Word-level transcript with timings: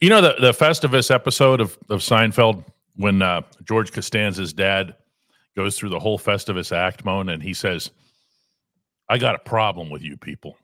You 0.00 0.08
know 0.08 0.20
the 0.20 0.34
the 0.40 0.52
Festivus 0.52 1.10
episode 1.10 1.60
of 1.60 1.76
of 1.88 2.00
Seinfeld 2.00 2.64
when 2.96 3.22
uh, 3.22 3.42
George 3.64 3.92
Costanza's 3.92 4.52
dad 4.52 4.94
goes 5.56 5.78
through 5.78 5.90
the 5.90 5.98
whole 6.00 6.18
Festivus 6.18 6.74
act, 6.74 7.04
Moan, 7.04 7.28
and 7.28 7.42
he 7.42 7.52
says, 7.54 7.90
"I 9.08 9.18
got 9.18 9.34
a 9.34 9.38
problem 9.38 9.90
with 9.90 10.02
you 10.02 10.16
people." 10.16 10.56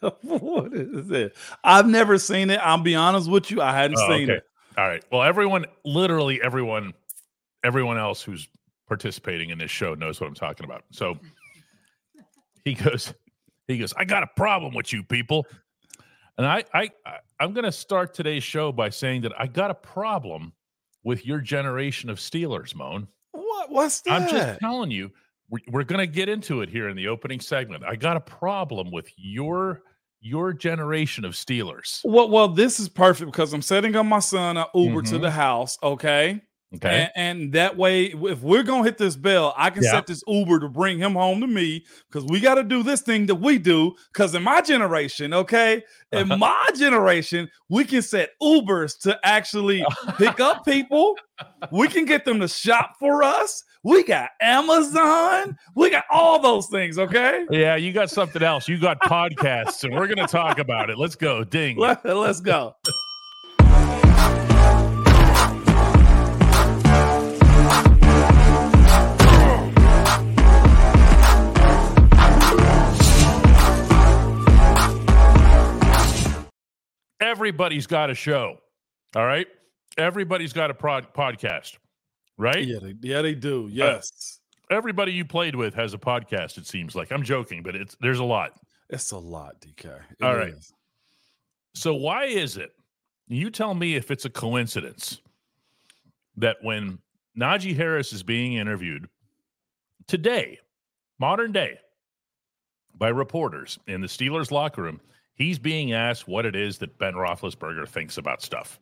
what 0.22 0.72
is 0.74 1.10
it? 1.10 1.34
I've 1.64 1.86
never 1.86 2.18
seen 2.18 2.50
it. 2.50 2.60
I'll 2.62 2.78
be 2.78 2.94
honest 2.94 3.30
with 3.30 3.50
you. 3.50 3.62
I 3.62 3.72
hadn't 3.72 3.98
Oh, 3.98 4.08
seen 4.08 4.30
okay. 4.30 4.38
it. 4.38 4.44
All 4.76 4.86
right. 4.86 5.02
Well, 5.10 5.22
everyone, 5.22 5.66
literally 5.84 6.40
everyone, 6.42 6.92
everyone 7.64 7.96
else 7.96 8.22
who's 8.22 8.48
participating 8.86 9.50
in 9.50 9.58
this 9.58 9.70
show 9.70 9.94
knows 9.94 10.20
what 10.20 10.26
I'm 10.26 10.34
talking 10.34 10.64
about. 10.64 10.84
So 10.90 11.16
he 12.64 12.74
goes, 12.74 13.14
he 13.66 13.78
goes, 13.78 13.94
I 13.96 14.04
got 14.04 14.22
a 14.22 14.28
problem 14.36 14.74
with 14.74 14.92
you 14.92 15.02
people. 15.02 15.46
And 16.38 16.46
I, 16.46 16.64
I, 16.74 16.90
I'm 17.38 17.52
going 17.52 17.64
to 17.64 17.72
start 17.72 18.14
today's 18.14 18.42
show 18.42 18.72
by 18.72 18.88
saying 18.90 19.22
that 19.22 19.32
I 19.38 19.46
got 19.46 19.70
a 19.70 19.74
problem 19.74 20.52
with 21.04 21.26
your 21.26 21.40
generation 21.40 22.10
of 22.10 22.18
Steelers, 22.18 22.74
Moan. 22.74 23.08
What? 23.32 23.70
What's 23.70 24.00
that? 24.02 24.12
I'm 24.22 24.28
just 24.28 24.58
telling 24.60 24.90
you, 24.90 25.10
we're, 25.48 25.60
we're 25.68 25.84
going 25.84 25.98
to 26.00 26.06
get 26.06 26.28
into 26.28 26.60
it 26.62 26.68
here 26.68 26.88
in 26.88 26.96
the 26.96 27.08
opening 27.08 27.40
segment. 27.40 27.84
I 27.84 27.96
got 27.96 28.16
a 28.16 28.20
problem 28.20 28.90
with 28.90 29.10
your 29.16 29.82
your 30.22 30.52
generation 30.52 31.24
of 31.24 31.32
Steelers. 31.32 32.00
well, 32.04 32.28
well, 32.28 32.46
this 32.48 32.78
is 32.78 32.90
perfect 32.90 33.30
because 33.32 33.54
I'm 33.54 33.62
setting 33.62 33.96
up 33.96 34.04
my 34.04 34.18
son 34.18 34.58
an 34.58 34.66
Uber 34.74 35.00
to 35.02 35.14
Mhm. 35.16 35.20
the 35.22 35.30
house. 35.30 35.78
Okay. 35.82 36.42
Okay. 36.76 37.10
And, 37.16 37.42
and 37.42 37.52
that 37.54 37.76
way, 37.76 38.04
if 38.14 38.42
we're 38.42 38.62
gonna 38.62 38.84
hit 38.84 38.96
this 38.96 39.16
bell, 39.16 39.52
I 39.56 39.70
can 39.70 39.82
Yeah. 39.82 39.90
set 39.90 40.06
this 40.06 40.22
Uber 40.28 40.60
to 40.60 40.68
bring 40.68 40.98
him 40.98 41.14
home 41.14 41.40
to 41.40 41.48
me 41.48 41.84
because 42.08 42.24
we 42.30 42.38
got 42.38 42.54
to 42.56 42.62
do 42.62 42.84
this 42.84 43.00
thing 43.00 43.26
that 43.26 43.34
we 43.36 43.58
do. 43.58 43.96
Because 44.12 44.34
in 44.36 44.44
my 44.44 44.60
generation, 44.60 45.34
okay, 45.34 45.82
in 46.12 46.30
Uh-huh. 46.30 46.36
my 46.36 46.66
generation, 46.76 47.50
we 47.68 47.84
can 47.84 48.02
set 48.02 48.30
Ubers 48.40 48.96
to 49.00 49.18
actually 49.24 49.84
pick 50.16 50.38
up 50.38 50.64
people. 50.64 51.16
We 51.72 51.88
can 51.88 52.04
get 52.04 52.24
them 52.24 52.38
to 52.38 52.46
shop 52.46 52.94
for 53.00 53.24
us. 53.24 53.64
We 53.82 54.04
got 54.04 54.30
Amazon. 54.40 55.56
We 55.74 55.90
got 55.90 56.04
all 56.10 56.38
those 56.38 56.66
things. 56.68 56.98
Okay, 56.98 57.46
Yeah, 57.50 57.76
you 57.76 57.92
got 57.92 58.10
something 58.10 58.42
else. 58.42 58.68
You 58.68 58.78
got 58.78 59.00
podcasts, 59.00 59.82
and 59.84 59.94
we're 59.94 60.06
going 60.06 60.18
to 60.18 60.26
talk 60.26 60.58
about 60.58 60.90
it. 60.90 60.98
Let's 60.98 61.16
go. 61.16 61.42
Ding. 61.44 61.78
Let, 61.78 62.04
let's 62.04 62.40
go. 62.40 62.76
Everybody's 77.30 77.86
got 77.86 78.10
a 78.10 78.14
show. 78.14 78.56
All 79.14 79.24
right. 79.24 79.46
Everybody's 79.96 80.52
got 80.52 80.70
a 80.70 80.74
prod- 80.74 81.14
podcast, 81.14 81.76
right? 82.36 82.66
Yeah, 82.66 82.78
they, 82.82 82.94
yeah, 83.02 83.22
they 83.22 83.34
do. 83.34 83.66
Uh, 83.66 83.68
yes, 83.68 84.40
Everybody 84.68 85.12
you 85.12 85.24
played 85.24 85.54
with 85.54 85.74
has 85.74 85.94
a 85.94 85.98
podcast. 85.98 86.58
It 86.58 86.66
seems 86.66 86.96
like 86.96 87.12
I'm 87.12 87.22
joking, 87.22 87.62
but 87.62 87.76
it's 87.76 87.96
there's 88.00 88.18
a 88.18 88.24
lot. 88.24 88.52
it's 88.88 89.12
a 89.12 89.18
lot, 89.18 89.60
DK. 89.60 89.84
It 89.86 90.24
All 90.24 90.34
right. 90.36 90.54
is. 90.54 90.72
So 91.74 91.94
why 91.94 92.24
is 92.24 92.56
it? 92.56 92.70
You 93.28 93.50
tell 93.50 93.74
me 93.74 93.94
if 93.94 94.10
it's 94.10 94.24
a 94.24 94.30
coincidence 94.30 95.20
that 96.36 96.56
when 96.62 96.98
Najee 97.38 97.76
Harris 97.76 98.12
is 98.12 98.24
being 98.24 98.54
interviewed 98.54 99.08
today, 100.08 100.58
modern 101.20 101.52
day, 101.52 101.78
by 102.96 103.08
reporters 103.08 103.78
in 103.86 104.00
the 104.00 104.08
Steelers 104.08 104.50
locker 104.50 104.82
room, 104.82 105.00
he's 105.40 105.58
being 105.58 105.92
asked 105.92 106.28
what 106.28 106.46
it 106.46 106.54
is 106.54 106.78
that 106.78 106.98
Ben 106.98 107.14
Roethlisberger 107.14 107.88
thinks 107.88 108.18
about 108.18 108.42
stuff, 108.42 108.78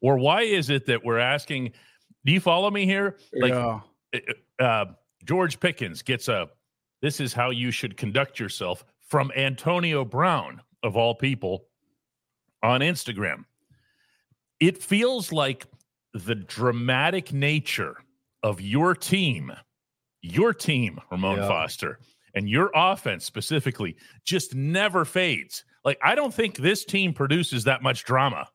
or 0.00 0.18
why 0.18 0.42
is 0.42 0.68
it 0.70 0.86
that 0.86 1.04
we're 1.04 1.18
asking? 1.18 1.72
Do 2.24 2.32
you 2.32 2.40
follow 2.40 2.70
me 2.70 2.84
here? 2.84 3.18
Like, 3.32 3.52
yeah. 3.52 3.80
uh, 4.58 4.86
George 5.24 5.60
Pickens 5.60 6.02
gets 6.02 6.28
a 6.28 6.48
this 7.02 7.20
is 7.20 7.32
how 7.32 7.50
you 7.50 7.70
should 7.70 7.96
conduct 7.96 8.40
yourself 8.40 8.84
from 9.08 9.30
Antonio 9.36 10.04
Brown, 10.04 10.60
of 10.82 10.96
all 10.96 11.14
people, 11.14 11.66
on 12.62 12.80
Instagram. 12.80 13.44
It 14.58 14.82
feels 14.82 15.30
like 15.30 15.66
the 16.14 16.34
dramatic 16.34 17.32
nature 17.32 17.96
of 18.42 18.60
your 18.60 18.94
team, 18.94 19.52
your 20.22 20.52
team, 20.52 20.98
Ramon 21.10 21.36
Yeah. 21.38 21.48
Foster, 21.48 22.00
and 22.34 22.48
your 22.48 22.70
offense 22.74 23.24
specifically 23.24 23.96
just 24.24 24.54
never 24.54 25.04
fades. 25.04 25.64
Like, 25.86 25.98
I 26.04 26.14
don't 26.14 26.34
think 26.34 26.56
this 26.58 26.84
team 26.84 27.14
produces 27.14 27.64
that 27.64 27.82
much 27.82 28.04
drama, 28.04 28.48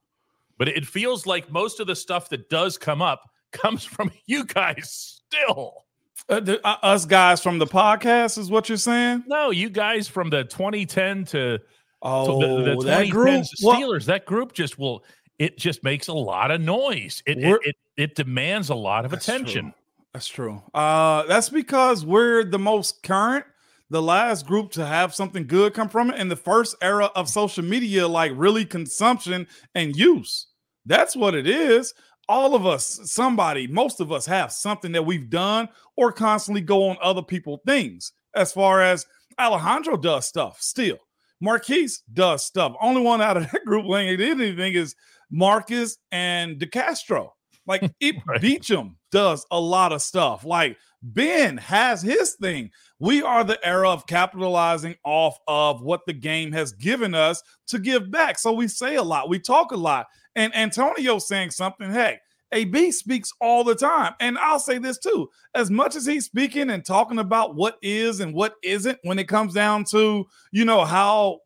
but 0.60 0.68
it 0.68 0.86
feels 0.86 1.26
like 1.26 1.50
most 1.52 1.80
of 1.80 1.88
the 1.88 1.96
stuff 1.96 2.30
that 2.30 2.50
does 2.50 2.78
come 2.78 3.02
up 3.02 3.28
comes 3.52 3.84
from 3.84 4.12
you 4.28 4.44
guys 4.46 5.22
still. 5.32 5.86
Uh, 6.30 6.40
the- 6.40 6.66
uh, 6.68 6.76
us 6.84 7.06
guys 7.06 7.42
from 7.42 7.58
the 7.58 7.66
podcast 7.66 8.38
is 8.38 8.52
what 8.52 8.70
you're 8.70 8.78
saying? 8.78 9.24
No, 9.28 9.50
you 9.50 9.70
guys 9.70 10.08
from 10.08 10.30
the 10.30 10.44
2010 10.44 11.26
to 11.26 11.60
Oh, 12.04 12.42
to 12.42 12.48
the, 12.48 12.56
the 12.76 12.84
that 12.86 13.06
2010 13.06 13.10
group. 13.12 13.44
Steelers, 13.62 14.06
that 14.06 14.26
group 14.26 14.54
just 14.54 14.78
will. 14.80 15.04
It 15.40 15.58
just 15.58 15.84
makes 15.84 16.08
a 16.08 16.14
lot 16.14 16.50
of 16.52 16.60
noise. 16.60 17.22
It 17.28 17.38
it, 17.38 17.60
it, 17.64 17.76
it 17.96 18.16
demands 18.16 18.70
a 18.70 18.76
lot 18.76 19.06
of 19.06 19.12
That's 19.12 19.28
attention. 19.28 19.66
true. 19.66 19.74
That's 20.14 20.28
true. 20.28 20.62
Uh, 20.74 21.24
that's 21.28 21.50
because 21.50 22.04
we're 22.06 22.44
the 22.44 22.58
most 22.60 23.04
current, 23.04 23.46
the 23.92 24.02
last 24.02 24.48
group 24.48 24.72
to 24.72 24.86
have 24.86 25.14
something 25.14 25.46
good 25.46 25.74
come 25.74 25.90
from 25.90 26.10
it, 26.10 26.20
and 26.20 26.32
the 26.32 26.36
first 26.36 26.76
era 26.82 27.12
of 27.14 27.30
social 27.30 27.64
media, 27.64 28.08
like 28.08 28.32
really 28.36 28.66
consumption 28.66 29.46
and 29.76 29.96
use. 29.96 30.48
That's 30.86 31.16
what 31.16 31.36
it 31.36 31.46
is. 31.46 31.94
All 32.30 32.56
of 32.56 32.66
us, 32.66 33.02
somebody, 33.04 33.68
most 33.68 34.00
of 34.00 34.10
us 34.12 34.26
have 34.26 34.54
something 34.54 34.94
that 34.94 35.06
we've 35.06 35.30
done 35.30 35.68
or 35.98 36.14
constantly 36.14 36.62
go 36.62 36.88
on 36.90 36.98
other 37.02 37.22
people's 37.22 37.60
things. 37.68 38.14
As 38.34 38.54
far 38.54 38.82
as 38.82 39.06
Alejandro 39.38 39.98
does 39.98 40.26
stuff 40.26 40.62
still, 40.62 40.98
Marquise 41.42 42.02
does 42.14 42.46
stuff. 42.46 42.74
Only 42.82 43.02
one 43.02 43.22
out 43.22 43.36
of 43.36 43.44
that 43.52 43.66
group 43.66 43.86
who 43.86 43.98
ain't 43.98 44.18
did 44.18 44.40
anything 44.40 44.74
is 44.74 44.96
Marcus 45.30 45.98
and 46.14 46.58
DeCastro. 46.58 47.30
Like 47.68 47.92
it 48.00 48.16
Right. 48.26 48.42
Beachum 48.42 48.96
does 49.12 49.46
a 49.52 49.60
lot 49.60 49.92
of 49.92 50.02
stuff. 50.02 50.46
Like 50.46 50.78
Ben 51.02 51.58
has 51.58 52.02
his 52.02 52.36
thing. 52.36 52.70
We 53.00 53.24
are 53.24 53.44
the 53.44 53.64
era 53.66 53.90
of 53.90 54.06
capitalizing 54.06 54.96
off 55.04 55.38
of 55.48 55.82
what 55.82 56.02
the 56.06 56.14
game 56.14 56.52
has 56.52 56.74
given 56.74 57.16
us 57.16 57.42
to 57.68 57.80
give 57.80 58.12
back. 58.12 58.38
So 58.38 58.52
we 58.52 58.68
say 58.68 58.96
a 58.96 59.04
lot, 59.04 59.30
we 59.30 59.40
talk 59.40 59.72
a 59.72 59.78
lot. 59.78 60.08
And 60.36 60.56
Antonio 60.56 61.18
saying 61.20 61.52
something, 61.52 61.92
hey, 61.92 62.20
AB 62.52 62.92
speaks 62.92 63.32
all 63.40 63.64
the 63.64 63.76
time. 63.76 64.14
And 64.20 64.38
I'll 64.38 64.60
say 64.60 64.78
this 64.78 65.00
too 65.00 65.30
as 65.56 65.72
much 65.72 65.96
as 65.96 66.06
he's 66.06 66.26
speaking 66.26 66.70
and 66.70 66.86
talking 66.86 67.20
about 67.20 67.56
what 67.56 67.78
is 67.82 68.20
and 68.20 68.34
what 68.34 68.56
isn't 68.64 69.00
when 69.04 69.20
it 69.20 69.28
comes 69.28 69.54
down 69.54 69.86
to, 69.86 70.26
you 70.52 70.66
know, 70.66 70.86
how 70.86 71.40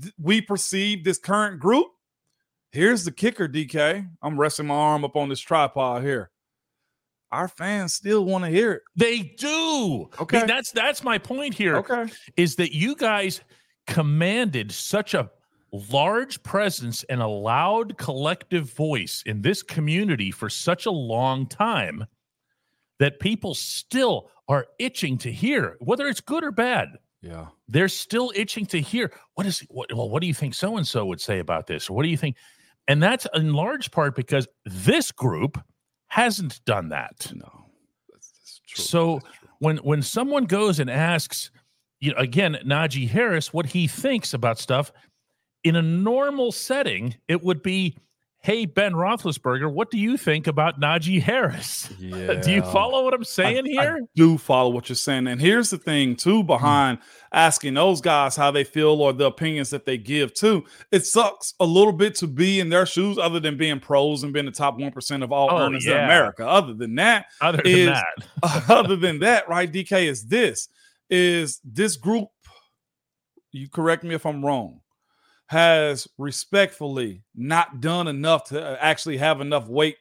th- 0.00 0.14
we 0.18 0.40
perceive 0.40 1.04
this 1.04 1.18
current 1.18 1.60
group. 1.60 1.86
Here's 2.72 3.04
the 3.04 3.12
kicker, 3.12 3.48
DK. 3.48 4.08
I'm 4.22 4.38
resting 4.38 4.66
my 4.66 4.74
arm 4.74 5.04
up 5.04 5.16
on 5.16 5.28
this 5.28 5.40
tripod 5.40 6.02
here. 6.02 6.30
Our 7.30 7.48
fans 7.48 7.94
still 7.94 8.24
want 8.24 8.44
to 8.44 8.50
hear 8.50 8.72
it. 8.72 8.82
They 8.96 9.20
do. 9.22 10.08
I 10.18 10.22
Okay. 10.22 10.38
mean, 10.38 10.46
that's 10.46 10.72
that's 10.72 11.02
my 11.04 11.18
point 11.18 11.54
here. 11.54 11.76
Okay. 11.76 12.06
Is 12.36 12.56
that 12.56 12.74
you 12.74 12.94
guys 12.96 13.40
commanded 13.86 14.72
such 14.72 15.14
a 15.14 15.30
large 15.72 16.42
presence 16.42 17.04
and 17.04 17.20
a 17.20 17.26
loud 17.26 17.98
collective 17.98 18.72
voice 18.72 19.22
in 19.26 19.42
this 19.42 19.62
community 19.62 20.30
for 20.30 20.48
such 20.48 20.86
a 20.86 20.90
long 20.90 21.46
time 21.46 22.06
that 22.98 23.20
people 23.20 23.54
still 23.54 24.30
are 24.48 24.66
itching 24.78 25.18
to 25.18 25.30
hear, 25.30 25.76
whether 25.80 26.06
it's 26.08 26.20
good 26.22 26.42
or 26.42 26.50
bad. 26.50 26.98
Yeah. 27.20 27.46
they're 27.66 27.88
still 27.88 28.32
itching 28.36 28.64
to 28.66 28.80
hear 28.80 29.10
what 29.34 29.44
is 29.44 29.58
what 29.70 29.92
well 29.92 30.08
what 30.08 30.20
do 30.20 30.28
you 30.28 30.34
think 30.34 30.54
so 30.54 30.76
and 30.76 30.86
so 30.86 31.04
would 31.04 31.20
say 31.20 31.40
about 31.40 31.66
this 31.66 31.90
or 31.90 31.94
what 31.96 32.04
do 32.04 32.08
you 32.10 32.16
think 32.16 32.36
and 32.86 33.02
that's 33.02 33.26
in 33.34 33.52
large 33.54 33.90
part 33.90 34.14
because 34.14 34.46
this 34.64 35.10
group 35.10 35.58
hasn't 36.08 36.64
done 36.64 36.88
that 36.90 37.30
No. 37.34 37.66
That's, 38.10 38.30
that's 38.32 38.60
true. 38.66 38.84
So, 38.84 39.20
That's 39.22 39.38
true. 39.38 39.48
when 39.60 39.76
when 39.78 40.02
someone 40.02 40.44
goes 40.44 40.78
and 40.80 40.90
asks 40.90 41.50
you 42.00 42.12
know 42.12 42.18
again 42.18 42.58
Najee 42.64 43.08
Harris 43.08 43.52
what 43.52 43.66
he 43.66 43.86
thinks 43.86 44.34
about 44.34 44.58
stuff 44.58 44.92
in 45.64 45.76
a 45.76 45.82
normal 45.82 46.52
setting 46.52 47.16
it 47.28 47.42
would 47.42 47.62
be 47.62 47.96
hey 48.40 48.64
Ben 48.66 48.92
Roethlisberger 48.92 49.70
what 49.72 49.90
do 49.90 49.98
you 49.98 50.16
think 50.16 50.46
about 50.46 50.80
Najee 50.80 51.20
Harris 51.20 51.88
do 51.98 52.50
you 52.52 52.62
follow 52.62 53.04
what 53.04 53.12
I'm 53.14 53.24
saying 53.24 53.64
I 53.78 53.82
here 53.82 54.00
do 54.14 54.38
follow 54.38 54.70
what 54.70 54.88
you're 54.88 54.96
saying. 54.96 55.26
And 55.28 55.40
here's 55.40 55.70
the 55.70 55.78
thing, 55.78 56.16
too, 56.16 56.40
hmm. 56.40 56.46
behind 56.46 56.98
asking 57.32 57.74
those 57.74 58.00
guys 58.00 58.34
how 58.34 58.50
they 58.50 58.64
feel 58.64 59.00
or 59.00 59.12
the 59.12 59.26
opinions 59.26 59.70
that 59.70 59.84
they 59.84 59.96
give, 59.98 60.34
too. 60.34 60.64
It 60.90 61.06
sucks 61.06 61.54
a 61.60 61.64
little 61.64 61.92
bit 61.92 62.14
to 62.16 62.26
be 62.26 62.58
in 62.58 62.68
their 62.68 62.86
shoes, 62.86 63.18
other 63.18 63.38
than 63.38 63.56
being 63.56 63.78
pros 63.80 64.22
and 64.24 64.32
being 64.32 64.46
the 64.46 64.50
top 64.50 64.78
1% 64.78 65.22
of 65.22 65.30
all 65.30 65.48
Oh, 65.52 65.58
earners 65.58 65.86
in. 65.86 65.92
America. 65.92 66.46
Other 66.48 66.74
than 66.74 66.94
that, 66.96 67.26
other 67.40 67.60
is- 67.64 67.86
than 67.86 67.94
that 68.42 68.64
other 68.70 68.96
than 68.96 69.20
that, 69.20 69.48
right, 69.48 69.70
DK, 69.70 70.06
is 70.08 70.24
this 70.24 70.68
is 71.10 71.60
this 71.64 71.96
group, 71.96 72.28
you 73.52 73.68
correct 73.68 74.02
me 74.04 74.14
if 74.14 74.26
I'm 74.26 74.44
wrong, 74.44 74.80
has 75.48 76.06
respectfully 76.18 77.22
not 77.34 77.80
done 77.80 78.06
enough 78.06 78.44
to 78.44 78.62
uh, 78.64 78.76
actually 78.80 79.16
have 79.16 79.40
enough 79.40 79.66
weight 79.66 79.96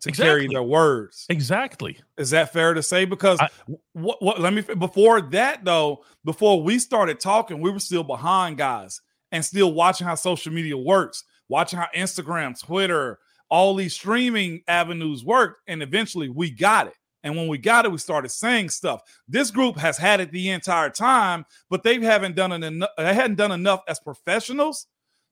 to 0.00 0.10
carry 0.10 0.48
their 0.48 0.62
words. 0.62 1.26
Exactly. 1.28 1.98
Is 2.18 2.30
that 2.30 2.52
fair 2.52 2.74
to 2.74 2.82
say? 2.82 3.04
Because 3.04 3.38
I- 3.40 3.48
what, 3.92 4.20
what 4.22 4.40
let 4.40 4.52
me 4.52 4.62
before 4.62 5.20
that 5.20 5.64
though, 5.64 6.04
before 6.24 6.62
we 6.62 6.78
started 6.78 7.20
talking, 7.20 7.60
we 7.60 7.70
were 7.70 7.78
still 7.78 8.04
behind 8.04 8.58
guys 8.58 9.00
and 9.32 9.44
still 9.44 9.72
watching 9.72 10.06
how 10.06 10.14
social 10.16 10.52
media 10.52 10.76
works, 10.76 11.24
watching 11.48 11.78
how 11.78 11.86
Instagram, 11.94 12.58
Twitter, 12.60 13.18
all 13.48 13.74
these 13.74 13.94
streaming 13.94 14.62
avenues 14.66 15.24
work, 15.24 15.58
and 15.66 15.82
eventually 15.82 16.28
we 16.28 16.50
got 16.50 16.86
it. 16.88 16.94
And 17.22 17.36
when 17.36 17.48
we 17.48 17.58
got 17.58 17.84
it, 17.84 17.92
we 17.92 17.98
started 17.98 18.30
saying 18.30 18.70
stuff. 18.70 19.02
This 19.28 19.50
group 19.50 19.76
has 19.76 19.98
had 19.98 20.20
it 20.20 20.32
the 20.32 20.50
entire 20.50 20.88
time, 20.90 21.44
but 21.68 21.82
they 21.82 22.00
haven't 22.00 22.34
done 22.36 22.52
it 22.52 22.64
enough. 22.64 22.90
They 22.96 23.12
hadn't 23.14 23.36
done 23.36 23.52
enough 23.52 23.82
as 23.88 24.00
professionals 24.00 24.86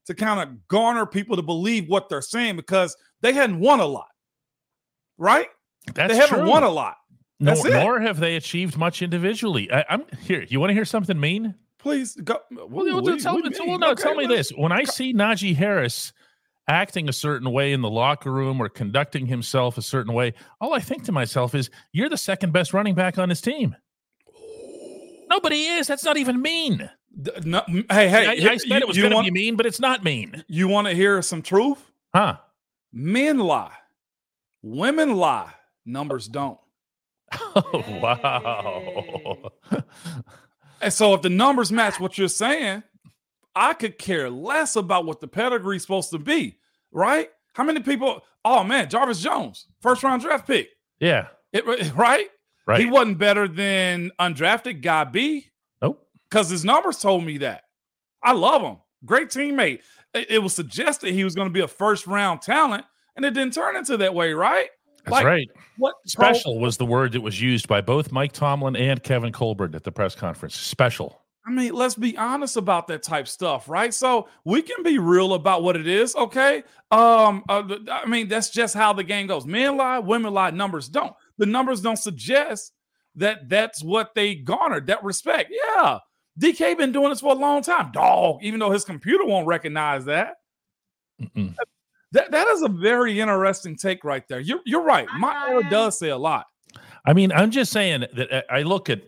to 0.07 0.15
kind 0.15 0.41
of 0.41 0.69
garner 0.69 1.07
people 1.07 1.37
to 1.37 1.43
believe 1.43 1.89
what 1.89 2.09
they're 2.09 2.21
saying 2.23 2.57
because 2.57 2.97
they 3.23 3.33
hadn't 3.33 3.59
won 3.61 3.81
a 3.81 3.87
lot, 3.87 4.09
right? 5.17 5.49
That's 5.95 6.13
they 6.13 6.19
haven't 6.19 6.41
true. 6.41 6.49
won 6.49 6.63
a 6.63 6.69
lot. 6.69 6.97
nor, 7.41 7.55
it. 7.67 7.71
nor 7.73 8.01
have 8.01 8.19
they 8.21 8.37
achieved 8.37 8.77
much 8.77 9.03
individually. 9.03 9.71
I, 9.73 9.85
I'm 9.89 10.05
here. 10.23 10.45
You 10.49 10.61
want 10.61 10.71
to 10.71 10.75
hear 10.75 10.85
something 10.85 11.19
mean? 11.19 11.55
Please 11.79 12.17
go. 12.17 12.39
Well, 12.51 12.69
What- 12.69 12.87
no, 12.87 13.01
what- 13.01 13.21
tell, 13.21 13.35
what 13.35 13.45
me, 13.45 13.51
do 13.51 13.63
you 13.63 13.71
well, 13.71 13.79
no, 13.79 13.91
Okay, 13.93 14.03
tell 14.03 14.15
me 14.15 14.27
this. 14.27 14.51
When 14.51 14.73
I 14.73 14.85
see 14.85 15.15
Najee 15.15 15.55
Harris 15.57 16.13
acting 16.69 17.09
a 17.09 17.13
certain 17.13 17.51
way 17.51 17.73
in 17.73 17.81
the 17.81 17.91
locker 17.91 18.31
room 18.31 18.61
or 18.61 18.69
conducting 18.69 19.27
himself 19.27 19.79
a 19.79 19.83
certain 19.83 20.13
way, 20.13 20.35
all 20.61 20.75
I 20.75 20.81
think 20.81 21.05
to 21.05 21.13
myself 21.13 21.55
is, 21.55 21.71
you're 21.93 22.11
the 22.11 22.17
second 22.19 22.53
best 22.53 22.73
running 22.73 22.95
back 22.95 23.19
on 23.19 23.29
his 23.29 23.41
team. 23.41 23.75
Nobody 25.29 25.65
is. 25.65 25.87
That's 25.87 26.05
not 26.05 26.17
even 26.17 26.41
mean. 26.41 26.89
no, 27.45 27.63
hey, 27.67 28.09
hey, 28.09 28.27
I, 28.27 28.53
I 28.53 28.57
said 28.57 28.69
you, 28.69 28.77
it 28.77 28.89
was 28.89 28.97
going 28.99 29.13
to 29.13 29.23
be 29.23 29.31
mean, 29.31 29.57
but 29.57 29.67
it's 29.67 29.81
not 29.81 30.05
mean. 30.05 30.45
you 30.49 30.69
want 30.69 30.87
to 30.87 30.95
hear 30.95 31.21
some 31.23 31.43
truth? 31.43 31.91
Huh? 32.15 32.37
Men 32.93 33.39
lie, 33.39 33.75
women 34.63 35.15
lie, 35.17 35.53
numbers 35.85 36.29
don't. 36.29 36.59
Oh, 37.55 37.85
wow. 38.01 39.53
And 40.81 40.93
so, 40.93 41.13
if 41.15 41.23
the 41.23 41.29
numbers 41.29 41.73
match 41.73 41.99
what 41.99 42.17
you're 42.17 42.29
saying, 42.29 42.85
I 43.59 43.75
could 43.75 43.99
care 43.99 44.31
less 44.31 44.77
about 44.77 45.05
what 45.05 45.21
the 45.21 45.27
pedigree's 45.29 45.83
supposed 45.83 46.11
to 46.11 46.19
be, 46.19 46.59
right? 46.93 47.29
How 47.55 47.65
many 47.65 47.81
people? 47.81 48.23
Oh 48.45 48.63
man, 48.63 48.89
Jarvis 48.89 49.21
Jones, 49.21 49.67
first 49.83 50.03
round 50.05 50.23
draft 50.23 50.47
pick, 50.47 50.69
yeah. 51.01 51.27
it, 51.53 51.67
right? 51.95 52.29
Right. 52.67 52.81
He 52.81 52.87
wasn't 52.87 53.17
better 53.17 53.49
than 53.49 54.11
undrafted 54.21 54.83
guy 54.83 55.05
B. 55.05 55.47
nope. 55.81 56.07
because 56.29 56.51
his 56.51 56.67
numbers 56.67 56.99
told 56.99 57.25
me 57.25 57.39
that. 57.39 57.63
I 58.23 58.33
love 58.33 58.61
him. 58.61 58.77
Great 59.07 59.29
teammate. 59.31 59.81
It, 60.13 60.31
it 60.33 60.39
was 60.43 60.53
suggested 60.55 61.15
he 61.15 61.25
was 61.25 61.35
going 61.35 61.49
to 61.49 61.53
be 61.53 61.61
a 61.61 61.67
first 61.67 62.07
round 62.07 62.43
talent, 62.43 62.85
and 63.17 63.25
it 63.25 63.33
didn't 63.33 63.55
turn 63.55 63.75
into 63.75 63.97
that 63.97 64.15
way, 64.15 64.35
right? 64.35 64.69
That's 64.99 65.13
Like, 65.13 65.25
right. 65.25 65.49
What 65.79 65.95
pro- 66.15 66.35
Special 66.35 66.59
was 66.61 66.77
the 66.77 66.85
word 66.85 67.13
that 67.13 67.23
was 67.23 67.41
used 67.41 67.69
by 67.69 67.81
both 67.81 68.13
Mike 68.13 68.33
Tomlin 68.33 68.77
and 68.77 69.03
Kevin 69.03 69.33
Colbert 69.33 69.75
at 69.75 69.85
the 69.85 69.93
press 69.93 70.15
conference. 70.15 70.55
Special. 70.55 71.23
I 71.49 71.51
mean, 71.51 71.73
let's 71.73 71.95
be 71.95 72.15
honest 72.19 72.59
about 72.59 72.89
that 72.89 73.03
type 73.03 73.27
stuff, 73.27 73.71
right? 73.71 73.95
So 73.95 74.29
we 74.45 74.61
can 74.61 74.83
be 74.83 74.99
real 74.99 75.33
about 75.33 75.63
what 75.63 75.77
it 75.77 75.87
is, 75.87 76.15
okay? 76.15 76.63
Um, 76.91 77.43
uh, 77.49 77.63
I 77.91 78.05
mean, 78.07 78.29
that's 78.29 78.51
just 78.51 78.75
how 78.75 78.93
the 78.93 79.03
game 79.03 79.27
goes. 79.27 79.47
Men 79.47 79.79
lie, 79.79 79.99
women 79.99 80.35
lie, 80.35 80.51
numbers 80.51 80.91
don't. 80.91 81.15
The 81.39 81.47
numbers 81.47 81.81
don't 81.81 81.97
suggest 81.97 82.73
that 83.15 83.49
that's 83.49 83.83
what 83.83 84.15
they 84.15 84.35
garnered. 84.35 84.89
That 84.89 85.03
respect, 85.03 85.51
yeah. 85.51 86.01
DK 86.39 86.77
been 86.77 86.93
doing 86.93 87.09
this 87.09 87.21
for 87.21 87.33
a 87.33 87.39
long 87.39 87.63
time, 87.63 87.93
dog. 87.93 88.41
Even 88.43 88.61
though 88.61 88.71
his 88.71 88.85
computer 88.85 89.25
won't 89.25 89.47
recognize 89.47 90.05
that. 90.05 90.35
Mm-mm. 91.19 91.55
That 92.13 92.31
that 92.31 92.47
is 92.49 92.61
a 92.63 92.69
very 92.69 93.19
interesting 93.21 93.77
take 93.77 94.05
right 94.05 94.23
there. 94.29 94.41
You're 94.41 94.61
you're 94.67 94.85
right. 94.85 95.09
My 95.19 95.49
era 95.49 95.69
does 95.69 95.99
say 95.99 96.11
a 96.11 96.17
lot. 96.17 96.47
I 97.07 97.15
mean, 97.15 97.33
I'm 97.33 97.51
just 97.51 97.73
saying 97.73 98.05
that 98.15 98.33
uh, 98.33 98.43
I 98.51 98.63
look 98.63 98.91
at 98.91 99.03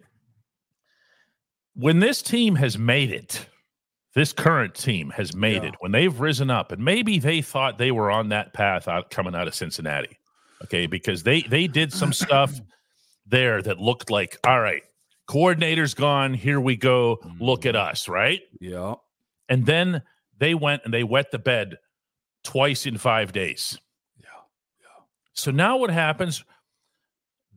when 1.81 2.01
this 2.01 2.21
team 2.23 2.57
has 2.57 2.79
made 2.79 3.11
it, 3.11 3.47
this 4.15 4.33
current 4.33 4.75
team 4.75 5.11
has 5.11 5.35
made 5.35 5.63
Yeah. 5.63 5.71
it, 5.71 5.75
when 5.81 5.93
they've 5.93 6.21
risen 6.21 6.51
up, 6.51 6.73
and 6.73 6.85
maybe 6.85 7.19
they 7.19 7.41
thought 7.43 7.79
they 7.79 7.91
were 7.91 8.11
on 8.11 8.29
that 8.29 8.53
path 8.53 8.87
out 8.87 9.11
coming 9.11 9.35
out 9.35 9.49
of 9.49 9.55
Cincinnati. 9.55 10.19
Okay, 10.65 10.87
because 10.87 11.23
they 11.23 11.43
they 11.43 11.67
did 11.67 11.93
some 11.93 12.13
stuff 12.13 12.53
there 13.27 13.63
that 13.63 13.79
looked 13.79 14.11
like, 14.11 14.37
all 14.45 14.61
right, 14.61 14.83
coordinator's 15.27 15.95
gone, 15.95 16.35
here 16.35 16.61
we 16.61 16.77
go, 16.77 17.19
look 17.39 17.65
at 17.65 17.75
mm-hmm. 17.75 17.91
us, 17.93 18.09
right? 18.09 18.41
Yeah. 18.61 18.97
And 19.49 19.65
then 19.65 20.03
they 20.39 20.55
went 20.55 20.83
and 20.85 20.93
they 20.93 21.05
wet 21.05 21.31
the 21.31 21.39
bed 21.39 21.79
twice 22.45 22.85
in 22.85 22.99
five 22.99 23.33
days. 23.33 23.79
Yeah. 24.21 24.27
So 25.33 25.51
now 25.51 25.79
what 25.79 25.91
happens? 25.91 26.45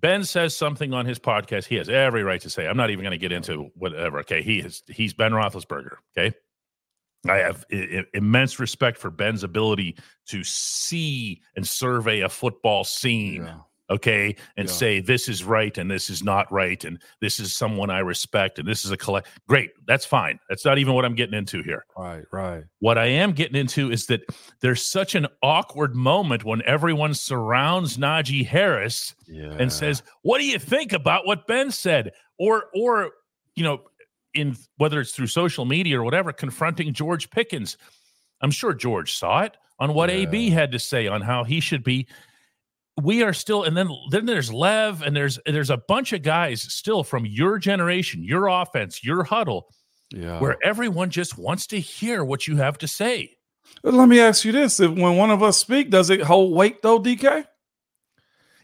Ben 0.04 0.26
says 0.26 0.54
something 0.54 0.94
on 0.94 1.06
his 1.06 1.18
podcast. 1.18 1.64
He 1.64 1.76
has 1.76 1.88
every 1.88 2.24
right 2.24 2.42
to 2.42 2.50
say. 2.50 2.68
I'm 2.68 2.76
not 2.76 2.90
even 2.90 3.04
going 3.04 3.12
to 3.14 3.18
get 3.18 3.32
into 3.32 3.72
whatever. 3.76 4.20
Okay, 4.20 4.42
he 4.42 4.60
is. 4.60 4.84
He's 4.88 5.14
Ben 5.14 5.32
Roethlisberger. 5.32 5.96
Okay, 6.16 6.36
I 7.28 7.38
have 7.38 7.64
I- 7.72 8.04
immense 8.14 8.60
respect 8.60 8.98
for 8.98 9.10
Ben's 9.10 9.44
ability 9.44 9.96
to 10.28 10.44
see 10.44 11.42
and 11.56 11.66
survey 11.66 12.20
a 12.20 12.28
football 12.28 12.84
scene. 12.84 13.46
Yeah. 13.46 13.60
Okay, 13.90 14.36
and 14.56 14.68
Yeah. 14.68 14.74
say 14.74 15.00
this 15.02 15.28
is 15.28 15.44
right 15.44 15.78
and 15.78 15.92
this 15.92 16.10
is 16.10 16.24
not 16.24 16.50
right, 16.52 16.84
and 16.86 17.02
this 17.20 17.40
is 17.40 17.54
someone 17.56 17.90
I 17.90 18.00
respect, 18.00 18.58
and 18.58 18.68
this 18.68 18.86
is 18.86 18.92
a 18.92 18.98
collect. 18.98 19.28
Great, 19.48 19.72
that's 19.86 20.06
fine. 20.06 20.40
That's 20.50 20.64
not 20.64 20.78
even 20.78 20.94
what 20.94 21.04
I'm 21.04 21.16
getting 21.16 21.36
into 21.38 21.62
here. 21.62 21.86
Right. 21.98 22.24
Right. 22.32 22.64
What 22.80 22.98
I 22.98 23.08
am 23.08 23.34
getting 23.34 23.58
into 23.58 23.92
is 23.92 24.06
that 24.08 24.22
there's 24.62 24.82
such 24.82 25.16
an 25.16 25.28
awkward 25.42 25.96
moment 25.96 26.46
when 26.46 26.62
everyone 26.64 27.14
surrounds 27.14 27.98
Najee 27.98 28.46
Harris 28.46 29.16
Yeah. 29.28 29.56
and 29.60 29.72
says, 29.72 30.02
"What 30.22 30.40
do 30.40 30.46
you 30.46 30.60
think 30.60 30.94
about 30.94 31.26
what 31.28 31.46
Ben 31.46 31.70
said?" 31.70 32.14
Or, 32.40 32.66
or 32.74 33.12
you 33.56 33.64
know, 33.64 33.84
in 34.34 34.56
whether 34.78 35.00
it's 35.02 35.12
through 35.12 35.28
social 35.28 35.66
media 35.66 36.00
or 36.00 36.04
whatever, 36.04 36.32
confronting 36.32 36.92
George 36.94 37.30
Pickens. 37.30 37.78
I'm 38.42 38.50
sure 38.50 38.74
George 38.74 39.14
saw 39.14 39.42
it 39.42 39.56
on 39.78 39.94
what 39.94 40.10
AB 40.10 40.50
had 40.50 40.72
to 40.72 40.80
say 40.80 41.06
on 41.08 41.22
how 41.22 41.44
he 41.44 41.60
should 41.60 41.84
be. 41.84 42.08
We 43.02 43.24
are 43.24 43.34
still, 43.34 43.64
and 43.64 43.76
then 43.76 43.90
then 44.12 44.26
there's 44.26 44.54
Lev, 44.54 45.02
and 45.02 45.16
there's 45.16 45.40
there's 45.46 45.72
a 45.72 45.78
bunch 45.88 46.14
of 46.14 46.22
guys 46.22 46.62
still 46.62 47.04
from 47.04 47.26
your 47.26 47.58
generation, 47.58 48.24
your 48.24 48.48
offense, 48.48 49.04
your 49.04 49.24
huddle, 49.24 49.68
yeah. 50.12 50.40
where 50.40 50.58
everyone 50.64 51.10
just 51.10 51.38
wants 51.38 51.66
to 51.68 51.80
hear 51.80 52.24
what 52.24 52.48
you 52.48 52.58
have 52.58 52.78
to 52.80 52.88
say. 52.88 53.36
Let 53.84 54.08
me 54.08 54.20
ask 54.20 54.46
you 54.46 54.52
this: 54.52 54.80
If 54.80 54.92
when 54.92 55.18
one 55.18 55.32
of 55.32 55.42
us 55.42 55.58
speak, 55.58 55.90
does 55.90 56.12
it 56.12 56.22
hold 56.22 56.54
weight 56.54 56.84
though, 56.84 57.00
DK? 57.02 57.46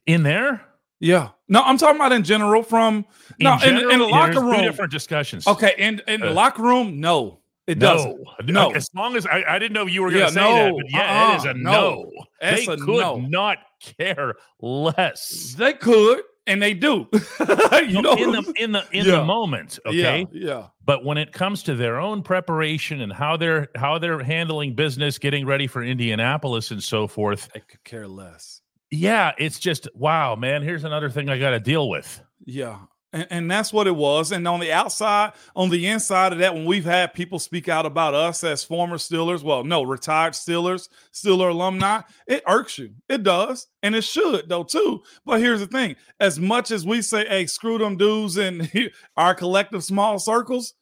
In 0.06 0.24
there, 0.24 0.62
Yeah. 1.00 1.30
No, 1.48 1.62
I'm 1.62 1.78
talking 1.78 1.96
about 1.96 2.12
in 2.12 2.24
general. 2.24 2.62
From 2.62 3.06
no, 3.40 3.54
in, 3.54 3.60
general, 3.60 3.92
in 3.92 4.00
the 4.00 4.06
yeah, 4.06 4.12
locker 4.12 4.42
room. 4.42 4.62
different 4.62 4.92
discussions. 4.92 5.48
Okay, 5.48 5.74
in 5.78 6.02
in 6.08 6.20
the 6.22 6.30
Uh, 6.30 6.34
locker 6.34 6.62
room, 6.62 7.00
no, 7.00 7.40
it 7.70 7.78
no, 7.78 7.94
doesn't. 7.96 8.20
no. 8.46 8.70
No. 8.70 8.72
As 8.72 8.90
long 8.96 9.16
as 9.16 9.26
I, 9.26 9.44
I 9.48 9.60
didn't 9.60 9.74
know 9.74 9.86
you 9.86 10.02
were 10.02 10.10
going 10.10 10.22
Yeah, 10.22 10.28
to 10.28 10.34
say 10.34 10.42
that, 10.42 10.74
but 10.76 10.92
yeah, 10.92 11.00
it 11.00 11.30
uh-uh. 11.32 11.38
is 11.38 11.46
Uh-uh, 11.46 11.52
a 11.52 11.58
no. 11.58 11.72
no. 11.72 12.12
They 12.42 12.66
could 12.66 12.80
no. 12.88 13.18
not 13.18 13.58
care 13.98 14.36
less. 14.62 15.56
They 15.58 15.74
could, 15.74 16.22
and 16.48 16.62
they 16.62 16.74
do. 16.74 17.08
you 17.88 18.02
know, 18.02 18.14
in 18.14 18.32
the 18.32 18.54
in 18.58 18.72
the 18.72 18.84
in 18.92 19.06
Yeah. 19.06 19.18
the 19.18 19.24
moment, 19.26 19.80
okay. 19.86 20.26
Yeah, 20.32 20.48
yeah. 20.48 20.68
But 20.86 21.06
when 21.06 21.18
it 21.18 21.32
comes 21.32 21.62
to 21.64 21.76
their 21.76 22.00
own 22.00 22.24
preparation 22.24 23.02
and 23.02 23.14
how 23.14 23.38
they're 23.38 23.68
how 23.76 24.00
they're 24.00 24.24
handling 24.24 24.74
business, 24.76 25.18
getting 25.20 25.46
ready 25.46 25.68
for 25.68 25.84
Indianapolis 25.84 26.72
and 26.72 26.84
so 26.84 27.08
forth, 27.08 27.50
They 27.54 27.60
could 27.62 27.84
care 27.84 28.08
less. 28.08 28.62
yeah, 28.92 29.32
it's 29.38 29.60
just 29.60 29.88
wow, 29.94 30.36
man. 30.36 30.64
Here's 30.64 30.84
another 30.86 31.10
thing 31.10 31.30
I 31.30 31.38
got 31.38 31.52
to 31.52 31.60
deal 31.60 31.90
with. 31.90 32.22
Yeah. 32.46 32.80
And, 33.12 33.28
and 33.32 33.52
that's 33.52 33.74
what 33.74 33.88
it 33.88 33.96
was. 33.96 34.32
And 34.32 34.48
on 34.48 34.60
the 34.60 34.72
outside, 34.72 35.34
on 35.56 35.70
the 35.70 35.88
inside 35.88 36.32
of 36.32 36.40
that, 36.40 36.54
when 36.54 36.66
we've 36.66 36.86
had 36.86 37.14
people 37.14 37.40
speak 37.40 37.68
out 37.68 37.86
about 37.86 38.14
us 38.14 38.44
as 38.44 38.64
former 38.64 38.98
Steelers, 38.98 39.42
well, 39.42 39.64
no, 39.64 39.82
retired 39.82 40.34
Steelers, 40.34 40.90
Steeler 41.14 41.50
alumni, 41.50 42.02
it 42.28 42.44
irks 42.48 42.78
you. 42.78 42.92
It 43.08 43.24
does. 43.24 43.68
And 43.82 43.96
it 43.96 44.04
should, 44.04 44.48
though, 44.48 44.64
too. 44.64 45.02
But 45.26 45.40
here's 45.40 45.60
the 45.60 45.68
thing 45.68 45.96
as 46.20 46.40
much 46.40 46.70
as 46.72 46.86
we 46.86 47.02
say, 47.02 47.28
hey, 47.28 47.46
screw 47.48 47.78
them 47.80 47.98
dudes 47.98 48.38
in 48.38 48.70
our 49.18 49.34
collective 49.34 49.84
small 49.84 50.20
circles, 50.20 50.74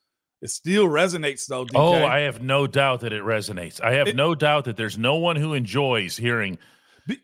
it 0.41 0.49
still 0.49 0.87
resonates, 0.87 1.45
though. 1.47 1.65
DK. 1.65 1.71
Oh, 1.75 2.05
I 2.05 2.19
have 2.19 2.41
no 2.41 2.67
doubt 2.67 2.99
that 3.01 3.13
it 3.13 3.23
resonates. 3.23 3.81
I 3.81 3.93
have 3.93 4.07
It- 4.09 4.15
no 4.15 4.35
doubt 4.35 4.65
that 4.65 4.75
there's 4.77 4.97
no 4.97 5.15
one 5.15 5.35
who 5.37 5.53
enjoys 5.53 6.17
hearing 6.17 6.57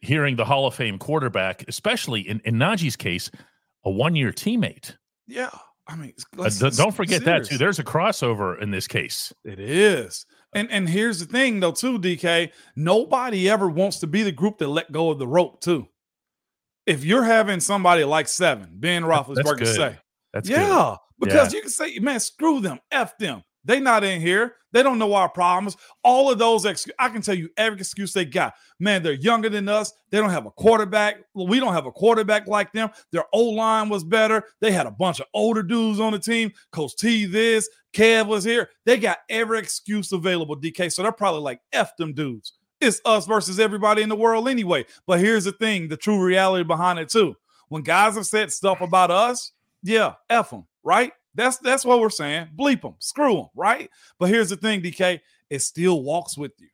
hearing 0.01 0.37
the 0.37 0.45
Hall 0.45 0.65
of 0.65 0.73
Fame 0.73 0.97
quarterback, 0.97 1.65
especially 1.67 2.21
in, 2.21 2.39
in 2.45 2.55
Najee's 2.55 2.95
case, 2.95 3.29
a 3.85 3.89
one 3.91 4.15
year 4.15 4.31
teammate. 4.31 4.95
yeah. 5.27 5.49
I 5.85 5.97
mean, 5.97 6.13
Uh, 6.39 6.49
don't 6.77 6.95
forget 6.95 7.25
that 7.25 7.43
too. 7.43 7.57
There's 7.57 7.77
a 7.77 7.83
crossover 7.83 8.57
in 8.61 8.71
this 8.71 8.87
case. 8.87 9.33
It 9.43 9.59
is. 9.59 10.25
And 10.55 10.71
and 10.71 10.87
here's 10.87 11.19
the 11.19 11.25
thing 11.25 11.59
though, 11.59 11.73
too, 11.73 11.99
DK. 11.99 12.51
Nobody 12.77 13.49
ever 13.49 13.67
wants 13.69 13.99
to 13.99 14.07
be 14.07 14.23
the 14.23 14.31
group 14.31 14.59
that 14.59 14.69
let 14.69 14.93
go 14.93 15.09
of 15.11 15.19
the 15.19 15.27
rope, 15.27 15.59
too. 15.59 15.87
If 16.85 17.03
you're 17.03 17.25
having 17.25 17.59
somebody 17.59 18.05
like 18.05 18.29
seven, 18.29 18.69
Ben 18.75 19.03
Roethlisberger 19.03 19.67
say, 19.75 19.97
That's 20.31 20.47
good. 20.47 20.57
yeah, 20.57 20.95
because 21.19 21.53
you 21.53 21.59
can 21.59 21.69
say, 21.69 21.99
man, 21.99 22.21
screw 22.21 22.61
them, 22.61 22.79
F 22.89 23.17
them. 23.17 23.43
They 23.65 23.79
not 23.79 24.03
in 24.03 24.21
here. 24.21 24.55
They 24.73 24.83
don't 24.83 24.97
know 24.97 25.13
our 25.13 25.29
problems. 25.29 25.77
All 26.03 26.31
of 26.31 26.39
those, 26.39 26.65
ex- 26.65 26.87
I 26.97 27.09
can 27.09 27.21
tell 27.21 27.35
you 27.35 27.49
every 27.57 27.79
excuse 27.79 28.11
they 28.11 28.25
got. 28.25 28.55
Man, 28.79 29.03
they're 29.03 29.13
younger 29.13 29.47
than 29.47 29.69
us. 29.69 29.93
They 30.09 30.17
don't 30.17 30.31
have 30.31 30.47
a 30.47 30.51
quarterback. 30.51 31.17
We 31.35 31.59
don't 31.59 31.73
have 31.73 31.85
a 31.85 31.91
quarterback 31.91 32.47
like 32.47 32.73
them. 32.73 32.89
Their 33.11 33.25
O 33.33 33.43
line 33.43 33.89
was 33.89 34.03
better. 34.03 34.43
They 34.59 34.71
had 34.71 34.87
a 34.87 34.91
bunch 34.91 35.19
of 35.19 35.27
older 35.33 35.63
dudes 35.63 35.99
on 35.99 36.11
the 36.11 36.19
team. 36.19 36.51
Coach 36.71 36.95
T, 36.97 37.25
this, 37.25 37.69
Kev 37.93 38.27
was 38.27 38.43
here. 38.43 38.69
They 38.85 38.97
got 38.97 39.19
every 39.29 39.59
excuse 39.59 40.11
available, 40.11 40.59
DK. 40.59 40.91
So 40.91 41.03
they're 41.03 41.11
probably 41.11 41.41
like, 41.41 41.61
F 41.71 41.95
them 41.95 42.13
dudes. 42.13 42.53
It's 42.81 42.99
us 43.05 43.25
versus 43.27 43.59
everybody 43.59 44.01
in 44.01 44.09
the 44.09 44.15
world 44.15 44.49
anyway. 44.49 44.85
But 45.07 45.19
here's 45.19 45.45
the 45.45 45.53
thing 45.53 45.87
the 45.87 45.97
true 45.97 46.21
reality 46.21 46.63
behind 46.63 46.99
it, 46.99 47.09
too. 47.09 47.35
When 47.69 47.83
guys 47.83 48.15
have 48.15 48.25
said 48.25 48.51
stuff 48.51 48.81
about 48.81 49.11
us, 49.11 49.53
yeah, 49.83 50.15
F 50.29 50.49
them, 50.49 50.65
right? 50.83 51.13
That's 51.35 51.57
that's 51.57 51.85
what 51.85 51.99
we're 51.99 52.09
saying. 52.09 52.49
Bleep 52.55 52.81
them, 52.81 52.95
screw 52.99 53.35
them, 53.35 53.47
right? 53.55 53.89
But 54.19 54.29
here's 54.29 54.49
the 54.49 54.55
thing, 54.55 54.81
DK, 54.81 55.19
it 55.49 55.59
still 55.59 56.03
walks 56.03 56.37
with 56.37 56.51
you. 56.59 56.67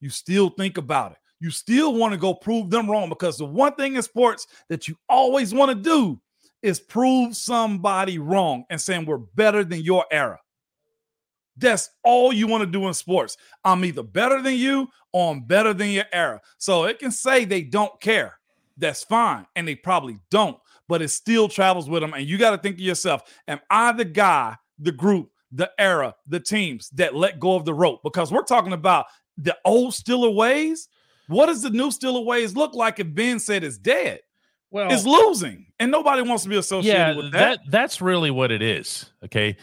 You 0.00 0.10
still 0.10 0.50
think 0.50 0.78
about 0.78 1.12
it. 1.12 1.18
You 1.40 1.50
still 1.50 1.94
want 1.94 2.12
to 2.12 2.18
go 2.18 2.32
prove 2.32 2.70
them 2.70 2.90
wrong 2.90 3.08
because 3.08 3.36
the 3.36 3.44
one 3.44 3.74
thing 3.74 3.96
in 3.96 4.02
sports 4.02 4.46
that 4.68 4.88
you 4.88 4.96
always 5.08 5.52
want 5.52 5.70
to 5.70 5.74
do 5.74 6.20
is 6.62 6.80
prove 6.80 7.36
somebody 7.36 8.18
wrong 8.18 8.64
and 8.70 8.80
saying 8.80 9.04
we're 9.04 9.18
better 9.18 9.62
than 9.62 9.80
your 9.80 10.04
era. 10.10 10.40
That's 11.58 11.90
all 12.04 12.32
you 12.32 12.46
want 12.46 12.62
to 12.62 12.66
do 12.66 12.86
in 12.86 12.94
sports. 12.94 13.36
I'm 13.64 13.84
either 13.84 14.02
better 14.02 14.42
than 14.42 14.54
you 14.54 14.88
or 15.12 15.32
I'm 15.32 15.40
better 15.40 15.72
than 15.72 15.90
your 15.90 16.04
era. 16.12 16.40
So 16.58 16.84
it 16.84 16.98
can 16.98 17.10
say 17.10 17.44
they 17.44 17.62
don't 17.62 17.98
care. 18.00 18.38
That's 18.76 19.04
fine. 19.04 19.46
And 19.56 19.66
they 19.66 19.74
probably 19.74 20.18
don't 20.30 20.58
but 20.88 21.02
it 21.02 21.08
still 21.08 21.48
travels 21.48 21.88
with 21.88 22.02
them. 22.02 22.14
And 22.14 22.26
you 22.26 22.38
got 22.38 22.50
to 22.50 22.58
think 22.58 22.76
to 22.76 22.82
yourself, 22.82 23.22
am 23.48 23.60
I 23.70 23.92
the 23.92 24.04
guy, 24.04 24.56
the 24.78 24.92
group, 24.92 25.30
the 25.52 25.70
era, 25.78 26.14
the 26.26 26.40
teams 26.40 26.90
that 26.90 27.14
let 27.14 27.40
go 27.40 27.54
of 27.54 27.64
the 27.64 27.74
rope? 27.74 28.02
Because 28.02 28.32
we're 28.32 28.42
talking 28.42 28.72
about 28.72 29.06
the 29.36 29.56
old 29.64 29.92
Steeler 29.92 30.34
ways. 30.34 30.88
What 31.28 31.46
does 31.46 31.62
the 31.62 31.70
new 31.70 31.88
Steeler 31.88 32.24
ways 32.24 32.54
look 32.54 32.74
like 32.74 33.00
if 33.00 33.12
Ben 33.12 33.38
said 33.38 33.64
it's 33.64 33.78
dead? 33.78 34.20
Well, 34.70 34.92
it's 34.92 35.06
losing, 35.06 35.66
and 35.78 35.90
nobody 35.90 36.22
wants 36.22 36.42
to 36.42 36.48
be 36.48 36.56
associated 36.56 36.98
yeah, 36.98 37.16
with 37.16 37.32
that. 37.32 37.60
that. 37.64 37.70
That's 37.70 38.00
really 38.00 38.30
what 38.30 38.50
it 38.50 38.62
is. 38.62 39.10
Okay. 39.24 39.56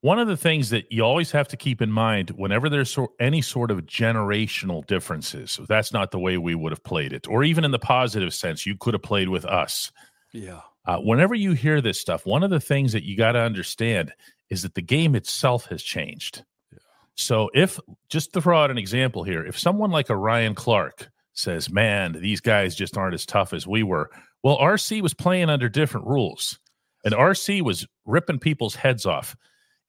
One 0.00 0.18
of 0.18 0.28
the 0.28 0.36
things 0.36 0.70
that 0.70 0.90
you 0.90 1.02
always 1.02 1.30
have 1.32 1.48
to 1.48 1.56
keep 1.56 1.82
in 1.82 1.90
mind 1.90 2.30
whenever 2.30 2.68
there's 2.68 2.90
so, 2.90 3.12
any 3.18 3.42
sort 3.42 3.70
of 3.70 3.86
generational 3.86 4.86
differences, 4.86 5.58
that's 5.68 5.92
not 5.92 6.10
the 6.10 6.18
way 6.18 6.38
we 6.38 6.54
would 6.54 6.72
have 6.72 6.84
played 6.84 7.12
it, 7.12 7.26
or 7.28 7.44
even 7.44 7.64
in 7.64 7.70
the 7.70 7.78
positive 7.78 8.32
sense, 8.32 8.66
you 8.66 8.76
could 8.76 8.94
have 8.94 9.02
played 9.02 9.28
with 9.28 9.44
us. 9.44 9.90
Yeah. 10.36 10.60
Uh, 10.84 10.98
whenever 10.98 11.34
you 11.34 11.52
hear 11.52 11.80
this 11.80 11.98
stuff, 11.98 12.26
one 12.26 12.42
of 12.42 12.50
the 12.50 12.60
things 12.60 12.92
that 12.92 13.04
you 13.04 13.16
got 13.16 13.32
to 13.32 13.40
understand 13.40 14.12
is 14.50 14.62
that 14.62 14.74
the 14.74 14.82
game 14.82 15.14
itself 15.14 15.66
has 15.66 15.82
changed. 15.82 16.44
Yeah. 16.70 16.78
So, 17.14 17.50
if 17.54 17.80
just 18.10 18.32
to 18.34 18.42
throw 18.42 18.62
out 18.62 18.70
an 18.70 18.78
example 18.78 19.22
here, 19.24 19.44
if 19.44 19.58
someone 19.58 19.90
like 19.90 20.10
a 20.10 20.16
Ryan 20.16 20.54
Clark 20.54 21.08
says, 21.32 21.70
Man, 21.70 22.12
these 22.20 22.40
guys 22.40 22.76
just 22.76 22.98
aren't 22.98 23.14
as 23.14 23.24
tough 23.24 23.52
as 23.54 23.66
we 23.66 23.82
were, 23.82 24.10
well, 24.42 24.58
RC 24.58 25.00
was 25.00 25.14
playing 25.14 25.48
under 25.48 25.68
different 25.68 26.06
rules, 26.06 26.58
and 27.04 27.14
RC 27.14 27.62
was 27.62 27.86
ripping 28.04 28.38
people's 28.38 28.74
heads 28.74 29.06
off. 29.06 29.34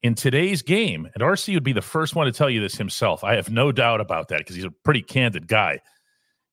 In 0.02 0.14
today's 0.14 0.62
game, 0.62 1.08
and 1.12 1.24
RC 1.24 1.54
would 1.54 1.64
be 1.64 1.72
the 1.72 1.82
first 1.82 2.14
one 2.14 2.26
to 2.26 2.32
tell 2.32 2.48
you 2.48 2.60
this 2.60 2.76
himself. 2.76 3.24
I 3.24 3.34
have 3.34 3.50
no 3.50 3.72
doubt 3.72 4.00
about 4.00 4.28
that 4.28 4.38
because 4.38 4.54
he's 4.54 4.64
a 4.64 4.70
pretty 4.70 5.02
candid 5.02 5.48
guy. 5.48 5.80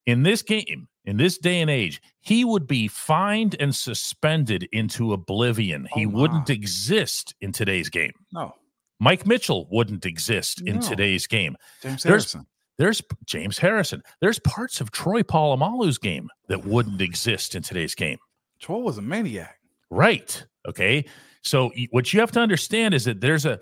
In 0.07 0.23
this 0.23 0.41
game, 0.41 0.87
in 1.05 1.17
this 1.17 1.37
day 1.37 1.61
and 1.61 1.69
age, 1.69 2.01
he 2.21 2.43
would 2.43 2.67
be 2.67 2.87
fined 2.87 3.55
and 3.59 3.75
suspended 3.75 4.67
into 4.71 5.13
oblivion. 5.13 5.87
Oh, 5.91 5.99
he 5.99 6.05
wouldn't 6.05 6.49
exist 6.49 7.35
in 7.41 7.51
today's 7.51 7.89
game. 7.89 8.11
No. 8.33 8.53
Mike 8.99 9.25
Mitchell 9.27 9.67
wouldn't 9.71 10.05
exist 10.05 10.61
in 10.61 10.79
today's 10.79 11.27
game. 11.27 11.55
James 11.81 12.03
there's, 12.03 12.31
Harrison. 12.31 12.47
There's 12.77 13.01
James 13.25 13.57
Harrison. 13.57 14.01
There's 14.21 14.39
parts 14.39 14.81
of 14.81 14.91
Troy 14.91 15.21
Polamalu's 15.21 15.97
game 15.97 16.29
that 16.47 16.65
wouldn't 16.65 17.01
exist 17.01 17.55
in 17.55 17.61
today's 17.61 17.93
game. 17.93 18.17
Troy 18.59 18.79
was 18.79 18.97
a 18.97 19.01
maniac. 19.01 19.59
Right. 19.89 20.45
Okay. 20.67 21.05
So 21.41 21.71
what 21.91 22.11
you 22.13 22.19
have 22.19 22.31
to 22.31 22.39
understand 22.39 22.93
is 22.93 23.05
that 23.05 23.21
there's 23.21 23.45
a, 23.45 23.59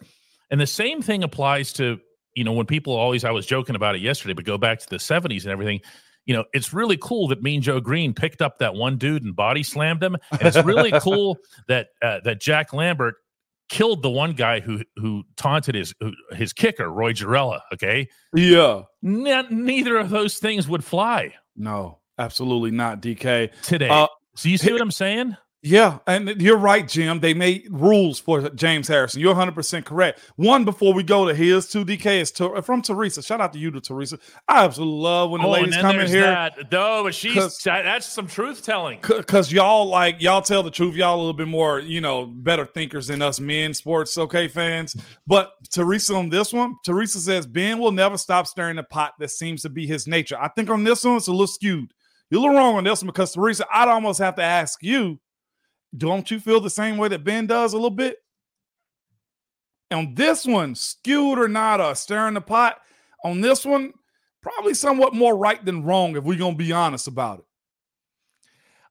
and 0.49 0.61
the 0.61 0.67
same 0.67 1.01
thing 1.01 1.23
applies 1.23 1.73
to, 1.73 1.99
you 2.35 2.43
know, 2.43 2.53
when 2.53 2.65
people 2.65 2.95
always, 2.95 3.25
I 3.25 3.31
was 3.31 3.45
joking 3.45 3.75
about 3.75 3.95
it 3.95 4.01
yesterday, 4.01 4.33
but 4.33 4.45
go 4.45 4.57
back 4.57 4.79
to 4.79 4.89
the 4.89 4.97
70s 4.97 5.43
and 5.43 5.51
everything 5.51 5.81
you 6.25 6.33
know, 6.33 6.45
it's 6.53 6.73
really 6.73 6.97
cool 6.97 7.27
that 7.29 7.41
Mean 7.41 7.61
Joe 7.61 7.79
Greene 7.79 8.13
picked 8.13 8.41
up 8.41 8.59
that 8.59 8.75
one 8.75 8.97
dude 8.97 9.23
and 9.23 9.35
body 9.35 9.63
slammed 9.63 10.01
him. 10.01 10.15
And 10.31 10.41
it's 10.41 10.63
really 10.63 10.91
cool 10.99 11.37
that 11.67 11.87
uh, 12.01 12.19
that 12.23 12.39
Jack 12.39 12.73
Lambert 12.73 13.15
killed 13.69 14.03
the 14.03 14.09
one 14.09 14.33
guy 14.33 14.59
who 14.59 14.81
who 14.95 15.23
taunted 15.35 15.75
his 15.75 15.93
his 16.31 16.53
kicker, 16.53 16.89
Roy 16.89 17.13
Gerela. 17.13 17.61
Okay, 17.73 18.07
yeah. 18.33 18.83
Neither 19.01 19.97
of 19.97 20.09
those 20.09 20.37
things 20.37 20.67
would 20.67 20.83
fly. 20.83 21.33
No, 21.55 21.99
absolutely 22.17 22.71
not. 22.71 23.01
DK 23.01 23.51
today. 23.63 23.89
Uh, 23.89 24.07
so 24.35 24.49
you 24.49 24.57
see 24.57 24.71
what 24.71 24.81
I'm 24.81 24.91
saying? 24.91 25.35
Yeah, 25.65 25.99
and 26.07 26.41
you're 26.41 26.57
right, 26.57 26.85
Jim. 26.85 27.21
They 27.21 27.33
made 27.33 27.69
rules 27.71 28.19
for 28.19 28.49
James 28.49 28.85
Harrison. 28.85 29.21
You're 29.21 29.33
100% 29.33 29.85
correct. 29.85 30.19
One 30.35 30.65
before 30.65 30.93
we 30.93 31.03
go 31.03 31.25
to 31.25 31.33
his 31.33 31.67
2DK 31.67 32.19
is 32.19 32.31
to, 32.31 32.61
from 32.61 32.81
Teresa. 32.81 33.23
Shout 33.23 33.39
out 33.39 33.53
to 33.53 33.59
you 33.59 33.71
to 33.71 33.79
Teresa. 33.79 34.19
I 34.49 34.65
absolutely 34.65 35.01
love 35.01 35.29
when 35.29 35.41
the 35.41 35.47
oh, 35.47 35.51
ladies 35.51 35.77
come 35.77 36.01
in 36.01 36.07
here. 36.07 36.23
That. 36.23 36.69
No, 36.69 37.03
but 37.03 37.15
she's 37.15 37.57
that's 37.63 38.05
some 38.05 38.27
truth 38.27 38.65
telling. 38.65 38.99
Because 39.07 39.53
y'all 39.53 39.87
like 39.87 40.21
y'all 40.21 40.41
tell 40.41 40.63
the 40.63 40.71
truth. 40.71 40.95
Y'all 40.95 41.15
a 41.15 41.17
little 41.17 41.31
bit 41.31 41.47
more, 41.47 41.79
you 41.79 42.01
know, 42.01 42.25
better 42.25 42.65
thinkers 42.65 43.07
than 43.07 43.21
us 43.21 43.39
men, 43.39 43.73
sports 43.73 44.17
okay 44.17 44.49
fans. 44.49 44.97
But 45.25 45.53
Teresa 45.71 46.13
on 46.15 46.27
this 46.27 46.51
one, 46.51 46.75
Teresa 46.83 47.19
says 47.19 47.47
Ben 47.47 47.79
will 47.79 47.93
never 47.93 48.17
stop 48.17 48.47
stirring 48.47 48.75
the 48.75 48.83
pot. 48.83 49.13
That 49.17 49.31
seems 49.31 49.61
to 49.61 49.69
be 49.69 49.87
his 49.87 50.07
nature. 50.07 50.37
I 50.37 50.49
think 50.49 50.69
on 50.69 50.83
this 50.83 51.05
one 51.05 51.15
it's 51.15 51.27
a 51.27 51.31
little 51.31 51.47
skewed. 51.47 51.93
You're 52.29 52.39
a 52.39 52.41
little 52.41 52.57
wrong 52.57 52.75
on 52.75 52.83
this 52.83 53.01
one 53.01 53.07
because 53.07 53.31
Teresa, 53.31 53.65
I'd 53.73 53.87
almost 53.87 54.19
have 54.19 54.35
to 54.35 54.43
ask 54.43 54.83
you 54.83 55.19
don't 55.95 56.29
you 56.31 56.39
feel 56.39 56.59
the 56.59 56.69
same 56.69 56.97
way 56.97 57.07
that 57.09 57.23
Ben 57.23 57.47
does 57.47 57.73
a 57.73 57.77
little 57.77 57.89
bit? 57.89 58.17
On 59.91 60.15
this 60.15 60.45
one, 60.45 60.75
skewed 60.75 61.37
or 61.37 61.47
not, 61.47 61.79
uh, 61.79 61.93
stirring 61.93 62.33
the 62.33 62.41
pot. 62.41 62.79
On 63.23 63.41
this 63.41 63.65
one, 63.65 63.93
probably 64.41 64.73
somewhat 64.73 65.13
more 65.13 65.37
right 65.37 65.63
than 65.63 65.83
wrong 65.83 66.15
if 66.15 66.23
we're 66.23 66.37
going 66.37 66.53
to 66.53 66.63
be 66.63 66.71
honest 66.71 67.07
about 67.07 67.39
it. 67.39 67.45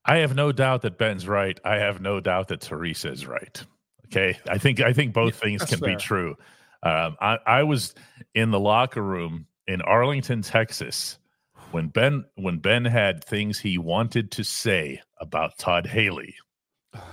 I 0.04 0.18
have 0.18 0.34
no 0.34 0.52
doubt 0.52 0.82
that 0.82 0.98
Ben's 0.98 1.28
right. 1.28 1.58
I 1.64 1.76
have 1.76 2.00
no 2.00 2.20
doubt 2.20 2.48
that 2.48 2.60
Teresa 2.60 3.10
is 3.10 3.26
right. 3.26 3.64
Okay, 4.06 4.38
I 4.48 4.58
think 4.58 4.80
I 4.80 4.92
think 4.92 5.14
both 5.14 5.34
yeah, 5.34 5.40
things 5.40 5.64
can 5.64 5.78
fair. 5.78 5.90
be 5.90 5.96
true. 5.96 6.36
Um, 6.82 7.16
I, 7.20 7.38
I 7.46 7.62
was 7.62 7.94
in 8.34 8.50
the 8.50 8.58
locker 8.58 9.02
room 9.02 9.46
in 9.68 9.80
Arlington, 9.82 10.42
Texas, 10.42 11.18
when 11.70 11.88
Ben 11.88 12.24
when 12.34 12.58
Ben 12.58 12.84
had 12.84 13.24
things 13.24 13.58
he 13.58 13.78
wanted 13.78 14.32
to 14.32 14.44
say 14.44 15.00
about 15.20 15.58
Todd 15.58 15.86
Haley. 15.86 16.34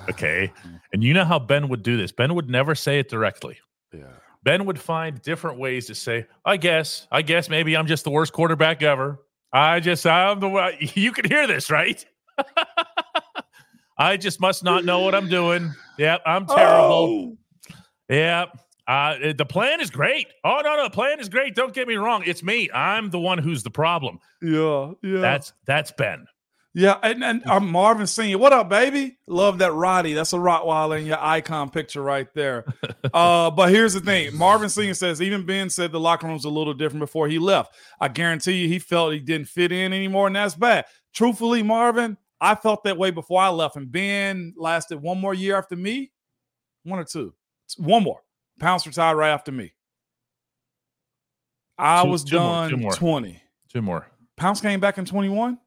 Okay. 0.09 0.51
And 0.91 1.03
you 1.03 1.13
know 1.13 1.23
how 1.23 1.37
Ben 1.37 1.69
would 1.69 1.83
do 1.83 1.97
this. 1.97 2.11
Ben 2.11 2.33
would 2.33 2.49
never 2.49 2.73
say 2.73 2.97
it 2.97 3.09
directly. 3.09 3.59
Yeah. 3.93 4.07
Ben 4.41 4.65
would 4.65 4.79
find 4.79 5.21
different 5.21 5.59
ways 5.59 5.85
to 5.85 5.93
say, 5.93 6.25
I 6.43 6.57
guess, 6.57 7.07
I 7.11 7.21
guess 7.21 7.47
maybe 7.47 7.77
I'm 7.77 7.85
just 7.85 8.05
the 8.05 8.09
worst 8.09 8.33
quarterback 8.33 8.81
ever. 8.81 9.19
I 9.53 9.79
just, 9.79 10.07
I'm 10.07 10.39
the 10.39 10.71
you 10.95 11.11
can 11.11 11.25
hear 11.25 11.45
this, 11.45 11.69
right? 11.69 12.03
I 13.99 14.17
just 14.17 14.41
must 14.41 14.63
not 14.63 14.83
know 14.83 15.01
what 15.01 15.13
I'm 15.13 15.29
doing. 15.29 15.71
Yep, 15.99 16.21
I'm 16.25 16.47
terrible. 16.47 17.37
Oh. 17.37 17.37
Yep. 18.09 18.57
Uh, 18.87 19.33
the 19.37 19.45
plan 19.45 19.81
is 19.81 19.91
great. 19.91 20.27
Oh 20.43 20.61
no, 20.63 20.77
no, 20.77 20.85
the 20.85 20.89
plan 20.89 21.19
is 21.19 21.29
great. 21.29 21.53
Don't 21.53 21.75
get 21.75 21.87
me 21.87 21.95
wrong. 21.97 22.23
It's 22.25 22.41
me. 22.41 22.69
I'm 22.73 23.11
the 23.11 23.19
one 23.19 23.37
who's 23.37 23.61
the 23.61 23.69
problem. 23.69 24.19
Yeah, 24.41 24.93
yeah. 25.03 25.19
That's 25.19 25.53
that's 25.67 25.91
Ben. 25.91 26.25
Yeah, 26.75 26.97
and, 27.01 27.23
and 27.23 27.45
uh, 27.47 27.59
Marvin 27.59 28.05
Senior, 28.05 28.37
what 28.37 28.53
up, 28.53 28.69
baby? 28.69 29.17
Love 29.25 29.57
that 29.57 29.73
Roddy. 29.73 30.13
That's 30.13 30.33
a 30.33 30.37
Rottweiler 30.37 30.99
in 30.99 31.07
your 31.07 31.19
icon 31.19 31.71
picture 31.71 32.03
right 32.03 32.27
there. 32.35 32.63
uh, 33.13 33.49
but 33.49 33.69
here's 33.71 33.95
the 33.95 33.99
thing: 33.99 34.35
Marvin 34.37 34.69
Senior 34.69 34.93
says 34.93 35.19
even 35.19 35.47
Ben 35.47 35.71
said 35.71 35.91
the 35.91 35.99
locker 35.99 36.27
room's 36.27 36.45
a 36.45 36.49
little 36.49 36.75
different 36.75 36.99
before 36.99 37.27
he 37.27 37.39
left. 37.39 37.73
I 37.99 38.07
guarantee 38.07 38.53
you, 38.53 38.67
he 38.67 38.77
felt 38.77 39.13
he 39.13 39.19
didn't 39.19 39.47
fit 39.47 39.71
in 39.71 39.93
anymore, 39.93 40.27
and 40.27 40.35
that's 40.35 40.53
bad. 40.53 40.85
Truthfully, 41.11 41.63
Marvin, 41.63 42.17
I 42.39 42.53
felt 42.53 42.83
that 42.83 42.97
way 42.97 43.09
before 43.09 43.41
I 43.41 43.49
left, 43.49 43.75
and 43.75 43.91
Ben 43.91 44.53
lasted 44.55 45.01
one 45.01 45.19
more 45.19 45.33
year 45.33 45.57
after 45.57 45.75
me, 45.75 46.11
one 46.83 46.99
or 46.99 47.03
two, 47.03 47.33
one 47.77 48.03
more. 48.03 48.21
Pounce 48.59 48.85
retired 48.85 49.15
right 49.15 49.31
after 49.31 49.51
me. 49.51 49.73
I 51.79 52.03
two, 52.03 52.09
was 52.09 52.23
two 52.23 52.35
done 52.35 52.71
more, 52.73 52.79
more. 52.79 52.91
twenty. 52.91 53.41
Two 53.73 53.81
more. 53.81 54.07
Pounce 54.37 54.61
came 54.61 54.79
back 54.79 54.99
in 54.99 55.05
twenty 55.05 55.29
one. 55.29 55.57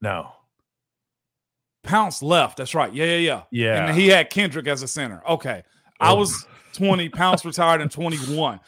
No. 0.00 0.30
Pounce 1.82 2.22
left. 2.22 2.56
That's 2.58 2.74
right. 2.74 2.92
Yeah, 2.94 3.04
yeah, 3.06 3.16
yeah. 3.16 3.42
Yeah. 3.50 3.86
And 3.86 3.96
he 3.98 4.08
had 4.08 4.30
Kendrick 4.30 4.66
as 4.66 4.82
a 4.82 4.88
center. 4.88 5.22
Okay. 5.28 5.62
Oh. 6.00 6.06
I 6.06 6.12
was 6.12 6.46
20. 6.74 7.08
Pounce 7.08 7.44
retired 7.44 7.80
in 7.80 7.88
21. 7.88 8.60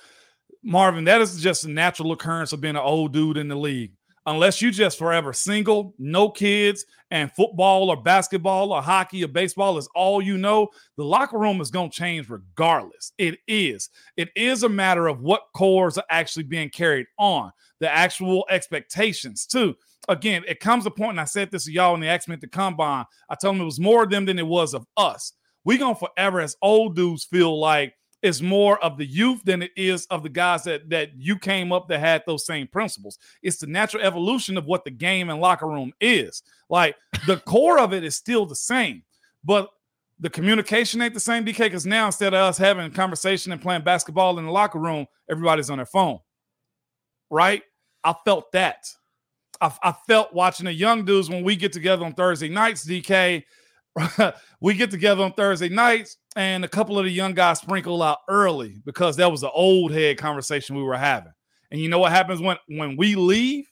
Marvin, 0.63 1.05
that 1.05 1.21
is 1.21 1.41
just 1.43 1.65
a 1.65 1.71
natural 1.71 2.13
occurrence 2.13 2.53
of 2.53 2.61
being 2.61 2.77
an 2.77 2.83
old 2.83 3.13
dude 3.13 3.37
in 3.37 3.49
the 3.49 3.57
league. 3.57 3.93
unless 4.27 4.63
you 4.63 4.71
just 4.71 4.99
forever 4.99 5.33
single, 5.33 5.95
no 5.99 6.29
kids, 6.31 6.87
and 7.11 7.31
football 7.33 7.91
or 7.91 8.03
basketball 8.03 8.73
or 8.73 8.83
hockey 8.83 9.23
or 9.23 9.29
baseball 9.29 9.79
is 9.79 9.89
all 9.95 10.23
you 10.23 10.39
know, 10.39 10.69
the 10.97 11.05
locker 11.05 11.39
room 11.39 11.61
is 11.61 11.71
going 11.71 11.91
to 11.91 11.97
change 11.97 12.29
regardless. 12.29 13.13
It 13.19 13.39
is. 13.47 13.91
It 14.17 14.31
is 14.35 14.63
a 14.63 14.69
matter 14.69 15.07
of 15.07 15.21
what 15.21 15.43
cores 15.55 15.99
are 15.99 16.05
actually 16.11 16.45
being 16.45 16.71
carried 16.71 17.07
on, 17.19 17.53
the 17.81 17.91
actual 17.91 18.47
expectations, 18.51 19.47
too. 19.47 19.75
Again, 20.09 20.45
it 20.47 20.61
comes 20.61 20.87
a 20.87 20.91
point, 20.91 21.13
and 21.13 21.21
I 21.21 21.25
said 21.25 21.51
this 21.51 21.65
to 21.65 21.73
y'all 21.73 21.93
when 21.93 22.01
they 22.01 22.09
asked 22.09 22.29
me 22.29 22.35
at 22.35 22.41
the 22.41 22.47
combine. 22.47 23.07
I 23.29 23.35
told 23.35 23.55
them 23.55 23.63
it 23.63 23.67
was 23.67 23.81
more 23.81 24.03
of 24.03 24.11
them 24.11 24.27
than 24.27 24.39
it 24.39 24.47
was 24.47 24.75
of 24.75 24.87
us. 24.97 25.33
We 25.65 25.79
gonna 25.79 25.95
forever 25.95 26.41
as 26.41 26.57
old 26.61 26.95
dudes 26.95 27.25
feel 27.25 27.59
like 27.59 27.95
it's 28.23 28.41
more 28.41 28.83
of 28.83 28.97
the 28.97 29.05
youth 29.05 29.43
than 29.45 29.63
it 29.63 29.71
is 29.77 30.07
of 30.07 30.23
the 30.23 30.29
guys 30.29 30.65
that 30.65 30.89
that 30.91 31.11
you 31.17 31.39
came 31.39 31.73
up 31.73 31.89
that 31.89 32.01
had 32.01 32.23
those 32.27 32.47
same 32.47 32.67
principles. 32.67 33.19
It's 33.43 33.59
the 33.59 33.67
natural 33.67 34.03
evolution 34.03 34.57
of 34.57 34.65
what 34.65 34.85
the 34.85 34.91
game 34.91 35.31
and 35.31 35.41
locker 35.41 35.69
room 35.69 35.93
is. 36.01 36.43
Like 36.69 36.97
the 37.27 37.37
core 37.47 37.79
of 37.79 37.93
it 37.93 38.05
is 38.05 38.17
still 38.17 38.47
the 38.47 38.57
same, 38.57 39.03
but 39.45 39.71
the 40.21 40.31
communication 40.31 41.03
ain't 41.03 41.15
the 41.15 41.21
same, 41.21 41.45
DK. 41.45 41.59
Because 41.59 41.87
now 41.87 42.07
instead 42.07 42.35
of 42.35 42.41
us 42.41 42.57
having 42.57 42.87
a 42.87 42.91
conversation 42.91 43.53
and 43.53 43.61
playing 43.61 43.83
basketball 43.83 44.39
in 44.39 44.47
the 44.47 44.51
locker 44.51 44.79
room, 44.79 45.07
everybody's 45.31 45.71
on 45.71 45.79
their 45.79 45.87
phone. 45.87 46.19
Right? 47.31 47.63
I 48.03 48.15
felt 48.25 48.53
that. 48.53 48.87
I, 49.61 49.73
I 49.83 49.93
felt 50.07 50.33
watching 50.33 50.67
the 50.67 50.73
young 50.73 51.05
dudes 51.05 51.29
when 51.31 51.45
we 51.45 51.57
get 51.57 51.73
together 51.73 52.05
on 52.05 52.15
Thursday 52.15 52.49
nights, 52.49 52.87
DK. 52.87 53.45
we 54.61 54.75
get 54.75 54.91
together 54.91 55.23
on 55.23 55.33
Thursday 55.33 55.69
nights 55.69 56.17
and 56.35 56.65
a 56.65 56.69
couple 56.69 56.99
of 56.99 57.05
the 57.05 57.11
young 57.11 57.33
guys 57.33 57.61
sprinkle 57.61 58.03
out 58.03 58.19
early 58.29 58.81
because 58.85 59.17
that 59.17 59.31
was 59.31 59.43
the 59.43 59.51
old 59.51 59.93
head 59.93 60.19
conversation 60.19 60.75
we 60.75 60.83
were 60.83 60.97
having. 60.97 61.33
And 61.71 61.81
you 61.81 61.89
know 61.89 61.99
what 61.99 62.13
happens 62.13 62.41
when 62.41 62.57
when 62.69 62.97
we 62.97 63.15
leave? 63.15 63.67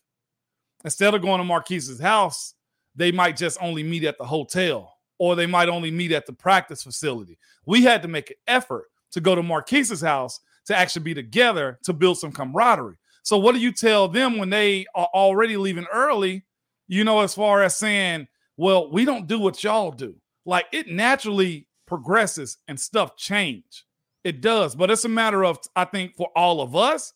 Instead 0.85 1.15
of 1.15 1.23
going 1.23 1.39
to 1.39 1.45
Marquise's 1.45 2.01
house, 2.01 2.55
they 2.95 3.13
might 3.13 3.37
just 3.37 3.59
only 3.61 3.83
meet 3.83 4.05
at 4.05 4.19
the 4.19 4.25
hotel 4.25 4.97
or 5.19 5.37
they 5.37 5.47
might 5.47 5.69
only 5.69 5.91
meet 5.91 6.13
at 6.13 6.27
the 6.27 6.33
practice 6.33 6.83
facility. 6.83 7.39
We 7.65 7.83
had 7.83 8.03
to 8.03 8.09
make 8.09 8.31
an 8.31 8.37
effort 8.49 8.87
to 9.13 9.21
go 9.21 9.35
to 9.35 9.43
Marquise's 9.43 10.01
house 10.01 10.41
to 10.67 10.77
actually 10.77 11.03
be 11.03 11.15
together 11.15 11.79
to 11.85 11.93
build 11.93 12.19
some 12.19 12.33
camaraderie. 12.33 12.99
So 13.23 13.39
what 13.39 13.55
do 13.55 13.61
you 13.61 13.73
tell 13.73 14.09
them 14.09 14.39
when 14.39 14.51
they 14.51 14.87
are 14.95 15.09
already 15.15 15.57
leaving 15.57 15.87
early? 15.93 16.45
You 16.89 17.05
know, 17.05 17.21
as 17.21 17.35
far 17.35 17.63
as 17.63 17.77
saying, 17.77 18.29
well, 18.57 18.91
we 18.91 19.05
don't 19.05 19.27
do 19.27 19.39
what 19.39 19.63
y'all 19.63 19.93
do. 19.93 20.15
Like 20.45 20.67
it 20.73 20.89
naturally 20.89 21.67
progresses 21.87 22.59
and 22.69 22.79
stuff 22.79 23.17
change. 23.17 23.85
It 24.25 24.41
does, 24.41 24.75
but 24.75 24.91
it's 24.91 25.05
a 25.05 25.09
matter 25.09 25.45
of 25.45 25.59
I 25.75 25.85
think 25.85 26.17
for 26.17 26.29
all 26.37 26.61
of 26.61 26.77
us, 26.77 27.13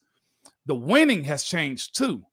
the 0.66 0.74
winning 0.74 1.24
has 1.24 1.44
changed 1.44 1.96
too. 1.96 2.24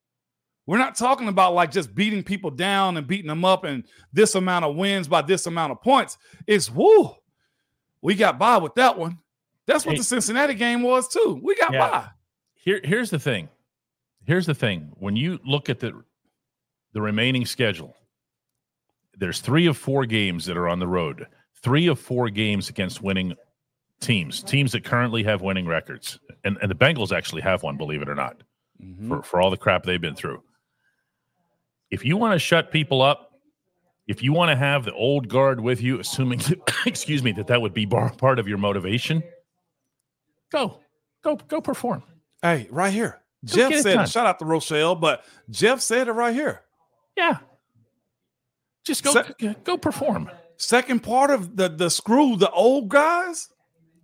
We're 0.65 0.77
not 0.77 0.95
talking 0.95 1.27
about 1.27 1.53
like 1.53 1.71
just 1.71 1.93
beating 1.93 2.23
people 2.23 2.49
down 2.49 2.97
and 2.97 3.05
beating 3.05 3.27
them 3.27 3.43
up 3.43 3.65
and 3.65 3.83
this 4.13 4.35
amount 4.35 4.65
of 4.65 4.75
wins 4.75 5.07
by 5.07 5.21
this 5.21 5.45
amount 5.45 5.73
of 5.73 5.81
points. 5.81 6.17
It's 6.47 6.71
woo, 6.71 7.11
we 8.01 8.15
got 8.15 8.39
by 8.39 8.57
with 8.57 8.75
that 8.75 8.97
one. 8.97 9.19
That's 9.65 9.85
what 9.85 9.93
hey, 9.93 9.99
the 9.99 10.03
Cincinnati 10.03 10.53
game 10.53 10.81
was 10.81 11.07
too. 11.07 11.39
We 11.41 11.55
got 11.55 11.73
yeah. 11.73 11.89
by. 11.89 12.07
Here, 12.55 12.81
here's 12.83 13.09
the 13.09 13.19
thing. 13.19 13.49
Here's 14.25 14.45
the 14.45 14.55
thing. 14.55 14.91
When 14.99 15.15
you 15.15 15.39
look 15.45 15.69
at 15.69 15.79
the 15.79 16.03
the 16.93 17.01
remaining 17.01 17.45
schedule, 17.45 17.95
there's 19.17 19.39
three 19.39 19.65
of 19.65 19.77
four 19.77 20.05
games 20.05 20.45
that 20.45 20.57
are 20.57 20.67
on 20.67 20.79
the 20.79 20.87
road 20.87 21.27
three 21.63 21.87
of 21.87 21.97
four 21.97 22.29
games 22.29 22.69
against 22.69 23.01
winning 23.01 23.33
teams, 24.01 24.43
teams 24.43 24.73
that 24.73 24.83
currently 24.83 25.23
have 25.23 25.41
winning 25.41 25.65
records. 25.65 26.19
And, 26.43 26.57
and 26.61 26.69
the 26.69 26.75
Bengals 26.75 27.15
actually 27.15 27.41
have 27.41 27.63
one, 27.63 27.77
believe 27.77 28.01
it 28.01 28.09
or 28.09 28.15
not, 28.15 28.43
mm-hmm. 28.81 29.07
for, 29.07 29.23
for 29.23 29.41
all 29.41 29.49
the 29.49 29.57
crap 29.57 29.83
they've 29.83 29.99
been 29.99 30.15
through. 30.15 30.43
If 31.89 32.03
you 32.03 32.17
want 32.17 32.33
to 32.33 32.39
shut 32.39 32.71
people 32.71 33.01
up, 33.01 33.31
if 34.07 34.21
you 34.21 34.33
want 34.33 34.51
to 34.51 34.57
have 34.57 34.83
the 34.83 34.93
old 34.93 35.29
guard 35.29 35.61
with 35.61 35.81
you, 35.81 35.99
assuming, 35.99 36.41
excuse 36.85 37.23
me, 37.23 37.31
that 37.33 37.47
that 37.47 37.61
would 37.61 37.73
be 37.73 37.85
bar, 37.85 38.11
part 38.11 38.39
of 38.39 38.47
your 38.47 38.57
motivation, 38.57 39.23
go, 40.51 40.79
go, 41.23 41.37
go 41.47 41.61
perform. 41.61 42.03
Hey, 42.41 42.67
right 42.69 42.91
here. 42.91 43.21
Jeff 43.43 43.73
said, 43.75 44.07
shout 44.07 44.25
out 44.25 44.39
to 44.39 44.45
Rochelle, 44.45 44.95
but 44.95 45.25
Jeff 45.49 45.81
said 45.81 46.07
it 46.07 46.13
right 46.13 46.33
here. 46.33 46.61
Yeah. 47.17 47.37
Just 48.85 49.03
go, 49.03 49.13
Se- 49.13 49.55
go 49.63 49.77
perform. 49.77 50.29
Second 50.57 51.01
part 51.01 51.29
of 51.29 51.55
the 51.55 51.69
the 51.69 51.89
screw 51.89 52.35
the 52.35 52.49
old 52.51 52.89
guys 52.89 53.49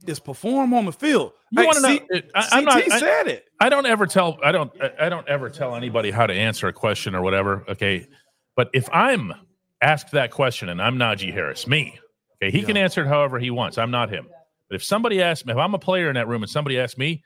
is 0.07 0.19
perform 0.19 0.73
on 0.73 0.85
the 0.85 0.91
field. 0.91 1.33
You 1.51 1.65
want 1.65 1.77
to 1.77 1.81
know? 1.81 2.21
I, 2.35 2.57
am 2.57 2.65
not. 2.65 2.91
I, 2.91 2.99
said 2.99 3.27
it. 3.27 3.45
I 3.59 3.69
don't 3.69 3.85
ever 3.85 4.05
tell. 4.05 4.37
I 4.43 4.51
don't. 4.51 4.71
I 4.99 5.09
don't 5.09 5.27
ever 5.27 5.49
tell 5.49 5.75
anybody 5.75 6.11
how 6.11 6.27
to 6.27 6.33
answer 6.33 6.67
a 6.67 6.73
question 6.73 7.15
or 7.15 7.21
whatever. 7.21 7.65
Okay, 7.69 8.07
but 8.55 8.69
if 8.73 8.89
I'm 8.91 9.33
asked 9.81 10.11
that 10.11 10.31
question 10.31 10.69
and 10.69 10.81
I'm 10.81 10.97
Najee 10.97 11.33
Harris, 11.33 11.67
me, 11.67 11.99
okay, 12.41 12.51
he 12.51 12.59
yeah. 12.59 12.65
can 12.65 12.77
answer 12.77 13.03
it 13.03 13.07
however 13.07 13.39
he 13.39 13.51
wants. 13.51 13.77
I'm 13.77 13.91
not 13.91 14.09
him. 14.09 14.27
But 14.69 14.75
if 14.75 14.83
somebody 14.83 15.21
asks 15.21 15.45
me, 15.45 15.53
if 15.53 15.57
I'm 15.57 15.73
a 15.73 15.79
player 15.79 16.09
in 16.09 16.15
that 16.15 16.27
room 16.27 16.43
and 16.43 16.49
somebody 16.49 16.79
asks 16.79 16.97
me, 16.97 17.23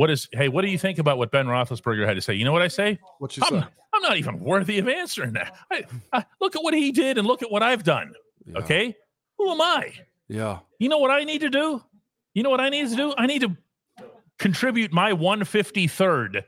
what 0.00 0.10
is? 0.10 0.30
Hey, 0.32 0.48
what 0.48 0.62
do 0.62 0.68
you 0.68 0.78
think 0.78 0.98
about 0.98 1.18
what 1.18 1.30
Ben 1.30 1.44
Roethlisberger 1.44 2.06
had 2.06 2.14
to 2.14 2.22
say? 2.22 2.32
You 2.32 2.46
know 2.46 2.52
what 2.52 2.62
I 2.62 2.68
say? 2.68 2.98
What 3.18 3.36
you 3.36 3.42
I'm, 3.44 3.60
say? 3.60 3.66
I'm 3.92 4.00
not 4.00 4.16
even 4.16 4.40
worthy 4.40 4.78
of 4.78 4.88
answering 4.88 5.34
that. 5.34 5.54
I, 5.70 5.84
I, 6.10 6.24
look 6.40 6.56
at 6.56 6.62
what 6.62 6.72
he 6.72 6.90
did 6.90 7.18
and 7.18 7.26
look 7.26 7.42
at 7.42 7.50
what 7.50 7.62
I've 7.62 7.84
done. 7.84 8.14
Yeah. 8.46 8.60
Okay. 8.60 8.96
Who 9.36 9.50
am 9.50 9.60
I? 9.60 9.92
Yeah. 10.26 10.60
You 10.78 10.88
know 10.88 10.96
what 10.96 11.10
I 11.10 11.24
need 11.24 11.42
to 11.42 11.50
do? 11.50 11.82
You 12.32 12.42
know 12.42 12.48
what 12.48 12.62
I 12.62 12.70
need 12.70 12.88
to 12.88 12.96
do? 12.96 13.12
I 13.18 13.26
need 13.26 13.42
to 13.42 13.54
contribute 14.38 14.90
my 14.90 15.12
153rd 15.12 16.44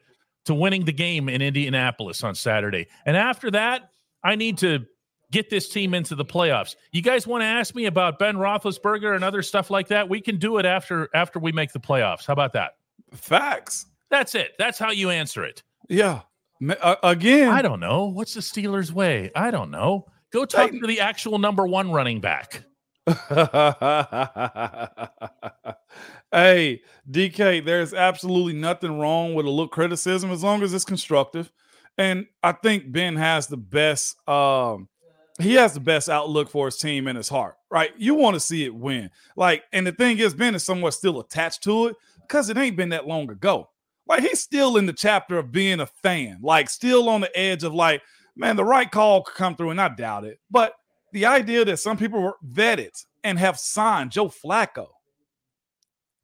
to 0.46 0.54
winning 0.54 0.86
the 0.86 0.92
game 0.92 1.28
in 1.28 1.42
Indianapolis 1.42 2.24
on 2.24 2.34
Saturday. 2.34 2.86
And 3.04 3.18
after 3.18 3.50
that, 3.50 3.90
I 4.24 4.34
need 4.34 4.56
to 4.58 4.86
get 5.30 5.50
this 5.50 5.68
team 5.68 5.92
into 5.92 6.14
the 6.14 6.24
playoffs. 6.24 6.74
You 6.90 7.02
guys 7.02 7.26
want 7.26 7.42
to 7.42 7.46
ask 7.46 7.74
me 7.74 7.84
about 7.84 8.18
Ben 8.18 8.36
Roethlisberger 8.36 9.14
and 9.14 9.22
other 9.22 9.42
stuff 9.42 9.70
like 9.70 9.88
that? 9.88 10.08
We 10.08 10.22
can 10.22 10.38
do 10.38 10.56
it 10.56 10.64
after 10.64 11.10
after 11.14 11.38
we 11.38 11.52
make 11.52 11.72
the 11.74 11.80
playoffs. 11.80 12.24
How 12.24 12.32
about 12.32 12.54
that? 12.54 12.76
Facts. 13.12 13.86
That's 14.10 14.34
it. 14.34 14.52
That's 14.58 14.78
how 14.78 14.90
you 14.90 15.10
answer 15.10 15.44
it. 15.44 15.62
Yeah. 15.88 16.20
Uh, 16.80 16.96
again, 17.02 17.48
I 17.48 17.62
don't 17.62 17.80
know. 17.80 18.06
What's 18.06 18.34
the 18.34 18.40
Steelers' 18.40 18.92
way? 18.92 19.30
I 19.34 19.50
don't 19.50 19.70
know. 19.70 20.06
Go 20.32 20.44
talk 20.44 20.70
to 20.70 20.86
the 20.86 21.00
actual 21.00 21.38
number 21.38 21.66
one 21.66 21.90
running 21.90 22.20
back. 22.20 22.62
hey, 26.30 26.82
DK, 27.10 27.64
there's 27.64 27.92
absolutely 27.92 28.52
nothing 28.52 28.98
wrong 28.98 29.34
with 29.34 29.44
a 29.44 29.50
little 29.50 29.66
criticism 29.68 30.30
as 30.30 30.44
long 30.44 30.62
as 30.62 30.72
it's 30.72 30.84
constructive. 30.84 31.50
And 31.98 32.26
I 32.42 32.52
think 32.52 32.92
Ben 32.92 33.16
has 33.16 33.48
the 33.48 33.56
best 33.56 34.16
um 34.28 34.88
he 35.40 35.54
has 35.54 35.74
the 35.74 35.80
best 35.80 36.08
outlook 36.08 36.50
for 36.50 36.66
his 36.66 36.76
team 36.76 37.08
in 37.08 37.16
his 37.16 37.28
heart, 37.28 37.56
right? 37.70 37.90
You 37.96 38.14
want 38.14 38.34
to 38.34 38.40
see 38.40 38.64
it 38.64 38.74
win. 38.74 39.10
Like, 39.34 39.64
and 39.72 39.86
the 39.86 39.92
thing 39.92 40.18
is, 40.18 40.34
Ben 40.34 40.54
is 40.54 40.62
somewhat 40.62 40.94
still 40.94 41.20
attached 41.20 41.64
to 41.64 41.86
it 41.86 41.96
because 42.22 42.50
it 42.50 42.56
ain't 42.56 42.76
been 42.76 42.90
that 42.90 43.06
long 43.06 43.30
ago. 43.30 43.68
Like, 44.06 44.22
he's 44.22 44.40
still 44.40 44.76
in 44.76 44.86
the 44.86 44.92
chapter 44.92 45.38
of 45.38 45.52
being 45.52 45.80
a 45.80 45.86
fan, 45.86 46.38
like, 46.42 46.68
still 46.68 47.08
on 47.08 47.20
the 47.20 47.38
edge 47.38 47.62
of 47.62 47.72
like, 47.72 48.02
man, 48.36 48.56
the 48.56 48.64
right 48.64 48.90
call 48.90 49.22
could 49.22 49.36
come 49.36 49.54
through, 49.56 49.70
and 49.70 49.80
I 49.80 49.88
doubt 49.88 50.24
it. 50.24 50.38
But 50.50 50.74
the 51.12 51.26
idea 51.26 51.64
that 51.64 51.78
some 51.78 51.96
people 51.96 52.20
were 52.20 52.36
vetted 52.46 53.04
and 53.22 53.38
have 53.38 53.58
signed 53.58 54.10
Joe 54.10 54.28
Flacco. 54.28 54.86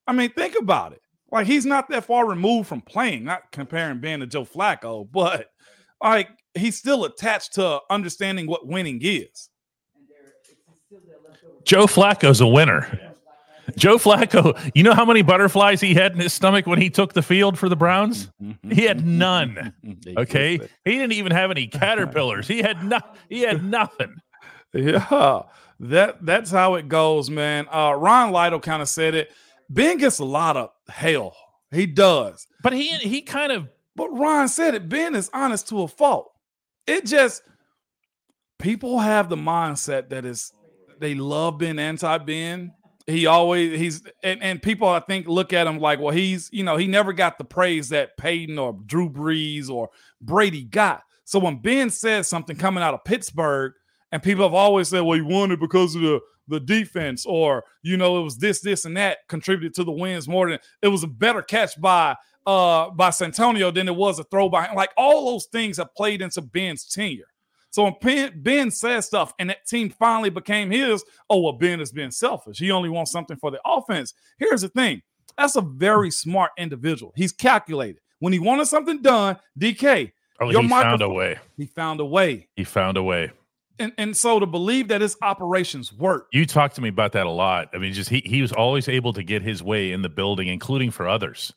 I 0.06 0.12
mean, 0.12 0.30
think 0.30 0.56
about 0.58 0.92
it. 0.92 1.02
Like 1.30 1.46
he's 1.46 1.66
not 1.66 1.88
that 1.90 2.04
far 2.04 2.26
removed 2.26 2.68
from 2.68 2.80
playing, 2.80 3.24
not 3.24 3.52
comparing 3.52 4.00
Ben 4.00 4.20
to 4.20 4.26
Joe 4.26 4.44
Flacco, 4.44 5.06
but 5.10 5.50
like 6.02 6.30
he's 6.54 6.78
still 6.78 7.04
attached 7.04 7.54
to 7.54 7.80
understanding 7.90 8.46
what 8.46 8.66
winning 8.66 8.98
is. 9.02 9.50
Joe 11.64 11.86
Flacco's 11.86 12.40
a 12.40 12.46
winner. 12.46 13.07
Joe 13.76 13.98
Flacco, 13.98 14.58
you 14.74 14.82
know 14.82 14.94
how 14.94 15.04
many 15.04 15.22
butterflies 15.22 15.80
he 15.80 15.94
had 15.94 16.12
in 16.12 16.20
his 16.20 16.32
stomach 16.32 16.66
when 16.66 16.80
he 16.80 16.90
took 16.90 17.12
the 17.12 17.22
field 17.22 17.58
for 17.58 17.68
the 17.68 17.76
Browns? 17.76 18.30
He 18.70 18.82
had 18.82 19.06
none. 19.06 19.74
Okay, 20.16 20.58
he 20.84 20.92
didn't 20.92 21.12
even 21.12 21.32
have 21.32 21.50
any 21.50 21.66
caterpillars. 21.68 22.48
He 22.48 22.58
had 22.62 22.82
no, 22.84 22.98
he 23.28 23.42
had 23.42 23.64
nothing. 23.70 24.14
Yeah, 24.72 25.42
that 25.80 26.24
that's 26.24 26.50
how 26.50 26.74
it 26.74 26.88
goes, 26.88 27.30
man. 27.30 27.66
Uh, 27.70 27.92
Ron 27.92 28.30
Lytle 28.32 28.60
kind 28.60 28.82
of 28.82 28.88
said 28.88 29.14
it. 29.14 29.30
Ben 29.68 29.98
gets 29.98 30.18
a 30.18 30.24
lot 30.24 30.56
of 30.56 30.70
hell. 30.88 31.36
He 31.70 31.86
does, 31.86 32.46
but 32.62 32.72
he 32.72 32.88
he 32.96 33.22
kind 33.22 33.52
of. 33.52 33.68
But 33.96 34.10
Ron 34.10 34.48
said 34.48 34.74
it. 34.74 34.88
Ben 34.88 35.14
is 35.14 35.30
honest 35.32 35.68
to 35.68 35.82
a 35.82 35.88
fault. 35.88 36.30
It 36.86 37.04
just 37.04 37.42
people 38.58 38.98
have 38.98 39.28
the 39.28 39.36
mindset 39.36 40.08
that 40.10 40.24
is 40.24 40.52
they 41.00 41.14
love 41.14 41.58
being 41.58 41.78
anti-Ben 41.78 42.72
he 43.08 43.26
always 43.26 43.78
he's 43.78 44.02
and, 44.22 44.42
and 44.42 44.62
people 44.62 44.86
I 44.86 45.00
think 45.00 45.26
look 45.26 45.52
at 45.52 45.66
him 45.66 45.78
like, 45.78 45.98
well, 45.98 46.14
he's 46.14 46.50
you 46.52 46.62
know 46.62 46.76
he 46.76 46.86
never 46.86 47.12
got 47.12 47.38
the 47.38 47.44
praise 47.44 47.88
that 47.88 48.16
Peyton 48.16 48.58
or 48.58 48.78
Drew 48.86 49.08
Brees 49.08 49.70
or 49.70 49.88
Brady 50.20 50.64
got. 50.64 51.02
So 51.24 51.38
when 51.38 51.60
Ben 51.60 51.90
says 51.90 52.28
something 52.28 52.56
coming 52.56 52.82
out 52.82 52.94
of 52.94 53.04
Pittsburgh, 53.04 53.72
and 54.12 54.22
people 54.22 54.44
have 54.44 54.54
always 54.54 54.88
said, 54.88 55.00
well, 55.00 55.16
he 55.16 55.22
won 55.22 55.50
it 55.52 55.60
because 55.60 55.94
of 55.94 56.02
the 56.02 56.20
the 56.48 56.60
defense, 56.60 57.26
or 57.26 57.64
you 57.82 57.96
know, 57.96 58.18
it 58.20 58.24
was 58.24 58.38
this, 58.38 58.60
this, 58.60 58.84
and 58.84 58.96
that 58.96 59.18
contributed 59.28 59.74
to 59.74 59.84
the 59.84 59.92
wins 59.92 60.26
more 60.26 60.48
than 60.48 60.58
it 60.82 60.88
was 60.88 61.02
a 61.02 61.08
better 61.08 61.42
catch 61.42 61.78
by 61.80 62.16
uh, 62.46 62.90
by 62.90 63.10
Santonio 63.10 63.70
than 63.70 63.88
it 63.88 63.96
was 63.96 64.18
a 64.18 64.24
throw 64.24 64.48
by. 64.48 64.72
Like 64.72 64.90
all 64.96 65.32
those 65.32 65.46
things 65.46 65.76
have 65.76 65.94
played 65.94 66.22
into 66.22 66.40
Ben's 66.40 66.84
tenure. 66.86 67.28
So 67.70 67.84
when 67.84 67.94
Ben, 68.00 68.32
ben 68.36 68.70
says 68.70 69.06
stuff 69.06 69.32
and 69.38 69.50
that 69.50 69.66
team 69.66 69.90
finally 69.90 70.30
became 70.30 70.70
his, 70.70 71.04
oh, 71.28 71.40
well, 71.40 71.52
Ben 71.52 71.80
is 71.80 71.92
being 71.92 72.10
selfish. 72.10 72.58
He 72.58 72.70
only 72.70 72.88
wants 72.88 73.12
something 73.12 73.36
for 73.36 73.50
the 73.50 73.60
offense. 73.64 74.14
Here's 74.38 74.62
the 74.62 74.68
thing 74.68 75.02
that's 75.36 75.56
a 75.56 75.60
very 75.60 76.10
smart 76.10 76.50
individual. 76.58 77.12
He's 77.14 77.32
calculated. 77.32 78.00
When 78.18 78.32
he 78.32 78.40
wanted 78.40 78.66
something 78.66 79.00
done, 79.02 79.36
DK, 79.58 80.12
oh, 80.40 80.48
he 80.48 80.68
found 80.68 81.02
a 81.02 81.08
way. 81.08 81.38
He 81.56 81.66
found 81.66 82.00
a 82.00 82.04
way. 82.04 82.48
He 82.56 82.64
found 82.64 82.96
a 82.96 83.02
way. 83.02 83.30
And, 83.78 83.92
and 83.96 84.16
so 84.16 84.40
to 84.40 84.46
believe 84.46 84.88
that 84.88 85.00
his 85.00 85.16
operations 85.22 85.92
work. 85.92 86.26
You 86.32 86.44
talked 86.44 86.74
to 86.76 86.80
me 86.80 86.88
about 86.88 87.12
that 87.12 87.26
a 87.26 87.30
lot. 87.30 87.68
I 87.72 87.78
mean, 87.78 87.92
just 87.92 88.10
he, 88.10 88.22
he 88.24 88.42
was 88.42 88.52
always 88.52 88.88
able 88.88 89.12
to 89.12 89.22
get 89.22 89.42
his 89.42 89.62
way 89.62 89.92
in 89.92 90.02
the 90.02 90.08
building, 90.08 90.48
including 90.48 90.90
for 90.90 91.08
others. 91.08 91.52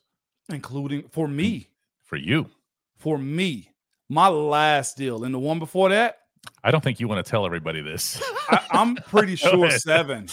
Including 0.48 1.08
for 1.10 1.26
me. 1.26 1.68
For 2.04 2.16
you. 2.16 2.46
For 2.98 3.18
me. 3.18 3.71
My 4.12 4.28
last 4.28 4.98
deal 4.98 5.24
and 5.24 5.32
the 5.32 5.38
one 5.38 5.58
before 5.58 5.88
that. 5.88 6.18
I 6.62 6.70
don't 6.70 6.84
think 6.84 7.00
you 7.00 7.08
want 7.08 7.24
to 7.24 7.30
tell 7.30 7.46
everybody 7.46 7.80
this. 7.80 8.22
I, 8.50 8.60
I'm 8.70 8.94
pretty 8.94 9.36
sure 9.36 9.70
seven. 9.70 10.28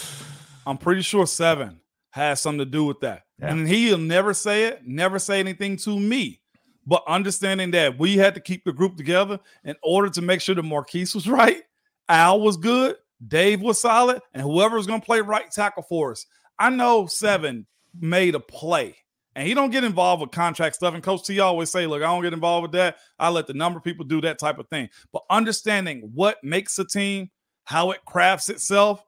I'm 0.66 0.76
pretty 0.76 1.00
sure 1.00 1.26
seven 1.26 1.80
has 2.10 2.42
something 2.42 2.58
to 2.58 2.66
do 2.66 2.84
with 2.84 3.00
that. 3.00 3.22
Yeah. 3.38 3.52
And 3.54 3.66
he'll 3.66 3.96
never 3.96 4.34
say 4.34 4.64
it, 4.64 4.86
never 4.86 5.18
say 5.18 5.40
anything 5.40 5.78
to 5.78 5.98
me. 5.98 6.42
But 6.86 7.04
understanding 7.08 7.70
that 7.70 7.98
we 7.98 8.18
had 8.18 8.34
to 8.34 8.40
keep 8.42 8.64
the 8.64 8.72
group 8.74 8.98
together 8.98 9.40
in 9.64 9.76
order 9.82 10.10
to 10.10 10.20
make 10.20 10.42
sure 10.42 10.54
that 10.54 10.62
Marquise 10.62 11.14
was 11.14 11.26
right, 11.26 11.62
Al 12.06 12.42
was 12.42 12.58
good, 12.58 12.96
Dave 13.26 13.62
was 13.62 13.80
solid, 13.80 14.20
and 14.34 14.42
whoever 14.42 14.76
was 14.76 14.86
going 14.86 15.00
to 15.00 15.06
play 15.06 15.22
right 15.22 15.50
tackle 15.50 15.84
for 15.84 16.10
us. 16.10 16.26
I 16.58 16.68
know 16.68 17.06
Seven 17.06 17.66
made 17.98 18.34
a 18.34 18.40
play, 18.40 18.98
and 19.36 19.46
he 19.46 19.54
don't 19.54 19.70
get 19.70 19.84
involved 19.84 20.20
with 20.20 20.30
contract 20.30 20.76
stuff. 20.76 20.94
And 20.94 21.02
Coach 21.02 21.26
T 21.26 21.40
always 21.40 21.70
say, 21.70 21.86
"Look, 21.86 22.02
I 22.02 22.06
don't 22.06 22.22
get 22.22 22.32
involved 22.32 22.62
with 22.62 22.72
that. 22.72 22.96
I 23.18 23.28
let 23.28 23.46
the 23.46 23.54
number 23.54 23.78
of 23.78 23.84
people 23.84 24.04
do 24.04 24.20
that 24.22 24.38
type 24.38 24.58
of 24.58 24.68
thing." 24.68 24.88
But 25.12 25.22
understanding 25.30 26.10
what 26.14 26.42
makes 26.42 26.78
a 26.78 26.84
team, 26.84 27.30
how 27.64 27.90
it 27.90 28.04
crafts 28.04 28.48
itself. 28.48 29.04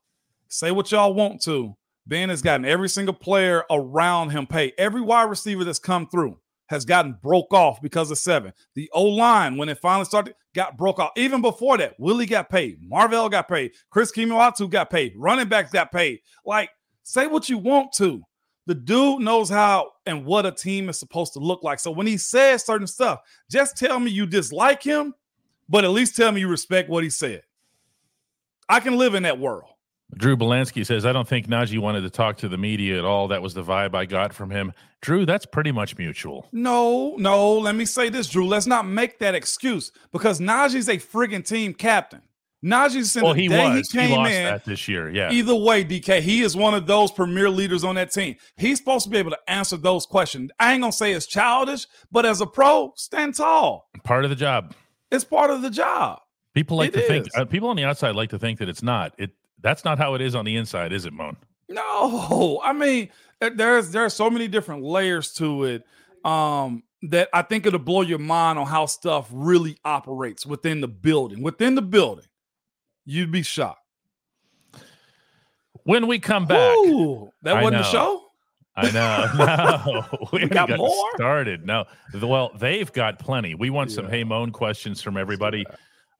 Say 0.48 0.70
what 0.70 0.92
y'all 0.92 1.14
want 1.14 1.42
to. 1.42 1.74
Ben 2.06 2.28
has 2.28 2.42
gotten 2.42 2.66
every 2.66 2.88
single 2.88 3.14
player 3.14 3.64
around 3.70 4.30
him 4.30 4.46
paid. 4.46 4.74
Every 4.76 5.00
wide 5.00 5.30
receiver 5.30 5.64
that's 5.64 5.78
come 5.78 6.08
through 6.08 6.38
has 6.66 6.84
gotten 6.84 7.16
broke 7.22 7.52
off 7.52 7.80
because 7.80 8.10
of 8.10 8.18
seven. 8.18 8.52
The 8.74 8.90
O 8.92 9.04
line, 9.04 9.56
when 9.56 9.68
it 9.68 9.78
finally 9.78 10.04
started, 10.04 10.34
got 10.54 10.76
broke 10.76 10.98
off. 10.98 11.12
Even 11.16 11.42
before 11.42 11.78
that, 11.78 11.94
Willie 11.98 12.26
got 12.26 12.50
paid. 12.50 12.78
Marvel 12.80 13.28
got 13.28 13.48
paid. 13.48 13.72
Chris 13.90 14.10
Kemoeatu 14.10 14.68
got 14.70 14.90
paid. 14.90 15.12
Running 15.16 15.48
backs 15.48 15.70
got 15.70 15.92
paid. 15.92 16.20
Like, 16.44 16.70
say 17.02 17.26
what 17.26 17.48
you 17.48 17.58
want 17.58 17.92
to. 17.94 18.22
The 18.66 18.74
dude 18.74 19.22
knows 19.22 19.50
how 19.50 19.92
and 20.06 20.24
what 20.24 20.46
a 20.46 20.52
team 20.52 20.88
is 20.88 20.98
supposed 20.98 21.32
to 21.32 21.40
look 21.40 21.62
like. 21.62 21.80
So 21.80 21.90
when 21.90 22.06
he 22.06 22.16
says 22.16 22.64
certain 22.64 22.86
stuff, 22.86 23.20
just 23.50 23.76
tell 23.76 23.98
me 23.98 24.10
you 24.10 24.26
dislike 24.26 24.82
him, 24.82 25.14
but 25.68 25.84
at 25.84 25.90
least 25.90 26.16
tell 26.16 26.30
me 26.30 26.40
you 26.40 26.48
respect 26.48 26.88
what 26.88 27.02
he 27.02 27.10
said. 27.10 27.42
I 28.68 28.80
can 28.80 28.96
live 28.96 29.14
in 29.14 29.24
that 29.24 29.38
world. 29.38 29.68
Drew 30.14 30.36
Belansky 30.36 30.84
says, 30.84 31.06
I 31.06 31.12
don't 31.12 31.26
think 31.26 31.46
Najee 31.46 31.78
wanted 31.78 32.02
to 32.02 32.10
talk 32.10 32.36
to 32.38 32.48
the 32.48 32.58
media 32.58 32.98
at 32.98 33.04
all. 33.04 33.28
That 33.28 33.40
was 33.40 33.54
the 33.54 33.62
vibe 33.62 33.94
I 33.94 34.04
got 34.04 34.34
from 34.34 34.50
him. 34.50 34.72
Drew, 35.00 35.24
that's 35.24 35.46
pretty 35.46 35.72
much 35.72 35.96
mutual. 35.96 36.48
No, 36.52 37.16
no. 37.16 37.58
Let 37.58 37.74
me 37.74 37.86
say 37.86 38.10
this, 38.10 38.28
Drew. 38.28 38.46
Let's 38.46 38.66
not 38.66 38.86
make 38.86 39.18
that 39.20 39.34
excuse 39.34 39.90
because 40.12 40.38
Najee's 40.38 40.88
a 40.88 40.98
friggin' 40.98 41.46
team 41.46 41.72
captain. 41.72 42.20
Najee's 42.64 43.16
in 43.16 43.24
well, 43.24 43.32
he 43.32 43.48
was. 43.48 43.90
he 43.90 43.98
came 43.98 44.10
he 44.10 44.16
lost 44.16 44.30
in. 44.32 44.44
That 44.44 44.64
this 44.64 44.86
year, 44.86 45.10
yeah. 45.10 45.32
Either 45.32 45.54
way, 45.56 45.84
DK, 45.84 46.20
he 46.20 46.42
is 46.42 46.56
one 46.56 46.74
of 46.74 46.86
those 46.86 47.10
premier 47.10 47.50
leaders 47.50 47.82
on 47.82 47.96
that 47.96 48.12
team. 48.12 48.36
He's 48.56 48.78
supposed 48.78 49.04
to 49.04 49.10
be 49.10 49.18
able 49.18 49.32
to 49.32 49.38
answer 49.48 49.76
those 49.76 50.06
questions. 50.06 50.50
I 50.60 50.72
ain't 50.72 50.82
gonna 50.82 50.92
say 50.92 51.12
it's 51.12 51.26
childish, 51.26 51.86
but 52.12 52.24
as 52.24 52.40
a 52.40 52.46
pro, 52.46 52.92
stand 52.96 53.34
tall. 53.34 53.88
Part 54.04 54.24
of 54.24 54.30
the 54.30 54.36
job. 54.36 54.74
It's 55.10 55.24
part 55.24 55.50
of 55.50 55.62
the 55.62 55.70
job. 55.70 56.20
People 56.54 56.76
like 56.76 56.90
It 56.90 57.00
to 57.00 57.06
think. 57.06 57.26
Uh, 57.36 57.44
people 57.44 57.68
on 57.68 57.76
the 57.76 57.84
outside 57.84 58.14
like 58.14 58.30
to 58.30 58.38
think 58.38 58.58
that 58.60 58.68
it's 58.68 58.82
not. 58.82 59.14
It 59.18 59.30
that's 59.60 59.84
not 59.84 59.98
how 59.98 60.14
it 60.14 60.20
is 60.20 60.34
on 60.34 60.44
the 60.44 60.56
inside, 60.56 60.92
is 60.92 61.04
it, 61.04 61.12
Moan? 61.12 61.36
No, 61.68 62.60
I 62.64 62.72
mean 62.72 63.08
there- 63.40 63.50
there's 63.50 63.90
there 63.90 64.04
are 64.04 64.10
so 64.10 64.30
many 64.30 64.46
different 64.48 64.84
layers 64.84 65.32
to 65.34 65.64
it 65.64 65.84
um, 66.24 66.84
that 67.02 67.28
I 67.32 67.42
think 67.42 67.66
it'll 67.66 67.80
blow 67.80 68.02
your 68.02 68.18
mind 68.20 68.58
on 68.58 68.66
how 68.66 68.86
stuff 68.86 69.28
really 69.32 69.78
operates 69.84 70.46
within 70.46 70.80
the 70.80 70.88
building. 70.88 71.42
Within 71.42 71.74
the 71.74 71.82
building, 71.82 72.26
you'd 73.04 73.30
be 73.32 73.42
shocked. 73.42 73.78
When 75.84 76.06
we 76.06 76.18
come 76.18 76.46
back, 76.46 76.76
Ooh, 76.78 77.30
that 77.42 77.56
I 77.56 77.62
wasn't 77.62 77.82
the 77.82 77.92
know. 77.92 77.92
show. 77.92 78.22
I 78.76 78.90
know. 78.90 79.28
No, 80.12 80.28
we, 80.32 80.40
haven't 80.42 80.54
got 80.54 80.78
more? 80.78 81.10
started. 81.16 81.66
No, 81.66 81.84
well, 82.22 82.52
they've 82.58 82.90
got 82.92 83.18
plenty. 83.18 83.54
We 83.54 83.70
want 83.70 83.90
some 83.90 84.04
Yeah. 84.06 84.10
hey 84.12 84.24
moan 84.24 84.50
questions 84.50 85.02
from 85.02 85.16
everybody. 85.16 85.66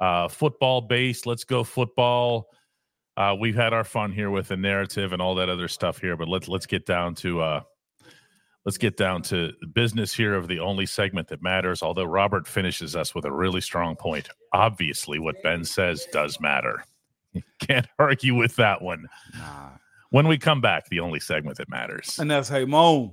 Uh, 0.01 0.29
football 0.29 0.81
based. 0.81 1.27
Let's 1.27 1.45
go 1.45 1.63
football. 1.65 2.49
Uh, 3.17 3.37
we've 3.39 3.55
had 3.55 3.73
our 3.73 3.85
fun 3.85 4.11
here 4.11 4.31
with 4.31 4.49
the 4.49 4.57
narrative 4.57 5.13
and 5.13 5.23
all 5.23 5.35
that 5.37 5.49
other 5.49 5.69
stuff 5.69 5.99
here, 5.99 6.17
but 6.17 6.29
let's 6.29 6.49
let's 6.49 6.67
get 6.67 6.85
down 6.87 7.15
to 7.17 7.41
uh, 7.41 7.61
let's 8.65 8.79
get 8.79 8.97
down 8.97 9.23
to 9.23 9.53
business 9.73 10.13
here 10.13 10.35
of 10.35 10.49
the 10.49 10.61
only 10.61 10.87
segment 10.87 11.29
that 11.29 11.43
matters. 11.43 11.83
Although 11.83 12.05
Robert 12.05 12.47
finishes 12.47 12.95
us 12.97 13.15
with 13.15 13.25
a 13.25 13.33
really 13.33 13.61
strong 13.61 13.97
point. 13.97 14.29
Obviously, 14.53 15.19
what 15.19 15.43
Ben 15.43 15.65
says 15.65 16.07
does 16.13 16.41
matter. 16.41 16.85
Can't 17.61 17.87
argue 17.99 18.35
with 18.35 18.57
that 18.57 18.83
one. 18.83 19.09
When 20.11 20.29
we 20.29 20.37
come 20.37 20.61
back, 20.61 20.89
the 20.89 21.01
only 21.01 21.21
segment 21.21 21.57
that 21.57 21.71
matters. 21.71 22.19
And 22.19 22.31
that's 22.31 22.49
hey 22.49 22.65
Moan. 22.65 23.13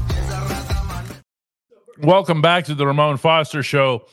Welcome 1.99 2.41
back 2.41 2.65
to 2.65 2.75
the 2.75 2.87
Ramon 2.87 3.17
Foster 3.17 3.61
Show, 3.61 4.05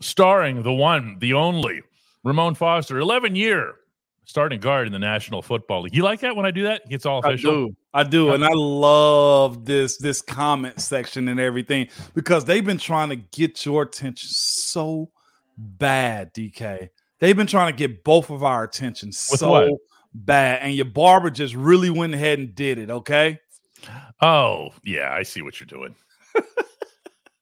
starring 0.00 0.62
the 0.62 0.72
one, 0.72 1.16
the 1.18 1.32
only 1.34 1.82
Ramon 2.24 2.54
Foster, 2.54 2.98
11 2.98 3.36
year 3.36 3.74
starting 4.24 4.60
guard 4.60 4.86
in 4.86 4.92
the 4.92 4.98
National 4.98 5.42
Football 5.42 5.82
League. 5.82 5.94
You 5.94 6.02
like 6.02 6.20
that 6.20 6.36
when 6.36 6.46
I 6.46 6.50
do 6.50 6.64
that? 6.64 6.82
It's 6.88 7.06
all 7.06 7.20
official. 7.20 7.50
I 7.50 7.54
do. 7.54 7.76
I 7.94 8.02
do. 8.04 8.32
And 8.32 8.44
I 8.44 8.52
love 8.52 9.64
this 9.64 9.96
this 9.96 10.22
comment 10.22 10.80
section 10.80 11.28
and 11.28 11.40
everything 11.40 11.88
because 12.14 12.44
they've 12.44 12.64
been 12.64 12.78
trying 12.78 13.08
to 13.08 13.16
get 13.16 13.64
your 13.64 13.82
attention 13.82 14.28
so 14.30 15.10
bad, 15.56 16.32
DK. 16.34 16.90
They've 17.18 17.36
been 17.36 17.46
trying 17.46 17.72
to 17.72 17.76
get 17.76 18.04
both 18.04 18.30
of 18.30 18.42
our 18.42 18.64
attention 18.64 19.12
so 19.12 19.50
what? 19.50 19.70
bad. 20.14 20.62
And 20.62 20.74
your 20.74 20.86
barber 20.86 21.30
just 21.30 21.54
really 21.54 21.90
went 21.90 22.14
ahead 22.14 22.38
and 22.38 22.54
did 22.54 22.78
it, 22.78 22.90
okay? 22.90 23.40
Oh, 24.20 24.70
yeah, 24.84 25.12
I 25.12 25.22
see 25.22 25.42
what 25.42 25.58
you're 25.58 25.66
doing. 25.66 25.94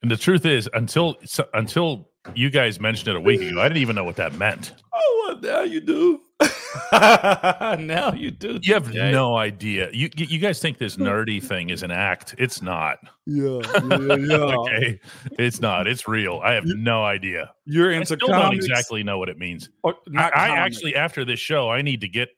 And 0.02 0.10
the 0.10 0.16
truth 0.16 0.46
is, 0.46 0.68
until 0.74 1.16
so- 1.24 1.48
until 1.54 2.08
you 2.34 2.50
guys 2.50 2.78
mentioned 2.80 3.08
it 3.08 3.16
a 3.16 3.20
week 3.20 3.40
ago, 3.40 3.60
I 3.60 3.68
didn't 3.68 3.82
even 3.82 3.96
know 3.96 4.04
what 4.04 4.16
that 4.16 4.34
meant. 4.34 4.72
Oh, 4.94 5.24
well, 5.28 5.40
now 5.40 5.62
you 5.62 5.80
do. 5.80 6.20
now 6.92 8.12
you 8.12 8.30
do. 8.30 8.58
You 8.62 8.74
have 8.74 8.84
DK. 8.88 9.12
no 9.12 9.36
idea. 9.36 9.90
You 9.92 10.08
you 10.16 10.38
guys 10.38 10.60
think 10.60 10.78
this 10.78 10.96
nerdy 10.96 11.42
thing 11.42 11.70
is 11.70 11.82
an 11.82 11.90
act? 11.90 12.34
It's 12.38 12.62
not. 12.62 12.98
Yeah, 13.26 13.60
yeah, 13.90 14.14
yeah. 14.16 14.36
Okay, 14.36 15.00
it's 15.38 15.60
not. 15.60 15.86
It's 15.86 16.06
real. 16.08 16.40
I 16.44 16.52
have 16.52 16.64
no 16.66 17.04
idea. 17.04 17.52
You're 17.64 17.92
I 17.92 17.96
into 17.96 18.16
still 18.16 18.28
don't 18.28 18.54
exactly 18.54 19.02
know 19.02 19.18
what 19.18 19.28
it 19.28 19.38
means. 19.38 19.68
or 19.82 19.94
I, 19.94 20.10
not 20.12 20.36
I 20.36 20.48
comics. 20.48 20.76
actually, 20.76 20.96
after 20.96 21.24
this 21.24 21.40
show, 21.40 21.70
I 21.70 21.82
need 21.82 22.00
to 22.02 22.08
get 22.08 22.28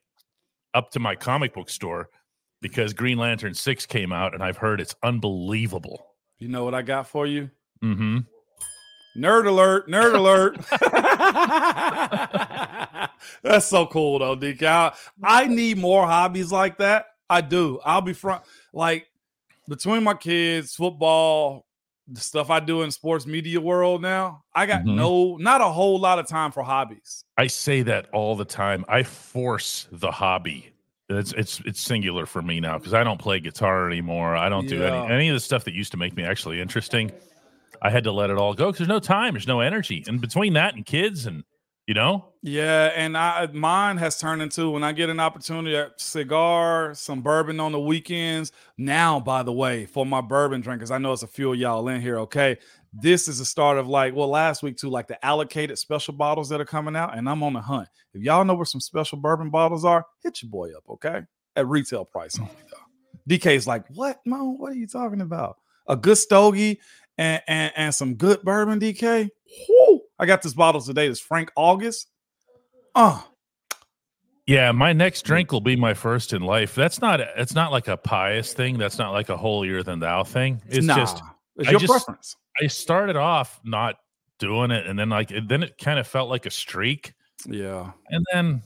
up 0.73 0.91
to 0.91 0.99
my 0.99 1.15
comic 1.15 1.53
book 1.53 1.69
store 1.69 2.09
because 2.61 2.93
Green 2.93 3.17
Lantern 3.17 3.53
Six 3.53 3.85
came 3.85 4.11
out, 4.13 4.33
and 4.33 4.43
I've 4.43 4.57
heard 4.57 4.79
it's 4.81 4.95
unbelievable. 5.03 6.05
You 6.43 6.49
know 6.49 6.65
what 6.65 6.75
I 6.75 6.81
got 6.81 7.07
for 7.07 7.25
you? 7.25 7.49
Mm-hmm. 7.81 8.17
Nerd 9.17 9.47
alert, 9.47 9.87
nerd 9.87 10.13
alert. 10.13 10.57
That's 13.43 13.65
so 13.65 13.85
cool 13.85 14.19
though, 14.19 14.35
DK. 14.35 14.63
I, 14.63 14.93
I 15.23 15.47
need 15.47 15.77
more 15.77 16.05
hobbies 16.05 16.51
like 16.51 16.79
that. 16.79 17.05
I 17.29 17.39
do. 17.39 17.79
I'll 17.85 18.01
be 18.01 18.11
front 18.11 18.43
like 18.73 19.07
between 19.69 20.03
my 20.03 20.15
kids, 20.15 20.75
football, 20.75 21.65
the 22.09 22.19
stuff 22.19 22.49
I 22.49 22.59
do 22.59 22.81
in 22.81 22.91
sports 22.91 23.25
media 23.25 23.61
world 23.61 24.01
now. 24.01 24.43
I 24.53 24.65
got 24.65 24.81
Mhm. 24.81 24.95
no 24.95 25.37
not 25.37 25.61
a 25.61 25.69
whole 25.69 25.97
lot 25.97 26.19
of 26.19 26.27
time 26.27 26.51
for 26.51 26.61
hobbies. 26.61 27.23
I 27.37 27.47
say 27.47 27.83
that 27.83 28.09
all 28.11 28.35
the 28.35 28.43
time. 28.43 28.83
I 28.89 29.03
force 29.03 29.87
the 29.93 30.11
hobby. 30.11 30.72
It's 31.13 31.33
it's 31.33 31.61
it's 31.65 31.81
singular 31.81 32.25
for 32.25 32.41
me 32.41 32.59
now 32.59 32.77
because 32.77 32.93
I 32.93 33.03
don't 33.03 33.19
play 33.19 33.39
guitar 33.39 33.87
anymore. 33.87 34.35
I 34.35 34.49
don't 34.49 34.67
do 34.67 34.83
any 34.83 35.13
any 35.13 35.29
of 35.29 35.33
the 35.33 35.39
stuff 35.39 35.65
that 35.65 35.73
used 35.73 35.91
to 35.91 35.97
make 35.97 36.15
me 36.15 36.23
actually 36.23 36.61
interesting. 36.61 37.11
I 37.81 37.89
had 37.89 38.03
to 38.05 38.11
let 38.11 38.29
it 38.29 38.37
all 38.37 38.53
go 38.53 38.67
because 38.67 38.79
there's 38.79 38.89
no 38.89 38.99
time, 38.99 39.33
there's 39.33 39.47
no 39.47 39.59
energy. 39.59 40.03
And 40.07 40.21
between 40.21 40.53
that 40.53 40.75
and 40.75 40.85
kids 40.85 41.25
and 41.25 41.43
you 41.87 41.93
know? 41.93 42.25
Yeah, 42.41 42.91
and 42.95 43.17
I 43.17 43.47
mine 43.47 43.97
has 43.97 44.17
turned 44.17 44.41
into 44.41 44.69
when 44.69 44.83
I 44.83 44.91
get 44.91 45.09
an 45.09 45.19
opportunity 45.19 45.75
a 45.75 45.91
cigar, 45.97 46.93
some 46.93 47.21
bourbon 47.21 47.59
on 47.59 47.71
the 47.71 47.79
weekends. 47.79 48.51
Now, 48.77 49.19
by 49.19 49.43
the 49.43 49.53
way, 49.53 49.85
for 49.85 50.05
my 50.05 50.21
bourbon 50.21 50.61
drinkers, 50.61 50.91
I 50.91 50.97
know 50.97 51.13
it's 51.13 51.23
a 51.23 51.27
few 51.27 51.53
of 51.53 51.59
y'all 51.59 51.87
in 51.87 52.01
here, 52.01 52.19
okay? 52.19 52.57
This 52.93 53.27
is 53.27 53.39
the 53.39 53.45
start 53.45 53.77
of 53.79 53.87
like, 53.87 54.13
well, 54.15 54.27
last 54.27 54.61
week 54.61 54.77
too, 54.77 54.89
like 54.89 55.07
the 55.07 55.23
allocated 55.25 55.79
special 55.79 56.13
bottles 56.13 56.49
that 56.49 56.61
are 56.61 56.65
coming 56.65 56.95
out, 56.95 57.17
and 57.17 57.27
I'm 57.27 57.41
on 57.41 57.53
the 57.53 57.61
hunt. 57.61 57.89
If 58.13 58.21
y'all 58.21 58.45
know 58.45 58.53
where 58.53 58.65
some 58.65 58.81
special 58.81 59.17
bourbon 59.17 59.49
bottles 59.49 59.83
are, 59.83 60.05
hit 60.21 60.43
your 60.43 60.51
boy 60.51 60.75
up, 60.75 60.83
okay? 60.89 61.21
At 61.55 61.67
retail 61.67 62.05
price 62.05 62.37
only, 62.39 62.51
though. 62.71 63.35
DK's 63.35 63.65
like, 63.65 63.87
what, 63.89 64.19
Mo? 64.25 64.51
What 64.51 64.73
are 64.73 64.75
you 64.75 64.87
talking 64.87 65.21
about? 65.21 65.57
A 65.87 65.95
good 65.95 66.17
stogie 66.17 66.79
and, 67.17 67.41
and, 67.47 67.73
and 67.75 67.95
some 67.95 68.15
good 68.15 68.41
bourbon, 68.43 68.79
DK? 68.79 69.29
Whoo! 69.69 70.01
I 70.19 70.25
got 70.25 70.41
this 70.41 70.53
bottle 70.53 70.81
today. 70.81 71.07
It's 71.07 71.19
Frank 71.19 71.51
August. 71.55 72.09
Oh, 72.95 73.27
yeah, 74.45 74.71
my 74.71 74.91
next 74.93 75.21
drink 75.23 75.51
will 75.51 75.61
be 75.61 75.75
my 75.75 75.93
first 75.93 76.33
in 76.33 76.41
life. 76.41 76.75
That's 76.75 76.99
not 77.01 77.21
it's 77.21 77.55
not 77.55 77.71
like 77.71 77.87
a 77.87 77.95
pious 77.95 78.53
thing. 78.53 78.77
That's 78.77 78.97
not 78.97 79.13
like 79.13 79.29
a 79.29 79.37
holier 79.37 79.83
than 79.83 79.99
thou 79.99 80.23
thing. 80.23 80.61
It's 80.67 80.85
nah, 80.85 80.95
just 80.95 81.21
it's 81.55 81.69
I 81.69 81.71
your 81.71 81.79
just- 81.79 81.91
preference. 81.91 82.35
I 82.61 82.67
started 82.67 83.15
off 83.15 83.59
not 83.63 83.95
doing 84.39 84.71
it 84.71 84.85
and 84.87 84.97
then 84.99 85.09
like 85.09 85.31
then 85.47 85.63
it 85.63 85.77
kind 85.77 85.99
of 85.99 86.07
felt 86.07 86.29
like 86.29 86.45
a 86.45 86.51
streak 86.51 87.13
Yeah. 87.45 87.91
and 88.09 88.25
then 88.33 88.61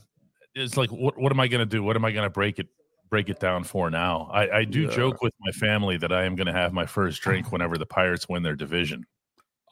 it's 0.54 0.76
like 0.76 0.90
what 0.90 1.16
what 1.18 1.30
am 1.32 1.38
I 1.40 1.46
going 1.48 1.60
to 1.60 1.66
do? 1.66 1.82
What 1.82 1.94
am 1.96 2.04
I 2.04 2.10
going 2.12 2.24
to 2.24 2.30
break 2.30 2.58
it 2.58 2.68
break 3.10 3.28
it 3.28 3.38
down 3.40 3.64
for 3.64 3.90
now? 3.90 4.28
I 4.32 4.58
I 4.58 4.64
do 4.64 4.82
Yeah. 4.82 4.90
joke 4.90 5.22
with 5.22 5.32
my 5.40 5.52
family 5.52 5.96
that 5.98 6.12
I 6.12 6.24
am 6.24 6.34
going 6.36 6.46
to 6.48 6.52
have 6.52 6.72
my 6.72 6.86
first 6.86 7.20
drink 7.22 7.52
whenever 7.52 7.78
the 7.78 7.86
Pirates 7.86 8.28
win 8.28 8.42
their 8.42 8.56
division. 8.56 9.06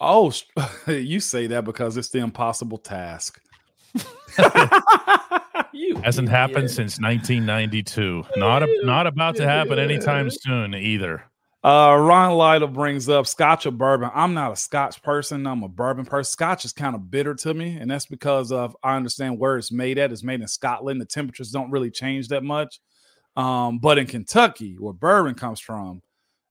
Oh, 0.01 0.33
you 0.87 1.21
say 1.21 1.47
that 1.49 1.65
because 1.65 1.97
it's 1.97 2.11
the 2.11 2.19
impossible 2.19 2.79
task. 2.79 3.41
you 5.73 5.97
Hasn't 6.03 6.29
happened 6.29 6.71
since 6.71 7.01
1992. 7.01 8.25
Not 8.37 8.63
a, 8.63 8.81
not 8.85 9.07
about 9.07 9.37
to 9.37 9.45
happen 9.49 9.79
anytime 9.79 10.29
soon 10.31 10.75
either. 10.75 11.25
Uh, 11.65 11.97
Ron 11.99 12.35
Lytle 12.35 12.69
brings 12.69 13.09
up 13.09 13.27
Scotch 13.27 13.67
or 13.67 13.73
bourbon. 13.73 14.11
I'm 14.15 14.35
not 14.35 14.53
a 14.53 14.57
Scotch 14.57 15.03
person. 15.03 15.47
I'm 15.47 15.65
a 15.65 15.69
bourbon 15.69 16.05
person. 16.05 16.31
Scotch 16.31 16.65
is 16.65 16.73
kind 16.73 16.95
of 16.95 17.11
bitter 17.11 17.35
to 17.35 17.55
me, 17.55 17.77
and 17.81 17.91
that's 17.91 18.07
because 18.07 18.53
of 18.53 18.77
I 18.83 18.97
understand 18.97 19.39
where 19.39 19.57
it's 19.57 19.73
made 19.73 19.99
at. 19.99 20.13
It's 20.13 20.23
made 20.23 20.41
in 20.41 20.49
Scotland. 20.49 21.01
The 21.01 21.07
temperatures 21.07 21.51
don't 21.51 21.71
really 21.71 21.91
change 21.91 22.29
that 22.29 22.45
much. 22.45 22.81
Um, 23.37 23.79
but 23.79 23.99
in 23.99 24.07
Kentucky, 24.07 24.77
where 24.79 24.93
bourbon 24.93 25.35
comes 25.35 25.61
from, 25.61 26.03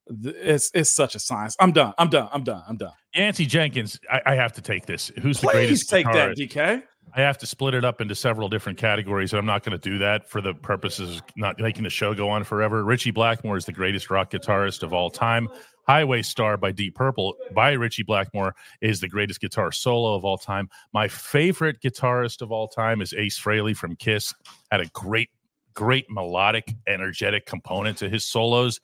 it's 0.07 0.69
it's 0.73 0.91
such 0.91 1.15
a 1.15 1.19
science. 1.19 1.55
I'm 1.59 1.71
done. 1.71 1.93
I'm 1.97 2.09
done. 2.09 2.29
I'm 2.31 2.43
done. 2.43 2.63
I'm 2.67 2.77
done. 2.77 2.93
Yancey 3.15 3.45
Jenkins, 3.45 3.99
I, 4.11 4.21
I 4.25 4.35
have 4.35 4.53
to 4.53 4.61
take 4.61 4.85
this. 4.85 5.11
Who's 5.21 5.39
the 5.39 5.47
Please 5.47 5.53
greatest 5.53 5.89
take 5.89 6.05
that, 6.07 6.35
guitarist? 6.35 6.49
DK. 6.51 6.83
I 7.13 7.21
have 7.21 7.37
to 7.39 7.45
split 7.45 7.73
it 7.73 7.85
up 7.85 8.01
into 8.01 8.15
several 8.15 8.49
different 8.49 8.77
categories, 8.77 9.31
and 9.31 9.39
I'm 9.39 9.45
not 9.45 9.63
going 9.63 9.77
to 9.77 9.89
do 9.89 9.97
that 9.99 10.29
for 10.29 10.41
the 10.41 10.53
purposes 10.53 11.17
of 11.17 11.23
not 11.37 11.59
making 11.59 11.83
the 11.83 11.89
show 11.89 12.13
go 12.13 12.29
on 12.29 12.43
forever. 12.43 12.83
Ritchie 12.83 13.11
Blackmore 13.11 13.55
is 13.55 13.65
the 13.65 13.71
greatest 13.71 14.09
rock 14.09 14.31
guitarist 14.31 14.83
of 14.83 14.93
all 14.93 15.09
time. 15.09 15.47
Highway 15.87 16.23
Star 16.23 16.57
by 16.57 16.71
Deep 16.71 16.95
Purple 16.95 17.35
by 17.53 17.71
Ritchie 17.71 18.03
Blackmore 18.03 18.55
is 18.81 18.99
the 18.99 19.07
greatest 19.07 19.39
guitar 19.39 19.71
solo 19.71 20.15
of 20.15 20.25
all 20.25 20.37
time. 20.37 20.67
My 20.93 21.07
favorite 21.07 21.79
guitarist 21.81 22.41
of 22.41 22.51
all 22.51 22.67
time 22.67 23.01
is 23.01 23.13
Ace 23.13 23.39
Frehley 23.39 23.77
from 23.77 23.95
Kiss. 23.95 24.33
Had 24.71 24.81
a 24.81 24.87
great, 24.87 25.29
great 25.73 26.05
melodic, 26.09 26.73
energetic 26.87 27.45
component 27.45 27.97
to 27.99 28.09
his 28.09 28.25
solos. 28.27 28.79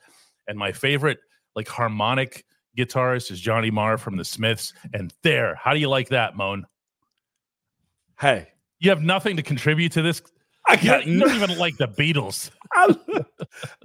And 0.47 0.57
my 0.57 0.71
favorite, 0.71 1.19
like 1.55 1.67
harmonic 1.67 2.45
guitarist, 2.77 3.31
is 3.31 3.41
Johnny 3.41 3.71
Marr 3.71 3.97
from 3.97 4.15
the 4.15 4.25
Smiths. 4.25 4.73
And 4.93 5.11
there, 5.23 5.55
how 5.55 5.73
do 5.73 5.79
you 5.79 5.89
like 5.89 6.09
that, 6.09 6.37
Moan? 6.37 6.67
Hey, 8.21 8.49
You 8.79 8.91
have 8.91 9.01
nothing 9.01 9.35
to 9.37 9.41
contribute 9.41 9.91
to 9.93 10.03
this. 10.03 10.21
I 10.69 10.75
got 10.75 11.07
you 11.07 11.19
don't 11.19 11.33
even 11.33 11.57
like 11.57 11.75
the 11.77 11.87
Beatles. 11.87 12.51
I, 12.73 12.95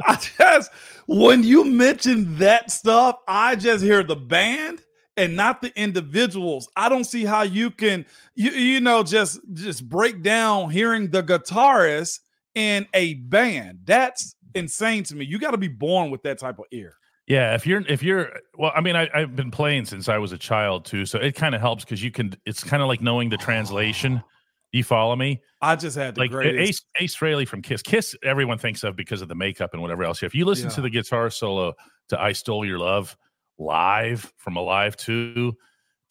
I 0.07 0.17
just 0.17 0.71
when 1.07 1.43
you 1.43 1.65
mention 1.65 2.37
that 2.37 2.71
stuff, 2.71 3.17
I 3.27 3.57
just 3.57 3.83
hear 3.83 4.03
the 4.03 4.15
band 4.15 4.83
and 5.17 5.35
not 5.35 5.63
the 5.63 5.73
individuals. 5.75 6.69
I 6.77 6.91
don't 6.91 7.05
see 7.05 7.25
how 7.25 7.43
you 7.43 7.71
can 7.71 8.05
you 8.35 8.51
you 8.51 8.81
know 8.83 9.03
just 9.03 9.41
just 9.55 9.89
break 9.89 10.23
down 10.23 10.69
hearing 10.69 11.11
the 11.11 11.23
guitarist 11.23 12.21
in 12.55 12.87
a 12.93 13.15
band. 13.15 13.81
That's 13.85 14.37
insane 14.55 15.05
to 15.05 15.17
me. 15.17 15.25
You 15.25 15.39
got 15.39 15.53
to 15.53 15.59
be 15.59 15.69
born 15.69 16.11
with 16.11 16.23
that 16.25 16.39
type 16.39 16.59
of 16.59 16.67
ear. 16.73 16.95
Yeah, 17.27 17.55
if 17.55 17.67
you're 17.67 17.81
if 17.89 18.03
you're 18.03 18.31
well, 18.57 18.73
I 18.75 18.81
mean, 18.81 18.95
I, 18.95 19.09
I've 19.13 19.35
been 19.35 19.51
playing 19.51 19.87
since 19.87 20.09
I 20.09 20.19
was 20.19 20.31
a 20.31 20.39
child 20.39 20.85
too, 20.85 21.05
so 21.07 21.19
it 21.19 21.35
kind 21.35 21.55
of 21.55 21.61
helps 21.61 21.85
because 21.85 22.03
you 22.03 22.13
can. 22.13 22.35
It's 22.47 22.63
kind 22.63 22.83
of 22.83 22.89
like 22.89 23.01
knowing 23.01 23.31
the 23.31 23.37
translation. 23.37 24.17
Do 24.17 24.23
you 24.79 24.85
follow 24.85 25.17
me? 25.17 25.43
I 25.61 25.75
just 25.75 25.97
had 25.97 26.15
the 26.15 26.21
like 26.21 26.31
greatest. 26.31 26.69
Ace 26.69 26.83
Ace 27.01 27.17
Frehley 27.17 27.47
from 27.47 27.63
Kiss. 27.63 27.83
Kiss, 27.83 28.15
everyone 28.23 28.59
thinks 28.59 28.85
of 28.85 28.95
because 28.95 29.23
of 29.23 29.29
the 29.29 29.35
makeup 29.35 29.71
and 29.73 29.83
whatever 29.83 30.05
else. 30.05 30.23
If 30.23 30.37
you 30.37 30.45
listen 30.45 30.71
to 30.71 30.81
the 30.81 30.91
guitar 30.91 31.29
solo 31.31 31.75
to 32.11 32.21
"I 32.21 32.31
Stole 32.31 32.65
Your 32.65 32.79
Love" 32.79 33.17
live 33.59 34.33
from 34.37 34.57
Alive 34.57 34.97
Two, 34.97 35.57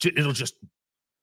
it'll 0.04 0.34
just 0.34 0.56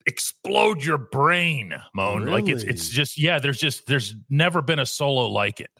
explode 0.07 0.83
your 0.83 0.99
brain, 0.99 1.75
Moan. 1.95 2.25
Like 2.25 2.49
it's 2.49 2.63
it's 2.63 2.89
just 2.89 3.19
yeah. 3.19 3.39
There's 3.39 3.59
just 3.59 3.87
there's 3.87 4.15
never 4.31 4.63
been 4.63 4.79
a 4.79 4.87
solo 4.87 5.29
like 5.29 5.61
it. 5.61 5.71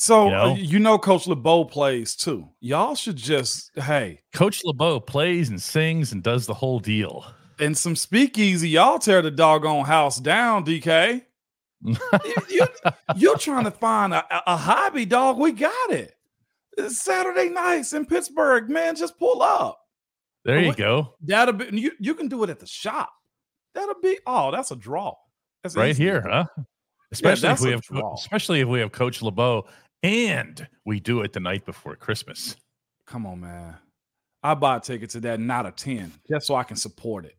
So 0.00 0.24
you 0.24 0.30
know? 0.30 0.54
you 0.54 0.78
know, 0.78 0.98
Coach 0.98 1.26
LeBeau 1.26 1.64
plays 1.64 2.16
too. 2.16 2.48
Y'all 2.60 2.94
should 2.94 3.16
just 3.16 3.70
hey. 3.78 4.20
Coach 4.32 4.62
LeBeau 4.64 5.00
plays 5.00 5.48
and 5.50 5.60
sings 5.60 6.12
and 6.12 6.22
does 6.22 6.46
the 6.46 6.54
whole 6.54 6.80
deal. 6.80 7.24
And 7.58 7.76
some 7.76 7.94
speakeasy, 7.94 8.70
y'all 8.70 8.98
tear 8.98 9.20
the 9.20 9.30
doggone 9.30 9.84
house 9.84 10.18
down, 10.18 10.64
DK. 10.64 11.22
you, 11.82 11.96
you, 12.48 12.66
you're 13.16 13.38
trying 13.38 13.64
to 13.64 13.70
find 13.70 14.12
a, 14.14 14.24
a- 14.50 14.56
hobby, 14.56 15.04
dog. 15.04 15.38
We 15.38 15.52
got 15.52 15.90
it. 15.90 16.14
It's 16.76 16.98
Saturday 16.98 17.48
nights 17.48 17.92
in 17.92 18.06
Pittsburgh, 18.06 18.70
man. 18.70 18.96
Just 18.96 19.18
pull 19.18 19.42
up. 19.42 19.78
There 20.44 20.60
you 20.60 20.68
What- 20.68 20.76
go. 20.76 21.14
That'll 21.22 21.54
be 21.54 21.78
you. 21.78 21.92
You 21.98 22.14
can 22.14 22.28
do 22.28 22.42
it 22.44 22.50
at 22.50 22.60
the 22.60 22.66
shop. 22.66 23.12
That'll 23.74 24.00
be 24.02 24.18
oh, 24.26 24.50
that's 24.50 24.70
a 24.70 24.76
draw. 24.76 25.14
That's 25.62 25.76
right 25.76 25.90
easy. 25.90 26.04
here, 26.04 26.22
huh? 26.28 26.46
Especially 27.12 27.48
if 27.50 27.60
we 27.60 27.70
have, 27.72 27.82
draw. 27.82 28.14
especially 28.14 28.60
if 28.60 28.68
we 28.68 28.80
have 28.80 28.92
Coach 28.92 29.20
LeBeau, 29.20 29.66
and 30.02 30.66
we 30.84 31.00
do 31.00 31.20
it 31.22 31.32
the 31.32 31.40
night 31.40 31.64
before 31.66 31.96
Christmas. 31.96 32.56
Come 33.06 33.26
on, 33.26 33.40
man. 33.40 33.76
I 34.42 34.54
buy 34.54 34.76
a 34.76 34.80
ticket 34.80 35.10
to 35.10 35.20
that, 35.20 35.40
not 35.40 35.66
a 35.66 35.70
ten, 35.72 36.12
just 36.28 36.46
so 36.46 36.54
I 36.54 36.62
can 36.62 36.76
support 36.76 37.24
it. 37.26 37.36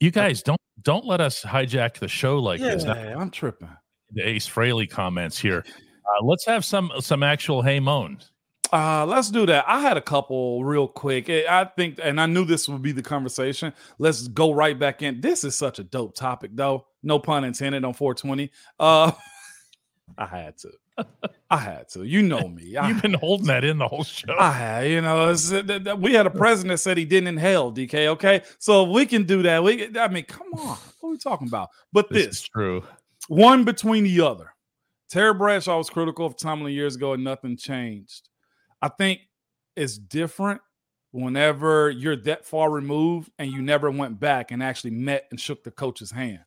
You 0.00 0.10
guys 0.10 0.42
don't 0.42 0.60
don't 0.82 1.06
let 1.06 1.20
us 1.20 1.42
hijack 1.42 1.98
the 1.98 2.08
show 2.08 2.38
like 2.38 2.60
Yeah, 2.60 2.74
this. 2.74 2.84
Now, 2.84 3.18
I'm 3.18 3.30
tripping. 3.30 3.68
the 4.12 4.22
Ace 4.28 4.48
Frehley 4.48 4.88
comments 4.88 5.38
here. 5.38 5.64
Uh, 5.66 6.24
let's 6.24 6.44
have 6.46 6.64
some 6.64 6.92
some 7.00 7.22
actual 7.22 7.62
hey 7.62 7.80
moans. 7.80 8.30
Uh, 8.72 9.06
let's 9.06 9.30
do 9.30 9.46
that. 9.46 9.64
I 9.68 9.80
had 9.80 9.96
a 9.96 10.00
couple 10.02 10.64
real 10.64 10.88
quick. 10.88 11.28
Eh, 11.30 11.44
I 11.48 11.64
think, 11.76 12.00
and 12.02 12.20
I 12.20 12.26
knew 12.26 12.44
this 12.44 12.68
would 12.68 12.82
be 12.82 12.90
the 12.90 13.00
conversation. 13.02 13.72
Let's 13.98 14.26
go 14.26 14.52
right 14.52 14.76
back 14.76 15.02
in. 15.02 15.20
This 15.20 15.44
is 15.44 15.54
such 15.56 15.78
a 15.78 15.84
dope 15.84 16.16
topic, 16.16 16.50
though. 16.52 16.86
No 17.02 17.20
pun 17.20 17.44
intended 17.44 17.84
on 17.84 17.94
420. 17.94 18.50
Uh, 18.80 19.12
I 20.18 20.26
had 20.26 20.58
to. 20.58 20.70
I 21.50 21.58
had 21.58 21.88
to. 21.90 22.04
You 22.04 22.22
know 22.22 22.48
me. 22.48 22.76
I, 22.76 22.88
You've 22.88 23.02
been 23.02 23.14
holding 23.14 23.46
that 23.46 23.64
in 23.64 23.78
the 23.78 23.88
whole 23.88 24.04
show. 24.04 24.34
I 24.38 24.52
had. 24.52 24.90
You 24.90 25.00
know, 25.00 25.30
uh, 25.30 25.96
we 25.96 26.14
had 26.14 26.26
a 26.26 26.30
president 26.30 26.72
that 26.72 26.78
said 26.78 26.98
he 26.98 27.04
didn't 27.04 27.28
inhale. 27.28 27.72
DK. 27.72 28.08
Okay, 28.08 28.42
so 28.58 28.84
if 28.84 28.90
we 28.90 29.06
can 29.06 29.24
do 29.24 29.42
that. 29.42 29.62
We. 29.62 29.96
I 29.98 30.08
mean, 30.08 30.24
come 30.24 30.48
on. 30.54 30.78
What 31.00 31.08
are 31.08 31.10
we 31.10 31.18
talking 31.18 31.48
about? 31.48 31.70
But 31.92 32.08
this 32.08 32.26
this 32.26 32.36
is 32.36 32.48
true. 32.48 32.84
one 33.28 33.64
between 33.64 34.04
the 34.04 34.20
other. 34.22 34.52
Terry 35.08 35.34
Bradshaw 35.34 35.78
was 35.78 35.88
critical 35.88 36.26
of 36.26 36.36
Tomlin 36.36 36.72
years 36.72 36.96
ago, 36.96 37.12
and 37.12 37.22
nothing 37.22 37.56
changed. 37.56 38.28
I 38.82 38.88
think 38.88 39.20
it's 39.76 39.98
different 39.98 40.60
whenever 41.12 41.90
you're 41.90 42.16
that 42.16 42.44
far 42.44 42.70
removed 42.70 43.30
and 43.38 43.50
you 43.50 43.62
never 43.62 43.90
went 43.90 44.18
back 44.18 44.50
and 44.50 44.62
actually 44.62 44.90
met 44.90 45.26
and 45.30 45.40
shook 45.40 45.64
the 45.64 45.70
coach's 45.70 46.10
hand. 46.10 46.40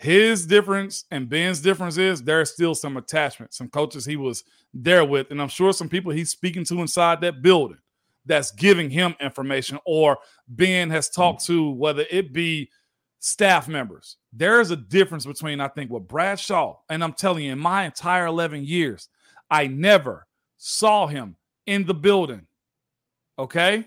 His 0.00 0.46
difference 0.46 1.04
and 1.10 1.28
Ben's 1.28 1.60
difference 1.60 1.98
is 1.98 2.22
there's 2.22 2.50
still 2.50 2.74
some 2.74 2.96
attachment, 2.96 3.52
some 3.52 3.68
coaches 3.68 4.06
he 4.06 4.16
was 4.16 4.44
there 4.72 5.04
with, 5.04 5.30
and 5.30 5.42
I'm 5.42 5.48
sure 5.48 5.74
some 5.74 5.90
people 5.90 6.10
he's 6.10 6.30
speaking 6.30 6.64
to 6.64 6.80
inside 6.80 7.20
that 7.20 7.42
building 7.42 7.76
that's 8.24 8.50
giving 8.50 8.88
him 8.88 9.14
information, 9.20 9.78
or 9.84 10.16
Ben 10.48 10.88
has 10.88 11.08
hmm. 11.08 11.20
talked 11.20 11.44
to, 11.44 11.72
whether 11.72 12.06
it 12.10 12.32
be 12.32 12.70
staff 13.18 13.68
members. 13.68 14.16
There 14.32 14.62
is 14.62 14.70
a 14.70 14.76
difference 14.76 15.26
between, 15.26 15.60
I 15.60 15.68
think, 15.68 15.90
what 15.90 16.08
Bradshaw, 16.08 16.78
and 16.88 17.04
I'm 17.04 17.12
telling 17.12 17.44
you, 17.44 17.52
in 17.52 17.58
my 17.58 17.84
entire 17.84 18.24
11 18.24 18.64
years, 18.64 19.10
I 19.50 19.66
never 19.66 20.26
saw 20.56 21.08
him 21.08 21.36
in 21.66 21.84
the 21.84 21.92
building. 21.92 22.46
Okay. 23.38 23.86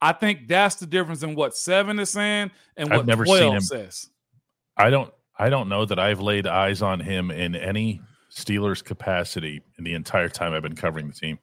I 0.00 0.14
think 0.14 0.48
that's 0.48 0.76
the 0.76 0.86
difference 0.86 1.22
in 1.22 1.34
what 1.34 1.54
seven 1.54 1.98
is 1.98 2.08
saying 2.08 2.52
and 2.78 2.90
I've 2.90 3.00
what 3.00 3.06
never 3.06 3.26
seen 3.26 3.52
him. 3.52 3.60
says. 3.60 4.08
I 4.78 4.88
don't 4.88 5.12
I 5.38 5.50
don't 5.50 5.68
know 5.68 5.84
that 5.84 5.98
I've 5.98 6.20
laid 6.20 6.46
eyes 6.46 6.82
on 6.82 7.00
him 7.00 7.30
in 7.30 7.54
any 7.54 8.00
Steelers 8.32 8.82
capacity 8.82 9.62
in 9.78 9.84
the 9.84 9.94
entire 9.94 10.28
time 10.28 10.52
I've 10.52 10.62
been 10.62 10.76
covering 10.76 11.08
the 11.08 11.14
team. 11.14 11.38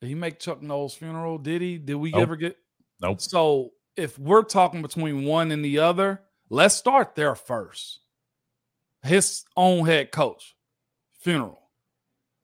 Did 0.00 0.08
he 0.08 0.14
make 0.14 0.38
Chuck 0.40 0.62
Noll's 0.62 0.94
funeral? 0.94 1.38
Did 1.38 1.62
he? 1.62 1.78
Did 1.78 1.94
we 1.94 2.10
Nope. 2.10 2.22
ever 2.22 2.36
get? 2.36 2.56
Nope. 3.00 3.20
So 3.20 3.70
if 3.96 4.18
we're 4.18 4.42
talking 4.42 4.82
between 4.82 5.24
one 5.24 5.50
and 5.52 5.64
the 5.64 5.78
other, 5.78 6.20
let's 6.50 6.74
start 6.74 7.14
there 7.14 7.34
first. 7.34 8.00
His 9.04 9.44
own 9.56 9.86
head 9.86 10.12
coach, 10.12 10.54
funeral. 11.20 11.60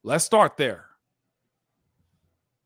Let's 0.02 0.24
start 0.24 0.56
there. 0.56 0.84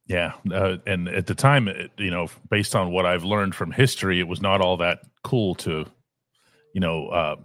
Yeah, 0.07 0.33
uh, 0.53 0.79
and 0.87 1.09
at 1.09 1.27
the 1.27 1.35
time, 1.35 1.69
it, 1.69 1.91
you 1.97 2.11
know, 2.11 2.29
based 2.51 2.75
on 2.75 2.91
what 2.91 3.07
I've 3.07 3.25
learned 3.25 3.55
from 3.55 3.71
history, 3.71 4.19
it 4.21 4.29
was 4.29 4.43
not 4.43 4.61
all 4.61 4.77
that 4.79 5.01
cool 5.23 5.55
to, 5.57 5.87
you 6.75 6.81
know, 6.81 7.07
uh, 7.09 7.37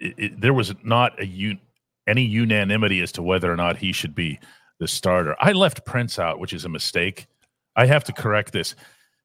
it, 0.00 0.14
it, 0.18 0.40
there 0.40 0.54
was 0.54 0.74
not 0.82 1.18
a 1.20 1.26
un- 1.26 1.60
any 2.06 2.22
unanimity 2.22 3.00
as 3.00 3.12
to 3.12 3.22
whether 3.22 3.52
or 3.52 3.56
not 3.56 3.76
he 3.76 3.92
should 3.92 4.14
be 4.14 4.38
the 4.80 4.88
starter. 4.88 5.36
I 5.40 5.52
left 5.52 5.84
Prince 5.84 6.18
out, 6.18 6.38
which 6.38 6.52
is 6.52 6.64
a 6.64 6.68
mistake. 6.68 7.26
I 7.76 7.86
have 7.86 8.04
to 8.04 8.12
correct 8.12 8.52
this. 8.52 8.74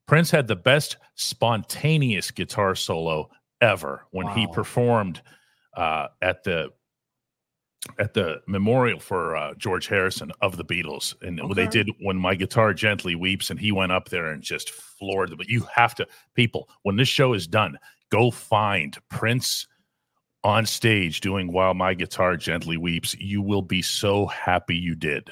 Prince 0.07 0.31
had 0.31 0.47
the 0.47 0.55
best 0.55 0.97
spontaneous 1.15 2.29
guitar 2.31 2.75
solo 2.75 3.29
ever 3.61 4.05
when 4.11 4.27
wow. 4.27 4.33
he 4.35 4.47
performed 4.47 5.21
uh, 5.75 6.07
at 6.21 6.43
the 6.43 6.69
at 7.99 8.13
the 8.13 8.41
memorial 8.47 8.99
for 8.99 9.35
uh, 9.35 9.53
George 9.55 9.87
Harrison 9.87 10.31
of 10.41 10.55
the 10.55 10.63
Beatles, 10.63 11.15
and 11.21 11.39
okay. 11.41 11.53
they 11.53 11.67
did 11.67 11.89
when 11.99 12.15
my 12.15 12.33
guitar 12.33 12.73
gently 12.73 13.15
weeps, 13.15 13.49
and 13.49 13.59
he 13.59 13.71
went 13.71 13.91
up 13.91 14.09
there 14.09 14.27
and 14.27 14.41
just 14.41 14.69
floored 14.69 15.29
them. 15.29 15.37
But 15.37 15.49
you 15.49 15.65
have 15.73 15.93
to, 15.95 16.07
people, 16.33 16.69
when 16.83 16.95
this 16.95 17.09
show 17.09 17.33
is 17.33 17.45
done, 17.45 17.77
go 18.09 18.31
find 18.31 18.97
Prince 19.09 19.67
on 20.43 20.65
stage 20.65 21.21
doing 21.21 21.51
"While 21.51 21.73
My 21.73 21.93
Guitar 21.93 22.37
Gently 22.37 22.77
Weeps." 22.77 23.15
You 23.19 23.41
will 23.41 23.61
be 23.61 23.81
so 23.81 24.25
happy 24.27 24.75
you 24.75 24.95
did. 24.95 25.29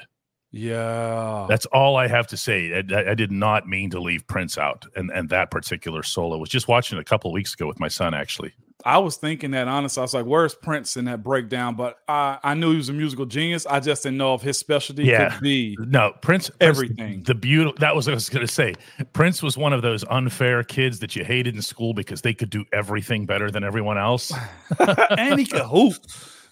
Yeah, 0.54 1.46
that's 1.48 1.64
all 1.66 1.96
I 1.96 2.08
have 2.08 2.26
to 2.28 2.36
say. 2.36 2.74
I, 2.74 3.10
I, 3.10 3.14
did 3.14 3.32
not 3.32 3.66
mean 3.66 3.88
to 3.90 4.00
leave 4.00 4.26
Prince 4.26 4.58
out, 4.58 4.84
and 4.94 5.10
and 5.10 5.30
that 5.30 5.50
particular 5.50 6.02
solo 6.02 6.36
was 6.36 6.50
just 6.50 6.68
watching 6.68 6.98
a 6.98 7.04
couple 7.04 7.32
weeks 7.32 7.54
ago 7.54 7.66
with 7.66 7.80
my 7.80 7.88
son 7.88 8.12
actually. 8.12 8.52
I 8.84 8.98
was 8.98 9.16
thinking 9.16 9.52
that 9.52 9.68
honestly. 9.68 10.00
I 10.00 10.02
was 10.02 10.14
like, 10.14 10.26
"Where's 10.26 10.54
Prince 10.54 10.96
in 10.96 11.04
that 11.06 11.22
breakdown?" 11.22 11.74
But 11.74 11.98
I, 12.08 12.38
I 12.42 12.54
knew 12.54 12.70
he 12.70 12.76
was 12.76 12.88
a 12.88 12.92
musical 12.92 13.26
genius. 13.26 13.66
I 13.66 13.80
just 13.80 14.02
didn't 14.02 14.18
know 14.18 14.34
if 14.34 14.42
his 14.42 14.58
specialty 14.58 15.04
yeah. 15.04 15.30
could 15.30 15.42
be 15.42 15.76
no 15.80 16.12
Prince. 16.20 16.50
Everything. 16.60 16.96
Prince, 16.96 17.26
the 17.26 17.34
beautiful. 17.34 17.78
That 17.78 17.94
was 17.94 18.06
what 18.06 18.12
I 18.12 18.14
was 18.14 18.28
going 18.28 18.46
to 18.46 18.52
say. 18.52 18.74
Prince 19.12 19.42
was 19.42 19.56
one 19.56 19.72
of 19.72 19.82
those 19.82 20.04
unfair 20.10 20.62
kids 20.62 20.98
that 21.00 21.16
you 21.16 21.24
hated 21.24 21.54
in 21.54 21.62
school 21.62 21.94
because 21.94 22.22
they 22.22 22.34
could 22.34 22.50
do 22.50 22.64
everything 22.72 23.26
better 23.26 23.50
than 23.50 23.64
everyone 23.64 23.98
else, 23.98 24.32
and 25.10 25.38
he 25.38 25.46
could 25.46 25.62
hoop. 25.62 25.94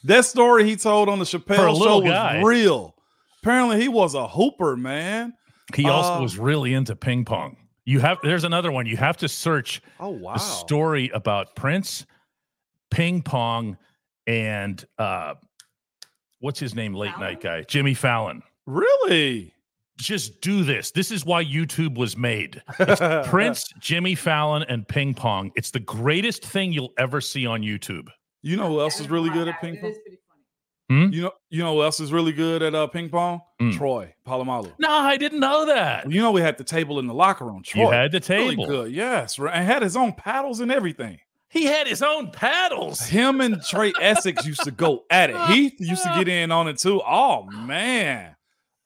That 0.05 0.25
story 0.25 0.65
he 0.65 0.77
told 0.77 1.09
on 1.09 1.19
the 1.19 1.25
Chappelle 1.25 1.77
show 1.77 2.01
was 2.01 2.45
real. 2.45 2.95
Apparently, 3.43 3.81
he 3.81 3.89
was 3.89 4.15
a 4.15 4.29
hooper, 4.29 4.77
man. 4.77 5.35
He 5.75 5.89
also 5.89 6.15
uh, 6.15 6.23
was 6.23 6.39
really 6.39 6.75
into 6.75 6.97
ping 6.97 7.25
pong. 7.25 7.57
You 7.85 8.01
have 8.01 8.19
there's 8.23 8.45
another 8.45 8.71
one. 8.71 8.87
You 8.87 8.97
have 8.97 9.17
to 9.19 9.29
search 9.29 9.83
oh 9.99 10.11
wow 10.11 10.35
a 10.35 10.39
story 10.39 11.11
about 11.15 11.57
Prince, 11.57 12.07
ping 12.91 13.23
pong, 13.23 13.77
and 14.27 14.85
uh 14.99 15.35
what's 16.41 16.59
his 16.61 16.75
name, 16.75 16.95
late 16.95 17.13
Fallon? 17.13 17.21
night 17.21 17.41
guy? 17.41 17.63
Jimmy 17.63 17.95
Fallon. 17.95 18.43
Really? 18.67 19.55
Just 19.97 20.41
do 20.41 20.65
this. 20.65 20.91
This 20.91 21.11
is 21.11 21.27
why 21.27 21.45
YouTube 21.45 21.99
was 21.99 22.17
made. 22.17 22.63
Prince, 23.27 23.69
Jimmy 23.79 24.15
Fallon, 24.15 24.63
and 24.63 24.89
ping 24.89 25.13
pong. 25.13 25.53
It's 25.57 25.71
the 25.71 25.81
greatest 25.81 26.43
thing 26.43 26.73
you'll 26.73 26.95
ever 26.99 27.21
see 27.21 27.45
on 27.47 27.61
YouTube. 27.61 28.09
You 28.43 28.57
know 28.57 28.69
who 28.69 28.81
else 28.81 28.99
is 28.99 29.11
really 29.11 29.29
good 29.29 29.49
at 29.49 29.61
ping 29.61 29.77
pong? 29.77 29.95
Hmm? 30.89 31.13
You 31.13 31.23
know, 31.23 31.33
you 31.51 31.63
know 31.63 31.75
who 31.75 31.83
else 31.83 32.01
is 32.01 32.13
really 32.13 32.33
good 32.33 32.63
at 32.63 32.75
uh, 32.75 32.87
ping 32.89 33.11
pong? 33.11 33.43
Mm. 33.61 33.77
Troy 33.77 34.13
Polamalu. 34.27 34.73
No, 34.81 34.91
I 34.91 35.17
didn't 35.17 35.39
know 35.39 35.67
that. 35.67 36.07
Well, 36.07 36.15
you 36.15 36.21
know, 36.21 36.33
we 36.33 36.41
had 36.41 36.59
the 36.59 36.65
table 36.65 36.99
in 36.99 37.07
the 37.07 37.15
locker 37.15 37.45
room. 37.45 37.63
Troy, 37.63 37.85
you 37.85 37.91
had 37.91 38.11
the 38.11 38.19
table. 38.19 38.67
Really 38.67 38.85
good, 38.85 38.93
yes, 38.93 39.39
and 39.39 39.65
had 39.65 39.83
his 39.83 39.97
own 39.97 40.15
paddles 40.15 40.59
and 40.61 40.73
everything. 40.73 41.21
He 41.51 41.65
had 41.65 41.87
his 41.87 42.01
own 42.01 42.31
paddles. 42.31 43.01
Him 43.01 43.41
and 43.41 43.57
Trai 43.57 43.93
Essex 44.01 44.47
used 44.47 44.63
to 44.63 44.71
go 44.71 45.05
at 45.11 45.31
it. 45.31 45.37
Heath 45.49 45.75
used 45.79 46.03
to 46.05 46.15
get 46.17 46.29
in 46.29 46.53
on 46.53 46.69
it 46.69 46.79
too. 46.79 47.03
Oh 47.07 47.45
man. 47.45 48.37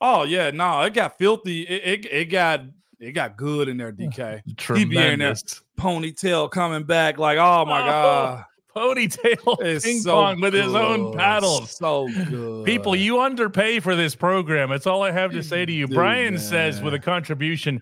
Oh 0.01 0.23
yeah, 0.23 0.51
no, 0.51 0.81
it 0.81 0.93
got 0.93 1.17
filthy. 1.17 1.61
It, 1.61 2.05
it, 2.05 2.11
it 2.11 2.25
got 2.25 2.61
it 2.99 3.11
got 3.11 3.37
good 3.37 3.69
in 3.69 3.77
there, 3.77 3.93
DK. 3.93 4.41
Tremendous. 4.57 4.79
He 4.79 4.85
be 4.85 4.97
in 4.97 5.19
there, 5.19 5.33
ponytail 5.79 6.49
coming 6.51 6.83
back 6.83 7.17
like, 7.17 7.37
oh 7.37 7.65
my 7.65 7.81
oh. 7.81 7.85
god 7.85 8.45
ponytail 8.75 9.57
it's 9.61 9.85
ping 9.85 10.01
so 10.01 10.15
pong 10.15 10.41
with 10.41 10.53
his 10.53 10.73
own 10.73 11.15
paddles. 11.15 11.71
So 11.71 12.07
good. 12.29 12.65
People, 12.65 12.95
you 12.95 13.21
underpay 13.21 13.79
for 13.79 13.95
this 13.95 14.15
program. 14.15 14.69
That's 14.69 14.85
all 14.85 15.01
I 15.01 15.11
have 15.11 15.31
to 15.31 15.43
say 15.43 15.65
to 15.65 15.71
you. 15.71 15.87
Dude, 15.87 15.95
Brian 15.95 16.33
man. 16.35 16.43
says 16.43 16.81
with 16.81 16.93
a 16.93 16.99
contribution, 16.99 17.81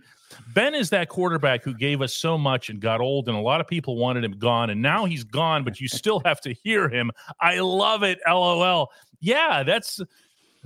Ben 0.53 0.75
is 0.75 0.89
that 0.91 1.09
quarterback 1.09 1.63
who 1.63 1.73
gave 1.73 2.01
us 2.01 2.13
so 2.13 2.37
much 2.37 2.69
and 2.69 2.79
got 2.79 3.01
old, 3.01 3.27
and 3.27 3.37
a 3.37 3.41
lot 3.41 3.61
of 3.61 3.67
people 3.67 3.97
wanted 3.97 4.23
him 4.23 4.33
gone, 4.33 4.69
and 4.69 4.81
now 4.81 5.05
he's 5.05 5.23
gone, 5.23 5.63
but 5.63 5.79
you 5.79 5.87
still 5.87 6.21
have 6.25 6.41
to 6.41 6.53
hear 6.53 6.89
him. 6.89 7.11
I 7.39 7.59
love 7.59 8.03
it. 8.03 8.19
LOL. 8.27 8.91
Yeah, 9.19 9.63
that's 9.63 10.01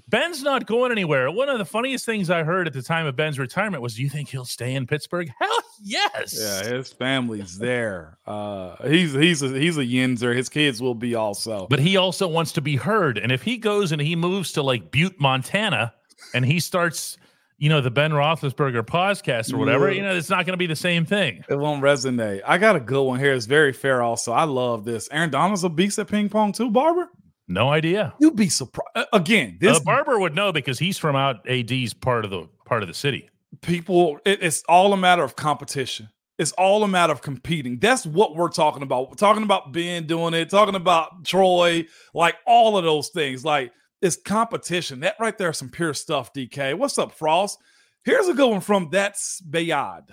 Ben's 0.10 0.42
not 0.42 0.66
going 0.66 0.92
anywhere. 0.92 1.30
One 1.32 1.50
of 1.50 1.58
the 1.58 1.66
funniest 1.66 2.06
things 2.06 2.30
I 2.30 2.44
heard 2.44 2.68
at 2.68 2.74
the 2.74 2.82
time 2.82 3.06
of 3.06 3.16
Ben's 3.16 3.40
retirement 3.40 3.82
was, 3.82 3.96
"Do 3.96 4.04
you 4.04 4.10
think 4.10 4.30
he'll 4.30 4.46
stay 4.46 4.76
in 4.76 4.88
Pittsburgh?" 4.88 5.30
Hell 5.40 5.60
yes. 5.84 6.38
Yeah, 6.40 6.76
his 6.76 6.94
family's 6.94 7.58
there. 7.58 8.18
Uh, 8.26 8.76
he's 8.88 9.14
he's 9.14 9.42
a, 9.42 9.50
he's 9.50 9.78
a 9.78 9.86
Yinzer. 9.86 10.36
His 10.36 10.50
kids 10.50 10.82
will 10.82 10.96
be 10.96 11.16
also. 11.16 11.68
But 11.70 11.80
he 11.80 11.98
also 11.98 12.28
wants 12.28 12.52
to 12.54 12.62
be 12.62 12.76
heard. 12.76 13.18
And 13.18 13.32
if 13.32 13.42
he 13.42 13.58
goes 13.58 13.92
and 13.92 14.02
he 14.02 14.16
moves 14.16 14.54
to 14.54 14.62
like 14.62 14.92
Butte, 14.92 15.20
Montana, 15.20 15.94
and 16.34 16.46
he 16.46 16.60
starts, 16.60 17.18
you 17.58 17.70
know, 17.70 17.82
the 17.82 17.92
Ben 17.92 18.12
Roethlisberger 18.12 18.84
podcast 18.84 19.52
or 19.52 19.58
whatever, 19.58 19.90
yeah. 19.90 19.96
you 19.96 20.02
know, 20.04 20.16
it's 20.16 20.30
not 20.30 20.46
going 20.46 20.54
to 20.54 20.58
be 20.58 20.68
the 20.68 20.76
same 20.76 21.06
thing. 21.06 21.44
It 21.50 21.58
won't 21.58 21.82
resonate. 21.82 22.42
I 22.46 22.58
got 22.58 22.76
a 22.76 22.80
good 22.80 23.04
one 23.04 23.20
here. 23.20 23.34
It's 23.34 23.48
very 23.48 23.74
fair. 23.74 24.02
Also, 24.04 24.32
I 24.32 24.44
love 24.44 24.86
this. 24.86 25.10
Aaron 25.12 25.32
Donald's 25.32 25.64
a 25.64 25.70
beast 25.70 25.98
at 25.98 26.08
ping 26.08 26.30
pong 26.30 26.52
too. 26.52 26.70
Barber. 26.70 27.10
No 27.48 27.70
idea. 27.70 28.14
You'd 28.20 28.36
be 28.36 28.50
surprised. 28.50 29.08
Again, 29.14 29.58
this 29.60 29.78
uh, 29.78 29.84
Barber 29.84 30.20
would 30.20 30.36
know 30.36 30.52
because 30.52 30.78
he's 30.78 30.98
from 30.98 31.16
out 31.16 31.48
AD's 31.50 31.94
part 31.94 32.26
of 32.26 32.32
the 32.32 32.48
part 32.66 32.84
of 32.84 32.88
the 32.88 32.94
city. 32.94 33.30
People, 33.62 34.20
it, 34.26 34.44
it's 34.44 34.64
all 34.68 34.94
a 34.94 34.98
matter 34.98 35.24
of 35.24 35.36
competition. 35.36 36.10
It's 36.38 36.52
all 36.52 36.84
a 36.84 36.88
matter 36.88 37.14
of 37.14 37.22
competing. 37.22 37.80
That's 37.80 38.06
what 38.06 38.36
we're 38.36 38.50
talking 38.50 38.84
about. 38.84 39.10
We're 39.10 39.16
talking 39.16 39.44
about 39.44 39.72
Ben 39.72 40.06
doing 40.06 40.34
it, 40.36 40.50
talking 40.50 40.76
about 40.76 41.26
Troy, 41.26 41.88
like 42.14 42.36
all 42.46 42.78
of 42.78 42.84
those 42.84 43.10
things. 43.10 43.44
Like 43.44 43.72
it's 44.02 44.16
competition. 44.16 45.02
That 45.02 45.16
right 45.20 45.38
there 45.38 45.50
is 45.50 45.58
some 45.58 45.70
pure 45.70 45.94
stuff, 45.94 46.34
DK. 46.34 46.78
What's 46.78 46.98
up, 46.98 47.12
Frost? 47.12 47.60
Here's 48.04 48.28
a 48.28 48.34
good 48.34 48.50
one 48.50 48.62
from 48.62 48.90
That's 48.92 49.42
Bayad. 49.42 50.10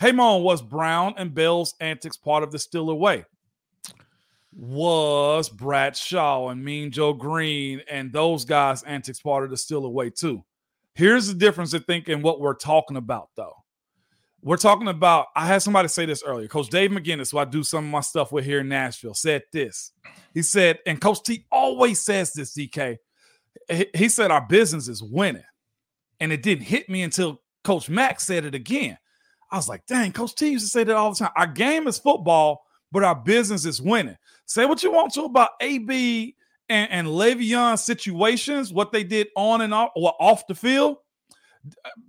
Hey, 0.00 0.12
Mom, 0.12 0.42
was 0.42 0.62
Brown 0.62 1.14
and 1.16 1.34
Bell's 1.34 1.74
antics 1.80 2.16
part 2.16 2.42
of 2.42 2.50
the 2.50 2.58
Steeler 2.58 2.98
way? 2.98 3.24
was 4.56 5.48
Bradshaw 5.48 6.48
and 6.48 6.64
Mean 6.64 6.90
Joe 6.90 7.12
Greene 7.12 7.82
and 7.90 8.12
those 8.12 8.44
guys' 8.44 8.82
antics 8.84 9.20
part 9.20 9.44
of 9.44 9.50
the 9.50 9.56
Steeler 9.56 9.90
way 9.90 10.10
too. 10.10 10.44
Here's 10.94 11.26
the 11.26 11.34
difference 11.34 11.74
I 11.74 11.80
think 11.80 12.08
in 12.08 12.22
what 12.22 12.40
we're 12.40 12.54
talking 12.54 12.96
about 12.96 13.30
though. 13.36 13.63
We're 14.44 14.58
talking 14.58 14.88
about, 14.88 15.28
I 15.34 15.46
had 15.46 15.62
somebody 15.62 15.88
say 15.88 16.04
this 16.04 16.22
earlier. 16.22 16.46
Coach 16.48 16.68
Dave 16.68 16.90
McGinnis, 16.90 17.32
who 17.32 17.38
I 17.38 17.46
do 17.46 17.62
some 17.62 17.86
of 17.86 17.90
my 17.90 18.02
stuff 18.02 18.30
with 18.30 18.44
here 18.44 18.60
in 18.60 18.68
Nashville, 18.68 19.14
said 19.14 19.42
this. 19.54 19.92
He 20.34 20.42
said, 20.42 20.80
and 20.84 21.00
Coach 21.00 21.22
T 21.22 21.46
always 21.50 22.02
says 22.02 22.34
this, 22.34 22.54
DK. 22.54 22.98
He 23.94 24.08
said, 24.10 24.30
Our 24.30 24.46
business 24.46 24.86
is 24.86 25.02
winning. 25.02 25.42
And 26.20 26.30
it 26.30 26.42
didn't 26.42 26.64
hit 26.64 26.90
me 26.90 27.02
until 27.02 27.40
Coach 27.64 27.88
Mack 27.88 28.20
said 28.20 28.44
it 28.44 28.54
again. 28.54 28.98
I 29.50 29.56
was 29.56 29.68
like, 29.68 29.86
dang, 29.86 30.12
Coach 30.12 30.34
T 30.34 30.50
used 30.50 30.66
to 30.66 30.70
say 30.70 30.84
that 30.84 30.94
all 30.94 31.10
the 31.10 31.16
time. 31.16 31.30
Our 31.36 31.46
game 31.46 31.86
is 31.86 31.98
football, 31.98 32.64
but 32.92 33.02
our 33.02 33.14
business 33.14 33.64
is 33.64 33.80
winning. 33.80 34.18
Say 34.44 34.66
what 34.66 34.82
you 34.82 34.92
want 34.92 35.14
to 35.14 35.22
about 35.22 35.50
AB 35.62 36.36
and, 36.68 36.90
and 36.90 37.08
Le'Veon 37.08 37.78
situations, 37.78 38.72
what 38.72 38.92
they 38.92 39.04
did 39.04 39.28
on 39.36 39.62
and 39.62 39.72
off 39.72 39.90
or 39.96 40.12
off 40.20 40.46
the 40.46 40.54
field. 40.54 40.98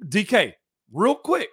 DK, 0.05 0.49
uh, 0.49 0.51
real 0.91 1.15
quick, 1.15 1.47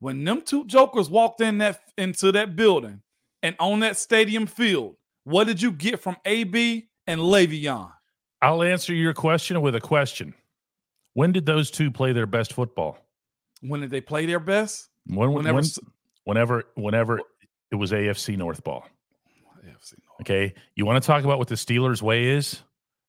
when 0.00 0.24
them 0.24 0.42
two 0.42 0.64
jokers 0.66 1.08
walked 1.08 1.40
in 1.40 1.58
that 1.58 1.80
into 1.96 2.32
that 2.32 2.56
building 2.56 3.02
and 3.42 3.56
on 3.58 3.80
that 3.80 3.96
stadium 3.96 4.46
field, 4.46 4.96
what 5.24 5.46
did 5.46 5.60
you 5.60 5.72
get 5.72 6.00
from 6.00 6.16
AB 6.24 6.88
and 7.06 7.20
Le'Veon? 7.20 7.92
I'll 8.42 8.62
answer 8.62 8.94
your 8.94 9.14
question 9.14 9.60
with 9.60 9.74
a 9.74 9.80
question. 9.80 10.34
When 11.14 11.32
did 11.32 11.46
those 11.46 11.70
two 11.70 11.90
play 11.90 12.12
their 12.12 12.26
best 12.26 12.52
football? 12.52 12.98
When 13.60 13.80
did 13.80 13.90
they 13.90 14.02
play 14.02 14.26
their 14.26 14.40
best? 14.40 14.88
When, 15.06 15.32
whenever, 15.32 15.56
when, 15.56 15.64
whenever, 16.24 16.64
whenever 16.74 17.20
it 17.70 17.76
was 17.76 17.92
AFC 17.92 18.36
North 18.36 18.62
ball. 18.62 18.86
afc 19.66 19.94
Okay, 20.20 20.54
you 20.74 20.84
want 20.84 21.02
to 21.02 21.06
talk 21.06 21.24
about 21.24 21.38
what 21.38 21.48
the 21.48 21.54
Steelers' 21.54 22.02
way 22.02 22.26
is? 22.26 22.62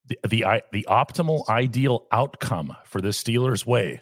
The, 0.07 0.17
the 0.27 0.63
the 0.71 0.85
optimal 0.89 1.47
ideal 1.49 2.07
outcome 2.13 2.75
for 2.85 3.01
the 3.01 3.09
Steelers' 3.09 3.65
way 3.65 3.99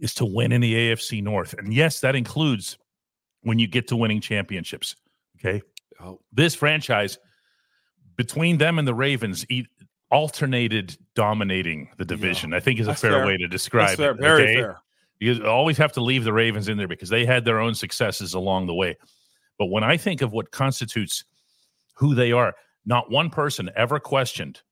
is 0.00 0.14
to 0.14 0.24
win 0.24 0.52
in 0.52 0.60
the 0.60 0.74
AFC 0.74 1.22
North, 1.22 1.54
and 1.54 1.72
yes, 1.72 2.00
that 2.00 2.16
includes 2.16 2.78
when 3.42 3.58
you 3.58 3.66
get 3.66 3.88
to 3.88 3.96
winning 3.96 4.20
championships. 4.20 4.96
Okay, 5.38 5.62
oh. 6.00 6.20
this 6.32 6.54
franchise 6.54 7.18
between 8.16 8.58
them 8.58 8.78
and 8.78 8.86
the 8.86 8.94
Ravens 8.94 9.46
eat, 9.48 9.66
alternated 10.10 10.96
dominating 11.14 11.88
the 11.96 12.04
division. 12.04 12.50
Yeah. 12.50 12.56
I 12.56 12.60
think 12.60 12.80
is 12.80 12.88
a 12.88 12.94
fair, 12.94 13.12
fair, 13.12 13.26
way 13.26 13.36
to 13.36 13.48
describe 13.48 13.98
it. 13.98 14.16
Very 14.18 14.42
okay? 14.42 14.54
fair. 14.56 14.82
You 15.20 15.46
always 15.46 15.78
have 15.78 15.92
to 15.92 16.00
leave 16.00 16.24
the 16.24 16.32
Ravens 16.32 16.68
in 16.68 16.76
there 16.76 16.88
because 16.88 17.08
they 17.08 17.24
had 17.24 17.44
their 17.44 17.60
own 17.60 17.74
successes 17.74 18.34
along 18.34 18.66
the 18.66 18.74
way. 18.74 18.96
But 19.58 19.66
when 19.66 19.84
I 19.84 19.96
think 19.96 20.22
of 20.22 20.32
what 20.32 20.50
constitutes 20.50 21.24
who 21.96 22.14
they 22.14 22.32
are, 22.32 22.54
not 22.86 23.10
one 23.10 23.28
person 23.28 23.70
ever 23.76 24.00
questioned, 24.00 24.62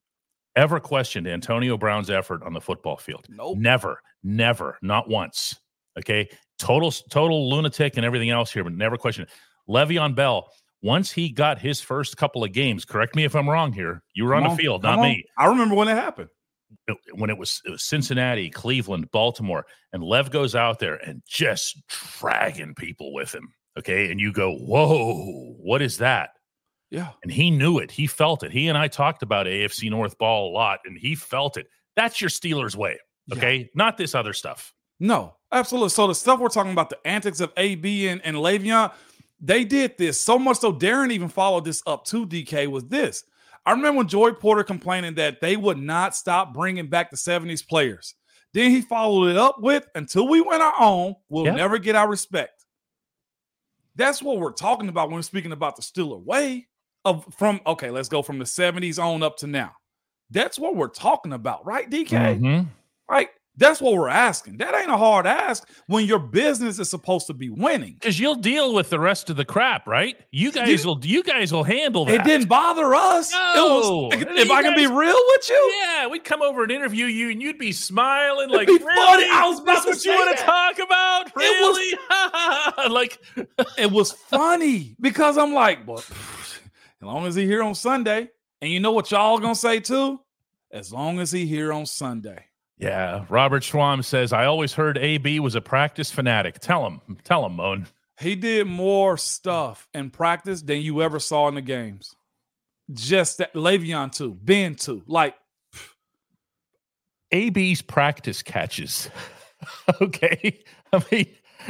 ever 0.59 0.81
questioned 0.81 1.27
Antonio 1.29 1.79
Brown's 1.79 2.11
effort 2.11 2.43
on 2.43 2.53
the 2.53 2.61
football 2.61 2.97
field. 2.97 3.27
Nope. 3.29 3.57
Never, 3.59 4.01
never, 4.23 4.77
not 4.83 5.09
once. 5.09 5.57
Okay. 5.99 6.29
Total, 6.59 6.91
total 6.91 7.49
lunatic 7.49 7.97
and 7.97 8.05
everything 8.05 8.31
else 8.31 8.53
here, 8.53 8.65
but 8.65 8.73
never 8.73 8.97
questioned. 8.97 9.29
Le'Veon 9.69 10.15
Bell, 10.17 10.51
once 10.83 11.13
he 11.13 11.29
got 11.31 11.61
his 11.61 11.81
first 11.81 12.17
couple 12.17 12.43
of 12.43 12.53
games, 12.53 12.85
correct 12.85 13.15
me 13.15 13.25
if 13.25 13.37
I'm 13.37 13.49
wrong 13.49 13.73
here. 13.73 14.03
You 14.15 14.25
were 14.25 14.35
on, 14.35 14.43
Come 14.43 14.57
the 14.57 14.63
field, 14.63 14.83
not 14.83 14.99
on. 14.99 15.05
me. 15.05 15.25
I 15.39 15.47
remember 15.47 15.77
when 15.77 15.87
it 15.89 15.95
happened. 15.95 16.31
When 17.13 17.31
it 17.31 17.39
was, 17.39 17.63
it 17.65 17.71
was 17.71 17.85
Cincinnati, 17.85 18.51
Cleveland, 18.51 19.11
Baltimore, 19.13 19.65
and 19.93 20.03
Lev 20.03 20.31
goes 20.31 20.55
out 20.55 20.81
there 20.81 20.97
and 20.97 21.23
just 21.27 21.81
dragging 21.89 22.75
people 22.75 23.13
with 23.15 23.33
him. 23.35 23.55
Okay. 23.79 24.11
And 24.11 24.19
you 24.21 24.33
go, 24.33 24.53
whoa, 24.55 25.55
what 25.61 25.81
is 25.81 25.99
that? 25.99 26.31
Yeah. 26.91 27.11
And 27.22 27.30
he 27.30 27.51
knew 27.51 27.78
it. 27.78 27.91
He 27.91 28.07
felt 28.07 28.43
it. 28.43 28.51
He 28.51 28.68
and 28.68 28.78
I 28.78 28.89
talked 28.89 29.22
about 29.22 29.47
AFC 29.47 29.91
North 29.91 30.16
ball 30.18 30.51
a 30.51 30.53
lot, 30.53 30.80
and 30.86 30.97
he 30.97 31.14
felt 31.14 31.57
it. 31.57 31.66
That's 31.97 32.20
your 32.20 32.30
Steelers 32.30 32.74
way. 32.76 32.99
Okay. 33.32 33.68
Not 33.74 33.99
this 33.99 34.14
other 34.14 34.32
stuff. 34.32 34.72
No, 35.01 35.36
absolutely. 35.53 35.91
So 35.91 36.07
the 36.07 36.14
stuff 36.14 36.41
we're 36.41 36.49
talking 36.49 36.72
about, 36.72 36.89
the 36.91 36.99
antics 37.05 37.41
of 37.41 37.53
AB 37.57 38.09
and, 38.09 38.20
and 38.24 38.36
Le'Veon, 38.36 38.93
they 39.41 39.64
did 39.64 39.97
this 39.99 40.20
so 40.20 40.39
much 40.39 40.59
so 40.59 40.72
Darren 40.72 41.12
even 41.12 41.28
followed 41.28 41.64
this 41.64 41.82
up 41.86 42.05
to 42.07 42.26
DK 42.26 42.68
was 42.68 42.84
this. 42.86 43.22
I 43.66 43.72
remember 43.72 43.99
when 43.99 44.09
Joey 44.09 44.32
Porter 44.32 44.64
complaining 44.64 45.14
that 45.16 45.41
they 45.41 45.57
would 45.57 45.78
not 45.78 46.16
stop 46.16 46.55
bringing 46.55 46.89
back 46.89 47.11
the 47.11 47.16
70s 47.16 47.66
players. 47.66 48.14
Then 48.55 48.70
he 48.70 48.80
followed 48.80 49.28
it 49.28 49.36
up 49.36 49.61
with 49.61 49.86
until 49.95 50.26
we 50.26 50.41
went 50.41 50.62
our 50.62 50.74
own, 50.80 51.14
we'll 51.28 51.45
Yeah. 51.45 51.55
never 51.55 51.78
get 51.78 51.95
our 51.95 52.09
respect. 52.09 52.64
That's 53.95 54.22
what 54.22 54.39
we're 54.39 54.53
talking 54.53 54.89
about 54.89 55.09
when 55.09 55.16
we're 55.16 55.22
speaking 55.22 55.53
about 55.53 55.76
the 55.76 55.82
Steeler 55.82 56.20
way 56.22 56.66
of 57.05 57.27
from 57.37 57.61
okay, 57.67 57.91
let's 57.91 58.09
go 58.09 58.23
from 58.23 58.39
the 58.39 58.45
70s 58.45 58.99
on 59.03 59.23
up 59.23 59.37
to 59.39 59.47
now. 59.47 59.73
That's 60.31 60.59
what 60.59 60.77
we're 60.77 60.89
talking 60.89 61.33
about, 61.33 61.65
right, 61.65 61.89
DK? 61.89 62.39
Mhm. 62.39 62.67
Right? 63.11 63.29
That's 63.57 63.81
what 63.81 63.95
we're 63.95 64.09
asking. 64.09 64.59
That 64.59 64.73
ain't 64.77 64.89
a 64.89 64.97
hard 64.97 65.27
ask 65.27 65.69
when 65.89 66.05
your 66.07 66.21
business 66.21 66.79
is 66.79 66.89
supposed 66.89 67.27
to 67.27 67.35
be 67.35 67.51
winning. 67.51 67.95
Because 67.95 68.21
you'll 68.21 68.37
deal 68.37 68.73
with 68.73 68.89
the 68.89 69.01
rest 69.01 69.31
of 69.31 69.37
the 69.37 69.45
crap, 69.45 69.89
right? 69.89 70.17
You 70.31 70.53
guys 70.53 70.87
will. 70.87 71.01
You 71.03 71.25
guys 71.25 71.53
will 71.53 71.65
handle 71.65 72.05
that. 72.05 72.15
It 72.21 72.25
didn't 72.25 72.49
bother 72.49 72.95
us. 72.95 73.33
No. 73.33 74.11
It 74.13 74.21
was, 74.29 74.39
if 74.39 74.51
I 74.53 74.63
can 74.63 74.77
be 74.77 74.87
real 74.87 75.17
with 75.29 75.49
you, 75.49 75.73
Yeah, 75.83 76.07
we'd 76.07 76.23
come 76.23 76.41
over 76.41 76.63
and 76.63 76.71
interview 76.71 77.07
you, 77.07 77.31
and 77.31 77.43
you'd 77.43 77.59
be 77.59 77.73
smiling 77.73 78.49
like, 78.49 78.69
be 78.69 78.75
"Really? 78.75 79.29
I 79.29 79.49
was 79.49 79.59
about 79.59 79.85
That's 79.85 80.05
to 80.05 80.09
what 80.11 80.19
you 80.21 80.25
want 80.27 80.39
to 80.39 80.45
talk 80.45 80.79
about? 80.79 81.27
It 81.37 81.37
was- 81.37 82.79
Really? 82.87 82.91
like, 82.95 83.19
it 83.77 83.91
was 83.91 84.13
funny 84.13 84.95
because 85.01 85.37
I'm 85.37 85.53
like, 85.53 85.85
well, 85.85 86.05
as 87.01 87.07
long 87.07 87.27
as 87.27 87.35
he 87.35 87.47
here 87.47 87.63
on 87.63 87.75
Sunday, 87.75 88.29
and 88.61 88.71
you 88.71 88.81
know 88.81 88.93
what 88.93 89.11
y'all 89.11 89.39
gonna 89.39 89.55
say 89.55 89.81
too? 89.81 90.21
As 90.71 90.93
long 90.93 91.21
as 91.21 91.33
he 91.33 91.47
here 91.47 91.73
on 91.73 91.87
Sunday. 91.87 92.45
yeah. 92.79 93.25
Robert 93.29 93.63
Schwam 93.63 94.05
says, 94.05 94.33
"I 94.33 94.45
always 94.45 94.73
heard 94.75 94.99
AB 94.99 95.41
was 95.41 95.55
a 95.55 95.61
practice 95.61 96.11
fanatic. 96.11 96.59
Tell 96.61 96.87
him, 96.87 97.01
tell 97.25 97.45
him, 97.47 97.55
Moan. 97.57 97.87
He 98.21 98.35
did 98.35 98.67
more 98.67 99.17
stuff 99.17 99.89
in 99.95 100.11
practice 100.11 100.63
than 100.63 100.81
you 100.81 101.03
ever 101.03 101.21
saw 101.21 101.49
in 101.49 101.55
the 101.55 101.63
games. 101.63 102.15
Just 102.93 103.39
that 103.39 103.55
Le'Veon 103.55 104.11
too, 104.13 104.37
Ben 104.43 104.75
too. 104.75 105.03
Like 105.07 105.37
AB's 107.33 107.83
practice 107.83 108.43
catches. 108.43 109.09
okay. 110.01 110.59
I 110.93 111.05
mean, 111.13 111.27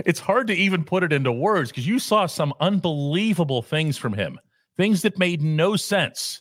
it's 0.07 0.21
hard 0.21 0.47
to 0.47 0.55
even 0.55 0.85
put 0.85 1.03
it 1.03 1.13
into 1.13 1.33
words 1.33 1.71
because 1.71 1.87
you 1.87 1.99
saw 1.99 2.27
some 2.27 2.55
unbelievable 2.61 3.63
things 3.63 3.97
from 3.99 4.13
him, 4.13 4.39
things 4.79 5.03
that 5.03 5.19
made 5.19 5.43
no 5.43 5.77
sense 5.77 6.41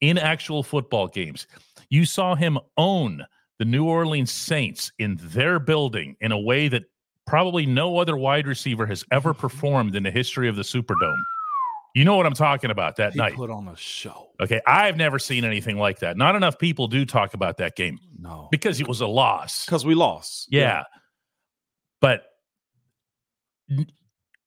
in 0.00 0.16
actual 0.18 0.62
football 0.62 1.08
games. 1.08 1.46
You 1.88 2.04
saw 2.04 2.36
him 2.36 2.58
own 2.76 3.26
the 3.58 3.64
New 3.64 3.84
Orleans 3.86 4.30
Saints 4.30 4.92
in 4.98 5.18
their 5.20 5.58
building 5.58 6.16
in 6.20 6.30
a 6.32 6.38
way 6.38 6.68
that 6.68 6.84
probably 7.26 7.66
no 7.66 7.98
other 7.98 8.16
wide 8.16 8.46
receiver 8.46 8.86
has 8.86 9.04
ever 9.10 9.34
performed 9.44 9.96
in 9.96 10.02
the 10.04 10.10
history 10.10 10.48
of 10.48 10.54
the 10.56 10.62
Superdome. 10.62 11.20
You 11.94 12.04
know 12.04 12.16
what 12.16 12.24
I'm 12.24 12.34
talking 12.34 12.70
about 12.70 12.94
that 12.96 13.14
he 13.14 13.18
night. 13.18 13.34
put 13.34 13.50
on 13.50 13.66
a 13.66 13.76
show. 13.76 14.28
Okay. 14.40 14.60
I've 14.66 14.96
never 14.96 15.18
seen 15.18 15.44
anything 15.44 15.76
like 15.76 15.98
that. 15.98 16.16
Not 16.16 16.36
enough 16.36 16.56
people 16.56 16.86
do 16.86 17.04
talk 17.04 17.34
about 17.34 17.56
that 17.56 17.74
game 17.74 17.98
No, 18.16 18.46
because 18.52 18.80
it 18.80 18.86
was 18.86 19.00
a 19.00 19.08
loss. 19.08 19.64
because 19.66 19.84
we 19.84 19.96
lost. 19.96 20.46
Yeah. 20.50 20.84
But 22.00 22.26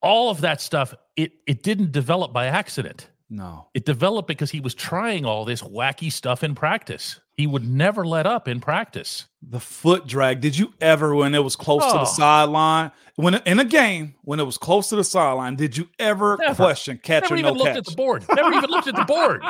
all 0.01 0.29
of 0.29 0.41
that 0.41 0.61
stuff, 0.61 0.93
it 1.15 1.33
it 1.45 1.63
didn't 1.63 1.91
develop 1.91 2.31
by 2.33 2.47
accident. 2.47 3.09
No. 3.29 3.67
It 3.73 3.85
developed 3.85 4.27
because 4.27 4.51
he 4.51 4.59
was 4.59 4.75
trying 4.75 5.25
all 5.25 5.45
this 5.45 5.61
wacky 5.63 6.11
stuff 6.11 6.43
in 6.43 6.53
practice. 6.55 7.19
He 7.35 7.47
would 7.47 7.67
never 7.67 8.05
let 8.05 8.27
up 8.27 8.47
in 8.47 8.59
practice. 8.59 9.25
The 9.41 9.59
foot 9.59 10.05
drag. 10.05 10.39
Did 10.39 10.55
you 10.57 10.71
ever, 10.79 11.15
when 11.15 11.33
it 11.33 11.43
was 11.43 11.55
close 11.55 11.81
to 11.83 11.89
Oh. 11.95 11.99
the 11.99 12.05
sideline, 12.05 12.91
when 13.15 13.35
in 13.35 13.59
a 13.59 13.65
game, 13.65 14.13
when 14.23 14.39
it 14.39 14.43
was 14.43 14.57
close 14.59 14.89
to 14.89 14.95
the 14.97 15.03
sideline, 15.03 15.55
did 15.55 15.75
you 15.75 15.87
ever 15.97 16.37
Never. 16.39 16.55
question 16.55 16.99
catch 17.01 17.23
Never 17.23 17.35
or 17.35 17.37
even 17.39 17.53
looked 17.55 17.75
at 17.77 17.85
the 17.85 17.95
board. 17.95 18.23
Never 18.35 18.53
even 18.53 18.69
looked 18.69 18.87
at 18.87 18.95
the 18.95 19.05
board. 19.05 19.41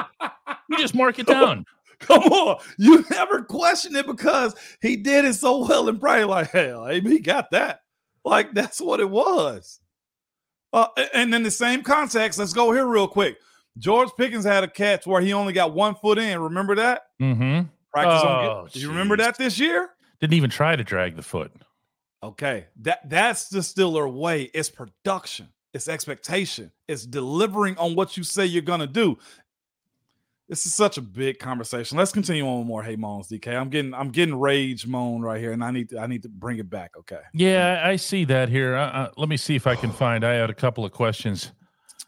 You 0.70 0.78
just 0.78 0.96
mark 0.96 1.20
it 1.20 1.28
down. 1.28 1.66
Come 2.00 2.24
on, 2.24 2.58
you 2.78 3.04
never 3.10 3.44
questioned 3.44 3.96
it 3.98 4.06
because 4.06 4.56
he 4.82 4.96
did 4.98 5.26
it 5.26 5.34
so 5.36 5.66
well 5.66 5.88
and 5.90 6.00
probably 6.00 6.24
like, 6.26 6.52
hell, 6.52 6.86
he 6.88 7.20
got 7.20 7.52
that. 7.52 7.82
Like 8.26 8.54
that's 8.54 8.80
what 8.80 9.00
it 9.02 9.10
was. 9.10 9.80
Uh, 10.72 10.88
and 11.14 11.34
in 11.36 11.44
the 11.44 11.52
same 11.52 11.84
context, 11.84 12.40
let's 12.40 12.54
go 12.54 12.72
here 12.72 12.86
real 12.88 13.08
quick. 13.08 13.38
George 13.78 14.10
Pickens 14.18 14.46
had 14.46 14.64
a 14.64 14.68
catch 14.68 15.06
where 15.08 15.22
he 15.22 15.34
only 15.34 15.54
got 15.54 15.74
one 15.74 15.96
foot 15.96 16.18
in. 16.18 16.40
Remember 16.40 16.76
that? 16.76 17.04
Mm-hmm. 17.22 17.68
Practice 17.92 18.22
Oh, 18.24 18.28
on 18.28 18.64
get- 18.66 18.74
Do 18.74 18.80
you 18.80 18.90
remember 18.90 19.18
that 19.18 19.38
this 19.38 19.60
year? 19.60 19.90
Didn't 20.20 20.34
even 20.34 20.50
try 20.50 20.76
to 20.76 20.84
drag 20.84 21.16
the 21.16 21.22
foot. 21.24 21.52
Okay, 22.22 22.68
that 22.82 23.10
that's 23.10 23.50
the 23.50 23.60
Steeler 23.60 24.12
way. 24.12 24.44
It's 24.54 24.70
production, 24.70 25.50
it's 25.74 25.90
expectation, 25.90 26.72
it's 26.88 27.06
delivering 27.06 27.78
on 27.78 27.96
what 27.96 28.16
you 28.16 28.24
say 28.24 28.46
you're 28.46 28.62
gonna 28.62 28.88
do. 28.88 29.18
This 30.48 30.66
is 30.66 30.74
such 30.74 30.98
a 30.98 31.02
big 31.02 31.40
conversation. 31.40 31.98
Let's 31.98 32.12
continue 32.14 32.46
on 32.48 32.60
with 32.60 32.68
more 32.68 32.82
hey 32.84 32.96
moans, 32.96 33.28
DK. 33.28 33.54
I'm 33.60 33.70
getting 33.70 33.94
I'm 33.94 34.10
getting 34.10 34.40
rage 34.40 34.88
moan 34.88 35.22
right 35.22 35.40
here, 35.40 35.52
and 35.52 35.62
I 35.64 35.72
need 35.72 35.90
to 35.90 36.00
I 36.00 36.08
need 36.08 36.24
to 36.24 36.30
bring 36.30 36.60
it 36.60 36.70
back. 36.70 36.92
Okay. 37.00 37.20
Yeah, 37.34 37.82
I 37.84 37.98
see 37.98 38.24
that 38.26 38.48
here. 38.48 38.76
Uh, 38.76 38.86
uh, 38.88 39.10
let 39.18 39.28
me 39.28 39.36
see 39.36 39.56
if 39.56 39.68
I 39.68 39.76
can 39.76 39.92
find. 39.92 40.24
I 40.24 40.34
had 40.36 40.50
a 40.50 40.54
couple 40.54 40.86
of 40.86 40.92
questions. 40.94 41.52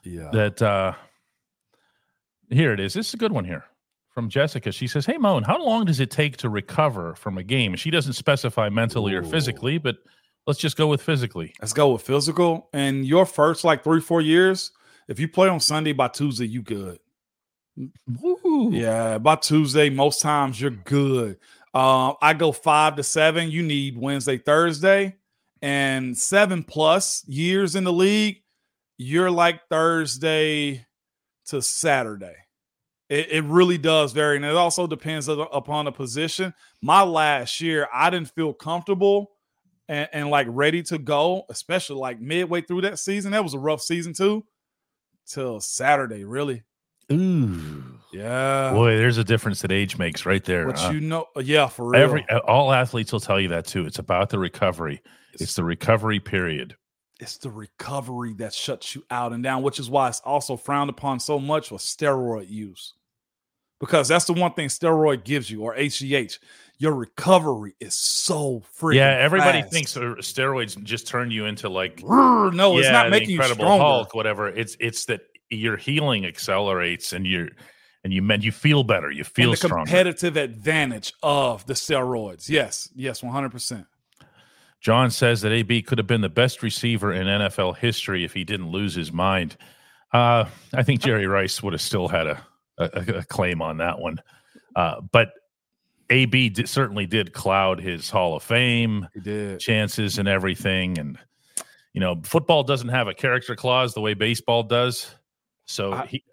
Yeah. 0.03 0.29
that 0.31 0.61
uh 0.61 0.93
here 2.55 2.73
it 2.73 2.79
is. 2.79 2.93
This 2.93 3.09
is 3.09 3.13
a 3.13 3.17
good 3.17 3.31
one 3.31 3.45
here 3.45 3.65
from 4.09 4.29
Jessica. 4.29 4.71
She 4.71 4.87
says, 4.87 5.05
Hey 5.05 5.17
Moan, 5.17 5.43
how 5.43 5.63
long 5.63 5.85
does 5.85 5.99
it 5.99 6.09
take 6.09 6.37
to 6.37 6.49
recover 6.49 7.15
from 7.15 7.37
a 7.37 7.43
game? 7.43 7.75
She 7.75 7.91
doesn't 7.91 8.13
specify 8.13 8.69
mentally 8.69 9.13
or 9.13 9.23
physically, 9.23 9.77
but 9.77 9.97
let's 10.47 10.59
just 10.59 10.77
go 10.77 10.87
with 10.87 11.01
physically. 11.01 11.53
Let's 11.61 11.73
go 11.73 11.93
with 11.93 12.01
physical. 12.01 12.69
And 12.73 13.05
your 13.05 13.25
first 13.25 13.63
like 13.63 13.83
three, 13.83 14.01
four 14.01 14.21
years, 14.21 14.71
if 15.07 15.19
you 15.19 15.27
play 15.27 15.49
on 15.49 15.59
Sunday 15.59 15.93
by 15.93 16.07
Tuesday, 16.07 16.47
you 16.47 16.61
good. 16.61 16.99
Woo. 18.07 18.71
Yeah, 18.71 19.17
by 19.17 19.35
Tuesday, 19.35 19.89
most 19.89 20.21
times 20.21 20.59
you're 20.59 20.71
good. 20.71 21.37
Uh, 21.73 22.13
I 22.21 22.33
go 22.33 22.53
five 22.53 22.95
to 22.95 23.03
seven. 23.03 23.51
You 23.51 23.61
need 23.61 23.97
Wednesday, 23.97 24.37
Thursday, 24.37 25.17
and 25.61 26.17
seven 26.17 26.63
plus 26.63 27.25
years 27.27 27.75
in 27.75 27.83
the 27.83 27.91
league. 27.91 28.41
You're 28.97 29.29
like 29.29 29.67
Thursday 29.69 30.85
to 31.47 31.61
Saturday. 31.61 32.35
It, 33.09 33.31
it 33.31 33.43
really 33.43 33.77
does 33.77 34.13
vary, 34.13 34.35
and 34.35 34.45
it 34.45 34.55
also 34.55 34.87
depends 34.87 35.27
upon 35.27 35.85
the 35.85 35.91
position. 35.91 36.53
My 36.81 37.03
last 37.03 37.61
year, 37.61 37.87
I 37.93 38.09
didn't 38.09 38.31
feel 38.31 38.53
comfortable 38.53 39.31
and, 39.87 40.09
and 40.11 40.29
like 40.29 40.47
ready 40.49 40.81
to 40.83 40.97
go, 40.97 41.43
especially 41.49 41.97
like 41.97 42.19
midway 42.19 42.61
through 42.61 42.81
that 42.81 42.99
season. 42.99 43.31
That 43.31 43.43
was 43.43 43.53
a 43.53 43.59
rough 43.59 43.81
season 43.81 44.13
too, 44.13 44.43
till 45.27 45.59
Saturday, 45.59 46.23
really. 46.23 46.63
Ooh. 47.11 47.99
Yeah. 48.11 48.71
Boy, 48.71 48.97
there's 48.97 49.17
a 49.17 49.23
difference 49.23 49.61
that 49.61 49.71
age 49.71 49.97
makes 49.97 50.25
right 50.25 50.43
there. 50.43 50.65
But 50.65 50.79
huh? 50.79 50.91
you 50.91 51.01
know, 51.01 51.25
yeah, 51.41 51.67
for 51.67 51.89
real. 51.89 52.01
Every 52.01 52.25
all 52.47 52.71
athletes 52.71 53.11
will 53.11 53.19
tell 53.19 53.39
you 53.39 53.49
that 53.49 53.65
too. 53.65 53.85
It's 53.85 53.99
about 53.99 54.29
the 54.29 54.39
recovery. 54.39 55.01
It's 55.33 55.55
the 55.55 55.63
recovery 55.63 56.19
period. 56.19 56.75
It's 57.19 57.37
the 57.37 57.49
recovery 57.49 58.33
that 58.35 58.53
shuts 58.53 58.95
you 58.95 59.03
out 59.09 59.31
and 59.33 59.43
down, 59.43 59.63
which 59.63 59.79
is 59.79 59.89
why 59.89 60.09
it's 60.09 60.19
also 60.21 60.57
frowned 60.57 60.89
upon 60.89 61.19
so 61.19 61.39
much 61.39 61.71
with 61.71 61.81
steroid 61.81 62.49
use. 62.49 62.93
Because 63.79 64.07
that's 64.07 64.25
the 64.25 64.33
one 64.33 64.53
thing 64.53 64.69
steroid 64.69 65.23
gives 65.23 65.49
you, 65.49 65.61
or 65.61 65.75
HGH. 65.75 66.39
Your 66.77 66.93
recovery 66.93 67.75
is 67.79 67.93
so 67.93 68.61
freaking. 68.77 68.95
yeah, 68.95 69.17
everybody 69.19 69.61
fast. 69.61 69.73
thinks 69.73 69.97
uh, 69.97 70.01
steroids 70.19 70.81
just 70.83 71.07
turn 71.07 71.31
you 71.31 71.45
into 71.45 71.69
like 71.69 72.03
no, 72.03 72.77
it's 72.77 72.85
yeah, 72.87 72.91
not 72.91 73.05
the 73.05 73.11
making 73.11 73.29
you 73.31 73.43
stronger. 73.43 73.65
Hulk, 73.65 74.13
whatever. 74.13 74.49
It's 74.49 74.75
it's 74.79 75.05
that 75.05 75.21
your 75.49 75.77
healing 75.77 76.25
accelerates 76.25 77.13
and 77.13 77.25
you're 77.25 77.49
and 78.03 78.13
you 78.13 78.21
meant 78.21 78.43
you 78.43 78.51
feel 78.51 78.83
better. 78.83 79.09
You 79.09 79.23
feel 79.23 79.45
and 79.45 79.53
the 79.53 79.57
stronger. 79.57 79.85
competitive 79.85 80.37
advantage 80.37 81.13
of 81.23 81.65
the 81.65 81.73
steroids. 81.73 82.49
Yes, 82.49 82.89
yes, 82.95 83.23
one 83.23 83.33
hundred 83.33 83.51
percent. 83.51 83.87
John 84.85 85.09
says 85.09 85.41
that 85.41 85.51
AB 85.51 85.81
could 85.81 85.97
have 85.97 86.05
been 86.05 86.21
the 86.21 86.29
best 86.29 86.61
receiver 86.61 87.11
in 87.11 87.25
NFL 87.25 87.75
history 87.77 88.23
if 88.23 88.33
he 88.33 88.43
didn't 88.43 88.69
lose 88.69 88.93
his 88.93 89.11
mind. 89.11 89.57
Uh, 90.13 90.45
I 90.75 90.83
think 90.83 91.01
Jerry 91.01 91.25
Rice 91.25 91.63
would 91.63 91.73
have 91.73 91.81
still 91.81 92.07
had 92.07 92.27
a, 92.27 92.45
a, 92.77 93.17
a 93.17 93.23
claim 93.23 93.63
on 93.63 93.77
that 93.77 93.97
one. 93.97 94.21
Uh, 94.75 95.01
but 95.11 95.31
AB 96.11 96.49
did, 96.49 96.69
certainly 96.69 97.07
did 97.07 97.33
cloud 97.33 97.79
his 97.79 98.11
Hall 98.11 98.35
of 98.35 98.43
Fame 98.43 99.07
chances 99.57 100.19
and 100.19 100.27
everything. 100.27 100.99
And, 100.99 101.17
you 101.93 101.99
know, 101.99 102.21
football 102.23 102.61
doesn't 102.61 102.89
have 102.89 103.07
a 103.07 103.13
character 103.15 103.55
clause 103.55 103.95
the 103.95 104.01
way 104.01 104.13
baseball 104.13 104.61
does. 104.61 105.15
So 105.65 105.93
I- 105.93 106.05
he, 106.05 106.23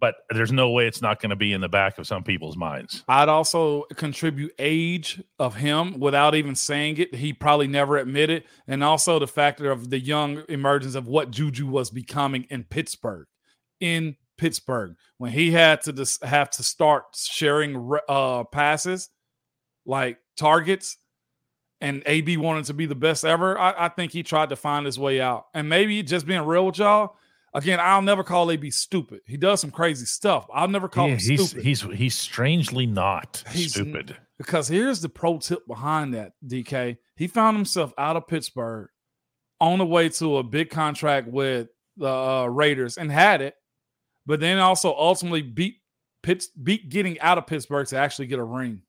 but 0.00 0.16
there's 0.30 0.52
no 0.52 0.70
way 0.70 0.86
it's 0.86 1.02
not 1.02 1.20
going 1.20 1.30
to 1.30 1.36
be 1.36 1.52
in 1.52 1.60
the 1.60 1.68
back 1.68 1.98
of 1.98 2.06
some 2.06 2.22
people's 2.22 2.56
minds. 2.56 3.04
I'd 3.08 3.28
also 3.28 3.84
contribute 3.94 4.52
age 4.58 5.22
of 5.38 5.56
him 5.56 5.98
without 5.98 6.34
even 6.34 6.54
saying 6.54 6.98
it. 6.98 7.14
He 7.14 7.32
probably 7.32 7.66
never 7.66 7.96
admitted, 7.96 8.44
and 8.66 8.84
also 8.84 9.18
the 9.18 9.26
factor 9.26 9.70
of 9.70 9.90
the 9.90 9.98
young 9.98 10.42
emergence 10.48 10.94
of 10.94 11.06
what 11.06 11.30
Juju 11.30 11.66
was 11.66 11.90
becoming 11.90 12.46
in 12.50 12.64
Pittsburgh. 12.64 13.26
In 13.80 14.16
Pittsburgh, 14.38 14.96
when 15.18 15.32
he 15.32 15.50
had 15.52 15.82
to 15.82 15.92
just 15.92 16.22
have 16.24 16.50
to 16.50 16.62
start 16.62 17.04
sharing 17.14 17.96
uh, 18.08 18.44
passes, 18.44 19.08
like 19.84 20.18
targets, 20.36 20.98
and 21.80 22.02
AB 22.06 22.36
wanted 22.38 22.64
to 22.66 22.74
be 22.74 22.86
the 22.86 22.94
best 22.94 23.24
ever. 23.24 23.58
I, 23.58 23.86
I 23.86 23.88
think 23.88 24.12
he 24.12 24.22
tried 24.22 24.48
to 24.50 24.56
find 24.56 24.86
his 24.86 24.98
way 24.98 25.20
out, 25.20 25.46
and 25.54 25.68
maybe 25.68 26.02
just 26.02 26.26
being 26.26 26.42
real 26.42 26.66
with 26.66 26.78
y'all. 26.78 27.16
Again, 27.56 27.80
I'll 27.80 28.02
never 28.02 28.22
call 28.22 28.50
AB 28.50 28.70
stupid. 28.70 29.20
He 29.26 29.36
does 29.36 29.60
some 29.60 29.70
crazy 29.70 30.04
stuff. 30.04 30.46
I'll 30.52 30.68
never 30.68 30.88
call 30.88 31.06
Yeah, 31.08 31.14
him 31.14 31.18
he's 31.20 31.48
stupid. 31.48 31.64
he's 31.64 31.80
he's 31.82 32.14
strangely 32.14 32.86
not 32.86 33.42
He's- 33.50 33.70
stupid. 33.72 34.16
Because 34.38 34.68
here's 34.68 35.00
the 35.00 35.08
pro 35.08 35.38
tip 35.38 35.66
behind 35.66 36.12
that, 36.12 36.32
DK. 36.46 36.98
He 37.16 37.26
found 37.26 37.56
himself 37.56 37.94
out 37.96 38.16
of 38.16 38.28
Pittsburgh 38.28 38.90
on 39.62 39.78
the 39.78 39.86
way 39.86 40.10
to 40.10 40.36
a 40.36 40.42
big 40.42 40.68
contract 40.68 41.26
with 41.28 41.68
the 41.96 42.06
uh, 42.12 42.44
Raiders 42.46 42.98
and 42.98 43.10
had 43.10 43.40
it, 43.40 43.54
but 44.26 44.40
then 44.40 44.58
also 44.58 44.94
ultimately 44.94 45.40
beat 45.40 45.76
Pitts, 46.22 46.48
beat 46.48 46.90
getting 46.90 47.18
out 47.20 47.38
of 47.38 47.46
Pittsburgh 47.46 47.86
to 47.86 47.96
actually 47.96 48.26
get 48.26 48.38
a 48.38 48.44
ring. 48.44 48.82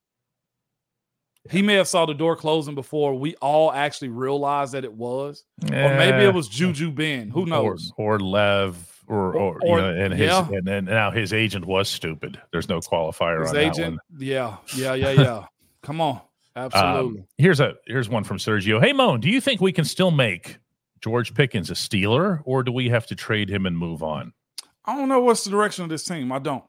He 1.51 1.61
may 1.61 1.75
have 1.75 1.87
saw 1.87 2.05
the 2.05 2.13
door 2.13 2.35
closing 2.35 2.75
before 2.75 3.15
we 3.15 3.35
all 3.35 3.71
actually 3.71 4.09
realized 4.09 4.73
that 4.73 4.83
it 4.83 4.93
was, 4.93 5.43
or 5.63 5.69
maybe 5.69 6.25
it 6.25 6.33
was 6.33 6.47
Juju 6.47 6.91
Ben. 6.91 7.29
Who 7.29 7.45
knows? 7.45 7.91
Or, 7.97 8.15
or 8.15 8.19
Lev, 8.19 9.03
or, 9.07 9.33
or, 9.35 9.59
you 9.63 9.75
know, 9.77 9.89
and 9.89 10.13
his 10.13 10.27
yeah. 10.27 10.47
and, 10.51 10.67
and 10.67 10.87
now 10.87 11.11
his 11.11 11.33
agent 11.33 11.65
was 11.65 11.89
stupid. 11.89 12.39
There's 12.51 12.69
no 12.69 12.79
qualifier 12.79 13.41
His 13.41 13.51
on 13.51 13.57
agent, 13.57 13.99
that 14.11 14.25
yeah, 14.25 14.57
yeah, 14.75 14.93
yeah, 14.93 15.11
yeah. 15.11 15.45
Come 15.81 16.01
on, 16.01 16.21
absolutely. 16.55 17.19
Um, 17.21 17.27
here's 17.37 17.59
a 17.59 17.75
here's 17.85 18.09
one 18.09 18.23
from 18.23 18.37
Sergio. 18.37 18.83
Hey 18.83 18.93
Moan, 18.93 19.19
do 19.21 19.29
you 19.29 19.39
think 19.41 19.61
we 19.61 19.71
can 19.71 19.85
still 19.85 20.11
make 20.11 20.57
George 21.01 21.33
Pickens 21.33 21.69
a 21.69 21.73
Steeler, 21.73 22.41
or 22.45 22.63
do 22.63 22.71
we 22.71 22.89
have 22.89 23.07
to 23.07 23.15
trade 23.15 23.49
him 23.49 23.65
and 23.65 23.77
move 23.77 24.03
on? 24.03 24.33
I 24.85 24.95
don't 24.95 25.09
know 25.09 25.21
what's 25.21 25.43
the 25.43 25.51
direction 25.51 25.83
of 25.83 25.89
this 25.89 26.03
team. 26.03 26.31
I 26.31 26.39
don't. 26.39 26.63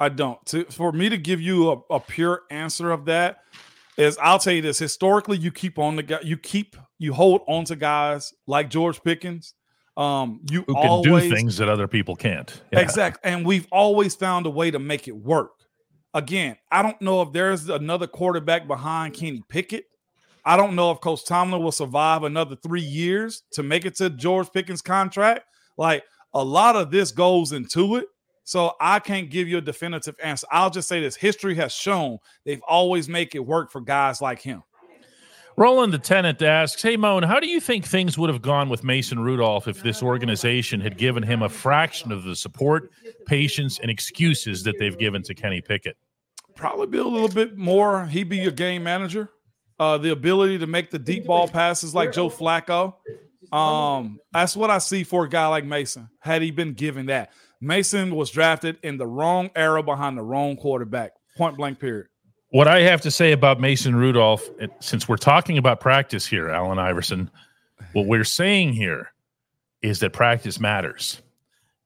I 0.00 0.08
don't. 0.08 0.44
To, 0.46 0.64
for 0.66 0.92
me 0.92 1.08
to 1.08 1.16
give 1.16 1.40
you 1.40 1.70
a, 1.72 1.94
a 1.94 2.00
pure 2.00 2.42
answer 2.50 2.90
of 2.92 3.06
that 3.06 3.42
is, 3.98 4.16
I'll 4.18 4.38
tell 4.38 4.52
you 4.52 4.62
this: 4.62 4.78
historically, 4.78 5.36
you 5.36 5.50
keep 5.50 5.78
on 5.78 5.96
the 5.96 6.02
guy, 6.02 6.20
you 6.22 6.36
keep 6.36 6.76
you 6.98 7.12
hold 7.12 7.42
on 7.46 7.64
to 7.66 7.76
guys 7.76 8.32
like 8.46 8.70
George 8.70 9.02
Pickens. 9.02 9.54
Um, 9.96 10.40
you 10.48 10.62
Who 10.66 10.74
can 10.74 10.88
always 10.88 11.24
do 11.24 11.34
things 11.34 11.56
that 11.56 11.68
other 11.68 11.88
people 11.88 12.14
can't? 12.14 12.62
Yeah. 12.72 12.80
exactly, 12.80 13.30
and 13.30 13.44
we've 13.44 13.66
always 13.72 14.14
found 14.14 14.46
a 14.46 14.50
way 14.50 14.70
to 14.70 14.78
make 14.78 15.08
it 15.08 15.16
work. 15.16 15.50
Again, 16.14 16.56
I 16.70 16.82
don't 16.82 17.00
know 17.02 17.20
if 17.22 17.32
there's 17.32 17.68
another 17.68 18.06
quarterback 18.06 18.66
behind 18.66 19.14
Kenny 19.14 19.42
Pickett. 19.48 19.84
I 20.44 20.56
don't 20.56 20.74
know 20.74 20.90
if 20.92 21.00
Coach 21.00 21.26
Tomlin 21.26 21.62
will 21.62 21.72
survive 21.72 22.22
another 22.22 22.56
three 22.56 22.80
years 22.80 23.42
to 23.52 23.62
make 23.62 23.84
it 23.84 23.96
to 23.96 24.08
George 24.08 24.50
Pickens' 24.52 24.80
contract. 24.80 25.44
Like 25.76 26.04
a 26.32 26.42
lot 26.42 26.76
of 26.76 26.90
this 26.90 27.12
goes 27.12 27.52
into 27.52 27.96
it. 27.96 28.06
So 28.48 28.72
I 28.80 28.98
can't 28.98 29.28
give 29.28 29.46
you 29.46 29.58
a 29.58 29.60
definitive 29.60 30.16
answer. 30.22 30.46
I'll 30.50 30.70
just 30.70 30.88
say 30.88 31.02
this 31.02 31.16
history 31.16 31.54
has 31.56 31.70
shown 31.70 32.16
they've 32.46 32.62
always 32.66 33.06
make 33.06 33.34
it 33.34 33.40
work 33.40 33.70
for 33.70 33.82
guys 33.82 34.22
like 34.22 34.40
him. 34.40 34.62
Roland 35.58 35.92
the 35.92 35.98
tenant 35.98 36.40
asks, 36.40 36.80
Hey 36.80 36.96
Moan, 36.96 37.24
how 37.24 37.40
do 37.40 37.46
you 37.46 37.60
think 37.60 37.84
things 37.84 38.16
would 38.16 38.30
have 38.30 38.40
gone 38.40 38.70
with 38.70 38.82
Mason 38.82 39.20
Rudolph 39.20 39.68
if 39.68 39.82
this 39.82 40.02
organization 40.02 40.80
had 40.80 40.96
given 40.96 41.22
him 41.22 41.42
a 41.42 41.48
fraction 41.50 42.10
of 42.10 42.24
the 42.24 42.34
support, 42.34 42.90
patience, 43.26 43.80
and 43.80 43.90
excuses 43.90 44.62
that 44.62 44.78
they've 44.78 44.96
given 44.96 45.22
to 45.24 45.34
Kenny 45.34 45.60
Pickett? 45.60 45.98
Probably 46.56 46.86
be 46.86 46.96
a 46.96 47.04
little 47.04 47.28
bit 47.28 47.58
more. 47.58 48.06
He'd 48.06 48.30
be 48.30 48.38
your 48.38 48.52
game 48.52 48.82
manager. 48.82 49.28
Uh, 49.78 49.98
the 49.98 50.10
ability 50.12 50.56
to 50.60 50.66
make 50.66 50.90
the 50.90 50.98
deep 50.98 51.26
ball 51.26 51.48
passes 51.48 51.94
like 51.94 52.12
Joe 52.12 52.30
Flacco. 52.30 52.94
Um, 53.52 54.20
that's 54.32 54.56
what 54.56 54.70
I 54.70 54.78
see 54.78 55.04
for 55.04 55.24
a 55.24 55.28
guy 55.28 55.48
like 55.48 55.66
Mason. 55.66 56.08
Had 56.20 56.40
he 56.40 56.50
been 56.50 56.72
given 56.72 57.06
that, 57.06 57.30
Mason 57.60 58.14
was 58.14 58.30
drafted 58.30 58.78
in 58.82 58.96
the 58.98 59.06
wrong 59.06 59.50
era 59.56 59.82
behind 59.82 60.16
the 60.16 60.22
wrong 60.22 60.56
quarterback. 60.56 61.12
Point 61.36 61.56
blank. 61.56 61.78
Period. 61.80 62.06
What 62.50 62.66
I 62.68 62.80
have 62.80 63.00
to 63.02 63.10
say 63.10 63.32
about 63.32 63.60
Mason 63.60 63.94
Rudolph, 63.94 64.48
since 64.80 65.08
we're 65.08 65.16
talking 65.18 65.58
about 65.58 65.80
practice 65.80 66.26
here, 66.26 66.48
Allen 66.48 66.78
Iverson, 66.78 67.30
what 67.92 68.06
we're 68.06 68.24
saying 68.24 68.72
here 68.72 69.12
is 69.82 70.00
that 70.00 70.12
practice 70.12 70.58
matters. 70.58 71.20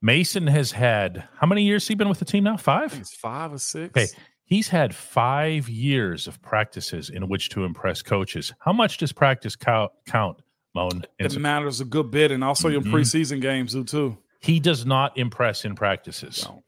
Mason 0.00 0.46
has 0.46 0.72
had 0.72 1.28
how 1.38 1.46
many 1.46 1.64
years 1.64 1.82
has 1.84 1.88
he 1.88 1.94
been 1.94 2.08
with 2.08 2.18
the 2.18 2.24
team 2.24 2.44
now? 2.44 2.56
Five? 2.56 2.92
it's 2.98 3.14
five 3.14 3.52
or 3.52 3.58
six. 3.58 3.90
Okay. 3.90 4.06
He's 4.44 4.68
had 4.68 4.94
five 4.94 5.68
years 5.68 6.26
of 6.28 6.40
practices 6.42 7.08
in 7.10 7.28
which 7.28 7.48
to 7.50 7.64
impress 7.64 8.02
coaches. 8.02 8.52
How 8.60 8.72
much 8.72 8.98
does 8.98 9.12
practice 9.12 9.56
count, 9.56 9.90
count 10.06 10.38
Moan? 10.74 11.04
It 11.18 11.38
matters 11.38 11.80
a 11.80 11.84
good 11.84 12.10
bit, 12.10 12.30
and 12.30 12.44
also 12.44 12.68
your 12.68 12.82
Mhm. 12.82 12.92
preseason 12.92 13.40
games 13.40 13.72
do 13.72 13.82
too. 13.84 14.18
He 14.42 14.60
does 14.60 14.84
not 14.84 15.16
impress 15.16 15.64
in 15.64 15.74
practices. 15.74 16.44
No. 16.46 16.62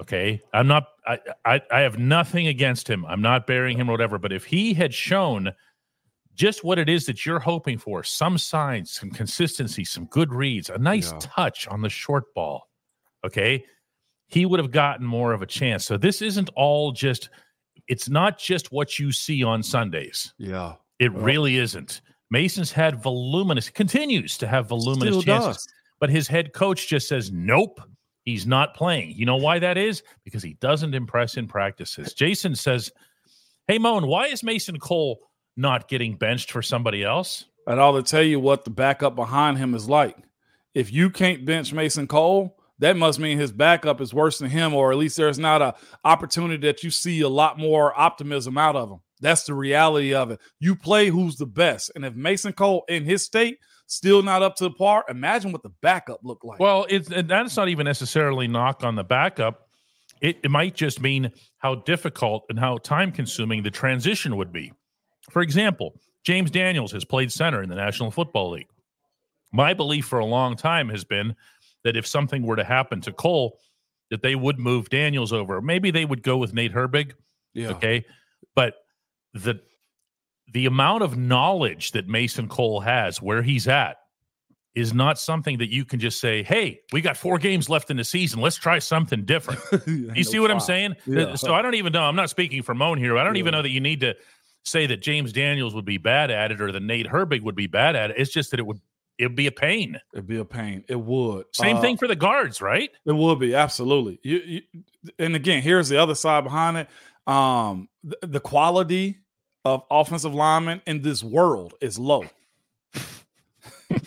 Okay. 0.00 0.40
I'm 0.52 0.66
not, 0.66 0.86
I, 1.06 1.18
I, 1.44 1.60
I 1.70 1.80
have 1.80 1.98
nothing 1.98 2.46
against 2.46 2.88
him. 2.88 3.04
I'm 3.06 3.20
not 3.20 3.46
burying 3.46 3.78
him 3.78 3.88
or 3.88 3.92
whatever. 3.92 4.18
But 4.18 4.32
if 4.32 4.44
he 4.44 4.72
had 4.72 4.94
shown 4.94 5.52
just 6.34 6.62
what 6.64 6.78
it 6.78 6.88
is 6.88 7.04
that 7.06 7.26
you're 7.26 7.40
hoping 7.40 7.78
for 7.78 8.02
some 8.04 8.38
signs, 8.38 8.92
some 8.92 9.10
consistency, 9.10 9.84
some 9.84 10.06
good 10.06 10.32
reads, 10.32 10.70
a 10.70 10.78
nice 10.78 11.10
Yeah. 11.12 11.18
touch 11.20 11.66
on 11.68 11.82
the 11.82 11.88
short 11.88 12.32
ball, 12.34 12.68
okay, 13.26 13.64
he 14.28 14.46
would 14.46 14.60
have 14.60 14.70
gotten 14.70 15.04
more 15.04 15.32
of 15.32 15.42
a 15.42 15.46
chance. 15.46 15.84
So 15.84 15.96
this 15.96 16.22
isn't 16.22 16.48
all 16.54 16.92
just, 16.92 17.28
it's 17.88 18.08
not 18.08 18.38
just 18.38 18.70
what 18.70 18.98
you 18.98 19.10
see 19.10 19.42
on 19.42 19.62
Sundays. 19.62 20.32
Yeah, 20.38 20.74
It 21.00 21.12
Well- 21.12 21.24
really 21.24 21.56
isn't. 21.56 22.00
Mason's 22.30 22.70
had 22.70 23.02
voluminous, 23.02 23.70
continues 23.70 24.36
to 24.38 24.46
have 24.46 24.68
voluminous 24.68 25.14
still 25.14 25.22
chances 25.22 25.64
does. 25.64 25.68
But 26.00 26.10
his 26.10 26.28
head 26.28 26.52
coach 26.52 26.88
just 26.88 27.08
says 27.08 27.30
nope 27.32 27.80
he's 28.24 28.46
not 28.46 28.74
playing 28.74 29.12
you 29.16 29.26
know 29.26 29.36
why 29.36 29.58
that 29.58 29.78
is 29.78 30.02
because 30.24 30.42
he 30.42 30.54
doesn't 30.54 30.94
impress 30.94 31.36
in 31.36 31.46
practices 31.46 32.12
jason 32.14 32.54
says 32.54 32.90
hey 33.66 33.78
moan 33.78 34.06
why 34.06 34.26
is 34.26 34.42
mason 34.42 34.78
cole 34.78 35.20
not 35.56 35.88
getting 35.88 36.16
benched 36.16 36.50
for 36.52 36.62
somebody 36.62 37.02
else 37.04 37.46
And 37.68 37.78
I'll 37.78 38.02
tell 38.02 38.22
you 38.22 38.40
what 38.40 38.64
the 38.64 38.70
backup 38.70 39.14
behind 39.14 39.58
him 39.58 39.74
is 39.74 39.90
like. 39.90 40.16
If 40.72 40.90
you 40.90 41.10
can't 41.10 41.44
bench 41.44 41.70
Mason 41.72 42.06
Cole, 42.06 42.56
that 42.78 42.96
must 42.96 43.18
mean 43.18 43.38
his 43.38 43.52
backup 43.52 44.00
is 44.00 44.14
worse 44.14 44.38
than 44.38 44.48
him, 44.48 44.72
or 44.72 44.90
at 44.90 44.96
least 44.96 45.18
there's 45.18 45.38
not 45.38 45.60
a 45.60 45.74
opportunity 46.02 46.66
that 46.66 46.82
you 46.82 46.90
see 46.90 47.20
a 47.20 47.28
lot 47.28 47.58
more 47.58 47.98
optimism 47.98 48.56
out 48.56 48.74
of 48.74 48.90
him. 48.90 49.00
That's 49.20 49.44
the 49.44 49.52
reality 49.52 50.14
of 50.14 50.30
it. 50.30 50.40
You 50.60 50.76
play 50.76 51.08
who's 51.08 51.36
the 51.36 51.44
best, 51.44 51.90
and 51.94 52.06
if 52.06 52.14
Mason 52.14 52.54
Cole 52.54 52.84
in 52.88 53.04
his 53.04 53.22
state 53.22 53.58
still 53.88 54.22
not 54.22 54.42
up 54.42 54.54
to 54.54 54.64
the 54.64 54.70
par, 54.70 55.04
imagine 55.08 55.50
what 55.50 55.62
the 55.64 55.72
backup 55.82 56.20
looked 56.22 56.44
like. 56.44 56.60
well 56.60 56.86
it's 56.88 57.10
and 57.10 57.28
that's 57.28 57.56
not 57.56 57.68
even 57.68 57.84
necessarily 57.84 58.46
knock 58.46 58.84
on 58.84 58.94
the 58.94 59.04
backup 59.04 59.68
it, 60.20 60.38
it 60.42 60.50
might 60.50 60.74
just 60.74 61.00
mean 61.00 61.30
how 61.58 61.74
difficult 61.74 62.44
and 62.48 62.58
how 62.58 62.78
time 62.78 63.10
consuming 63.10 63.62
the 63.62 63.70
transition 63.70 64.36
would 64.36 64.52
be 64.52 64.72
for 65.30 65.42
example 65.42 66.00
james 66.24 66.50
daniels 66.50 66.92
has 66.92 67.04
played 67.04 67.32
center 67.32 67.62
in 67.62 67.68
the 67.68 67.74
national 67.76 68.10
football 68.10 68.50
league 68.50 68.68
my 69.52 69.74
belief 69.74 70.04
for 70.06 70.18
a 70.18 70.26
long 70.26 70.56
time 70.56 70.88
has 70.90 71.04
been 71.04 71.34
that 71.84 71.96
if 71.96 72.06
something 72.06 72.42
were 72.42 72.56
to 72.56 72.64
happen 72.64 73.00
to 73.02 73.12
Cole, 73.12 73.58
that 74.10 74.22
they 74.22 74.34
would 74.34 74.58
move 74.58 74.90
Daniels 74.90 75.32
over. 75.32 75.62
Maybe 75.62 75.90
they 75.90 76.04
would 76.04 76.22
go 76.22 76.36
with 76.36 76.52
Nate 76.52 76.72
Herbig. 76.74 77.12
yeah, 77.54 77.68
Okay. 77.70 78.04
But 78.54 78.74
the 79.32 79.60
the 80.52 80.66
amount 80.66 81.02
of 81.02 81.16
knowledge 81.16 81.92
that 81.92 82.08
Mason 82.08 82.48
Cole 82.48 82.80
has 82.80 83.20
where 83.20 83.42
he's 83.42 83.68
at 83.68 83.96
is 84.74 84.94
not 84.94 85.18
something 85.18 85.58
that 85.58 85.70
you 85.72 85.84
can 85.84 85.98
just 85.98 86.20
say, 86.20 86.42
hey, 86.42 86.80
we 86.92 87.00
got 87.00 87.16
four 87.16 87.38
games 87.38 87.68
left 87.68 87.90
in 87.90 87.96
the 87.96 88.04
season. 88.04 88.40
Let's 88.40 88.56
try 88.56 88.78
something 88.78 89.24
different. 89.24 89.60
You 89.86 90.22
see 90.24 90.38
what 90.38 90.50
I'm 90.50 90.60
saying? 90.60 90.96
Yeah. 91.06 91.34
So 91.34 91.52
I 91.52 91.62
don't 91.62 91.74
even 91.74 91.92
know. 91.92 92.02
I'm 92.02 92.16
not 92.16 92.30
speaking 92.30 92.62
for 92.62 92.74
Moan 92.74 92.98
here. 92.98 93.18
I 93.18 93.24
don't 93.24 93.36
even 93.36 93.52
know 93.52 93.62
that 93.62 93.70
you 93.70 93.80
need 93.80 94.00
to 94.00 94.14
say 94.64 94.86
that 94.86 94.98
James 94.98 95.32
Daniels 95.32 95.74
would 95.74 95.84
be 95.84 95.98
bad 95.98 96.30
at 96.30 96.52
it 96.52 96.60
or 96.60 96.70
that 96.70 96.82
Nate 96.82 97.06
Herbig 97.06 97.42
would 97.42 97.56
be 97.56 97.66
bad 97.66 97.96
at 97.96 98.10
it. 98.10 98.16
It's 98.18 98.30
just 98.30 98.50
that 98.52 98.60
it 98.60 98.66
would 98.66 98.80
it 99.18 99.24
would 99.26 99.34
be 99.36 99.48
a 99.48 99.52
pain. 99.52 99.98
It'd 100.14 100.28
be 100.28 100.36
a 100.38 100.44
pain. 100.44 100.84
It 100.88 101.00
would. 101.00 101.46
Same 101.52 101.78
Uh, 101.78 101.80
thing 101.80 101.96
for 101.96 102.06
the 102.06 102.14
guards, 102.14 102.62
right? 102.62 102.88
It 103.04 103.12
would 103.12 103.40
be 103.40 103.52
absolutely. 103.52 104.20
You, 104.22 104.36
you, 104.46 104.62
and 105.18 105.34
again, 105.34 105.60
here's 105.60 105.88
the 105.88 105.96
other 106.00 106.14
side 106.14 106.44
behind 106.44 106.76
it. 106.76 106.88
Um, 107.26 107.88
the, 108.04 108.16
the 108.22 108.40
quality 108.40 109.18
of 109.64 109.82
offensive 109.90 110.34
linemen 110.34 110.80
in 110.86 111.02
this 111.02 111.22
world 111.22 111.74
is 111.80 111.98
low. 111.98 112.24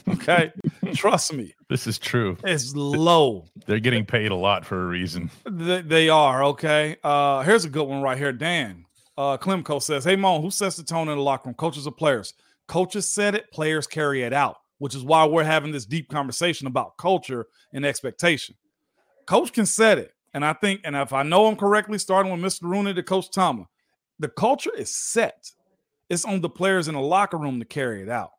Okay, 0.07 0.51
trust 0.93 1.33
me, 1.33 1.53
This 1.67 1.87
is 1.87 1.97
true. 1.97 2.37
it's 2.43 2.75
low. 2.75 3.45
They're 3.65 3.79
getting 3.79 4.05
paid 4.05 4.31
a 4.31 4.35
lot 4.35 4.65
for 4.65 4.83
a 4.83 4.85
reason. 4.85 5.31
They, 5.49 5.81
they 5.81 6.09
are 6.09 6.43
okay. 6.45 6.97
Uh, 7.03 7.41
here's 7.41 7.65
a 7.65 7.69
good 7.69 7.85
one 7.87 8.01
right 8.01 8.17
here. 8.17 8.31
Dan 8.31 8.85
uh, 9.17 9.37
Klimko 9.37 9.81
says, 9.81 10.03
"Hey 10.03 10.15
Mon, 10.15 10.41
who 10.41 10.51
sets 10.51 10.77
the 10.77 10.83
tone 10.83 11.09
in 11.09 11.17
the 11.17 11.23
locker 11.23 11.47
room? 11.49 11.55
Coaches 11.55 11.87
or 11.87 11.91
players? 11.91 12.33
Coaches 12.67 13.07
set 13.07 13.33
it. 13.35 13.51
Players 13.51 13.87
carry 13.87 14.21
it 14.23 14.33
out, 14.33 14.57
which 14.77 14.95
is 14.95 15.03
why 15.03 15.25
we're 15.25 15.43
having 15.43 15.71
this 15.71 15.85
deep 15.85 16.09
conversation 16.09 16.67
about 16.67 16.97
culture 16.97 17.47
and 17.73 17.85
expectation. 17.85 18.55
Coach 19.25 19.51
can 19.53 19.65
set 19.65 19.97
it, 19.97 20.13
and 20.33 20.45
I 20.45 20.53
think, 20.53 20.81
and 20.83 20.95
if 20.95 21.13
I 21.13 21.23
know 21.23 21.47
him 21.49 21.55
correctly, 21.55 21.97
starting 21.97 22.31
with 22.31 22.41
Mr. 22.41 22.63
Rooney 22.69 22.93
to 22.93 23.03
Coach 23.03 23.31
Tama, 23.31 23.67
the 24.21 24.29
culture 24.29 24.73
is 24.77 24.95
set. 24.95 25.51
It's 26.09 26.25
on 26.25 26.41
the 26.41 26.49
players 26.49 26.87
in 26.87 26.93
the 26.93 27.01
locker 27.01 27.37
room 27.37 27.59
to 27.59 27.65
carry 27.65 28.01
it 28.01 28.09
out. 28.09 28.31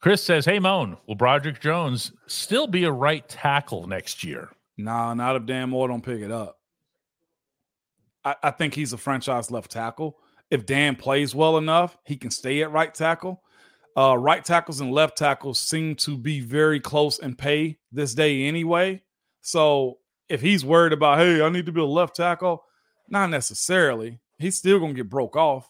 Chris 0.00 0.22
says, 0.22 0.44
Hey, 0.44 0.58
Moan, 0.58 0.96
will 1.06 1.14
Broderick 1.14 1.60
Jones 1.60 2.12
still 2.26 2.66
be 2.66 2.84
a 2.84 2.92
right 2.92 3.26
tackle 3.28 3.86
next 3.86 4.22
year? 4.22 4.50
Nah, 4.76 5.14
not 5.14 5.36
if 5.36 5.46
Dan 5.46 5.70
Moore 5.70 5.88
don't 5.88 6.04
pick 6.04 6.20
it 6.20 6.30
up. 6.30 6.58
I, 8.24 8.36
I 8.42 8.50
think 8.50 8.74
he's 8.74 8.92
a 8.92 8.98
franchise 8.98 9.50
left 9.50 9.70
tackle. 9.70 10.18
If 10.50 10.66
Dan 10.66 10.94
plays 10.94 11.34
well 11.34 11.58
enough, 11.58 11.96
he 12.04 12.16
can 12.16 12.30
stay 12.30 12.62
at 12.62 12.70
right 12.70 12.94
tackle. 12.94 13.42
Uh, 13.96 14.16
right 14.18 14.44
tackles 14.44 14.80
and 14.80 14.92
left 14.92 15.16
tackles 15.16 15.58
seem 15.58 15.94
to 15.94 16.18
be 16.18 16.40
very 16.40 16.80
close 16.80 17.18
in 17.18 17.34
pay 17.34 17.78
this 17.90 18.14
day 18.14 18.44
anyway. 18.44 19.02
So 19.40 19.98
if 20.28 20.40
he's 20.40 20.64
worried 20.64 20.92
about, 20.92 21.18
hey, 21.18 21.40
I 21.42 21.48
need 21.48 21.66
to 21.66 21.72
be 21.72 21.80
a 21.80 21.84
left 21.84 22.16
tackle, 22.16 22.64
not 23.08 23.30
necessarily. 23.30 24.20
He's 24.38 24.56
still 24.58 24.78
gonna 24.80 24.94
get 24.94 25.08
broke 25.10 25.36
off. 25.36 25.68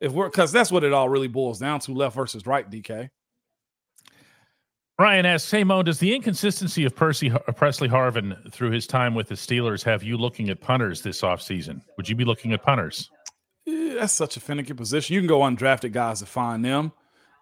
If 0.00 0.12
we're 0.12 0.28
because 0.28 0.52
that's 0.52 0.70
what 0.72 0.84
it 0.84 0.92
all 0.92 1.08
really 1.08 1.28
boils 1.28 1.58
down 1.58 1.80
to, 1.80 1.92
left 1.92 2.16
versus 2.16 2.46
right, 2.46 2.68
DK. 2.70 3.10
Ryan 4.98 5.26
asks, 5.26 5.50
Hey, 5.50 5.62
Moan, 5.62 5.84
does 5.84 5.98
the 5.98 6.14
inconsistency 6.14 6.84
of 6.84 6.96
Percy 6.96 7.30
uh, 7.30 7.38
Pressley 7.52 7.88
Harvin 7.88 8.50
through 8.50 8.70
his 8.70 8.86
time 8.86 9.14
with 9.14 9.28
the 9.28 9.34
Steelers 9.34 9.82
have 9.84 10.02
you 10.02 10.16
looking 10.16 10.48
at 10.48 10.60
punters 10.60 11.02
this 11.02 11.20
offseason? 11.20 11.82
Would 11.98 12.08
you 12.08 12.16
be 12.16 12.24
looking 12.24 12.52
at 12.52 12.62
punters? 12.62 13.10
Yeah, 13.66 13.94
that's 13.94 14.14
such 14.14 14.36
a 14.38 14.40
finicky 14.40 14.72
position. 14.72 15.12
You 15.14 15.20
can 15.20 15.28
go 15.28 15.40
undrafted 15.40 15.92
guys 15.92 16.20
to 16.20 16.26
find 16.26 16.64
them. 16.64 16.92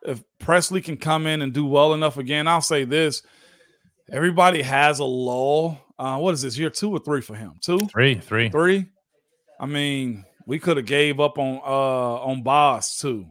If 0.02 0.24
Pressley 0.40 0.80
can 0.80 0.96
come 0.96 1.26
in 1.28 1.42
and 1.42 1.52
do 1.52 1.64
well 1.64 1.94
enough 1.94 2.16
again, 2.18 2.48
I'll 2.48 2.60
say 2.60 2.84
this: 2.84 3.22
everybody 4.10 4.60
has 4.62 4.98
a 4.98 5.04
lull. 5.04 5.78
Uh, 5.96 6.18
what 6.18 6.34
is 6.34 6.42
this 6.42 6.58
year 6.58 6.70
two 6.70 6.90
or 6.90 6.98
three 6.98 7.20
for 7.20 7.36
him? 7.36 7.52
Two, 7.60 7.78
Three, 7.78 8.16
three. 8.16 8.48
three. 8.50 8.86
I 9.58 9.66
mean, 9.66 10.24
we 10.46 10.58
could 10.58 10.76
have 10.76 10.86
gave 10.86 11.20
up 11.20 11.38
on 11.38 11.60
uh 11.64 12.24
on 12.24 12.42
Boz 12.42 12.98
too. 12.98 13.26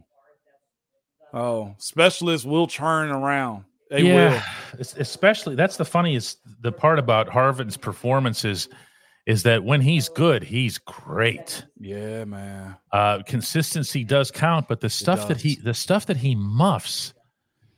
Oh, 1.32 1.74
specialists 1.78 2.46
will 2.46 2.66
turn 2.66 3.10
around. 3.10 3.64
They 3.90 4.04
will. 4.04 4.40
Especially 4.78 5.54
that's 5.54 5.76
the 5.76 5.84
funniest 5.84 6.38
the 6.62 6.72
part 6.72 6.98
about 6.98 7.28
Harvin's 7.28 7.76
performances 7.76 8.68
is 9.26 9.42
that 9.44 9.64
when 9.64 9.80
he's 9.80 10.08
good, 10.08 10.42
he's 10.42 10.78
great. 10.78 11.64
Yeah, 11.80 12.24
man. 12.24 12.76
Uh, 12.92 13.22
consistency 13.22 14.04
does 14.04 14.30
count, 14.30 14.68
but 14.68 14.80
the 14.80 14.90
stuff 14.90 15.28
that 15.28 15.40
he 15.40 15.56
the 15.56 15.74
stuff 15.74 16.06
that 16.06 16.16
he 16.16 16.34
muffs 16.34 17.14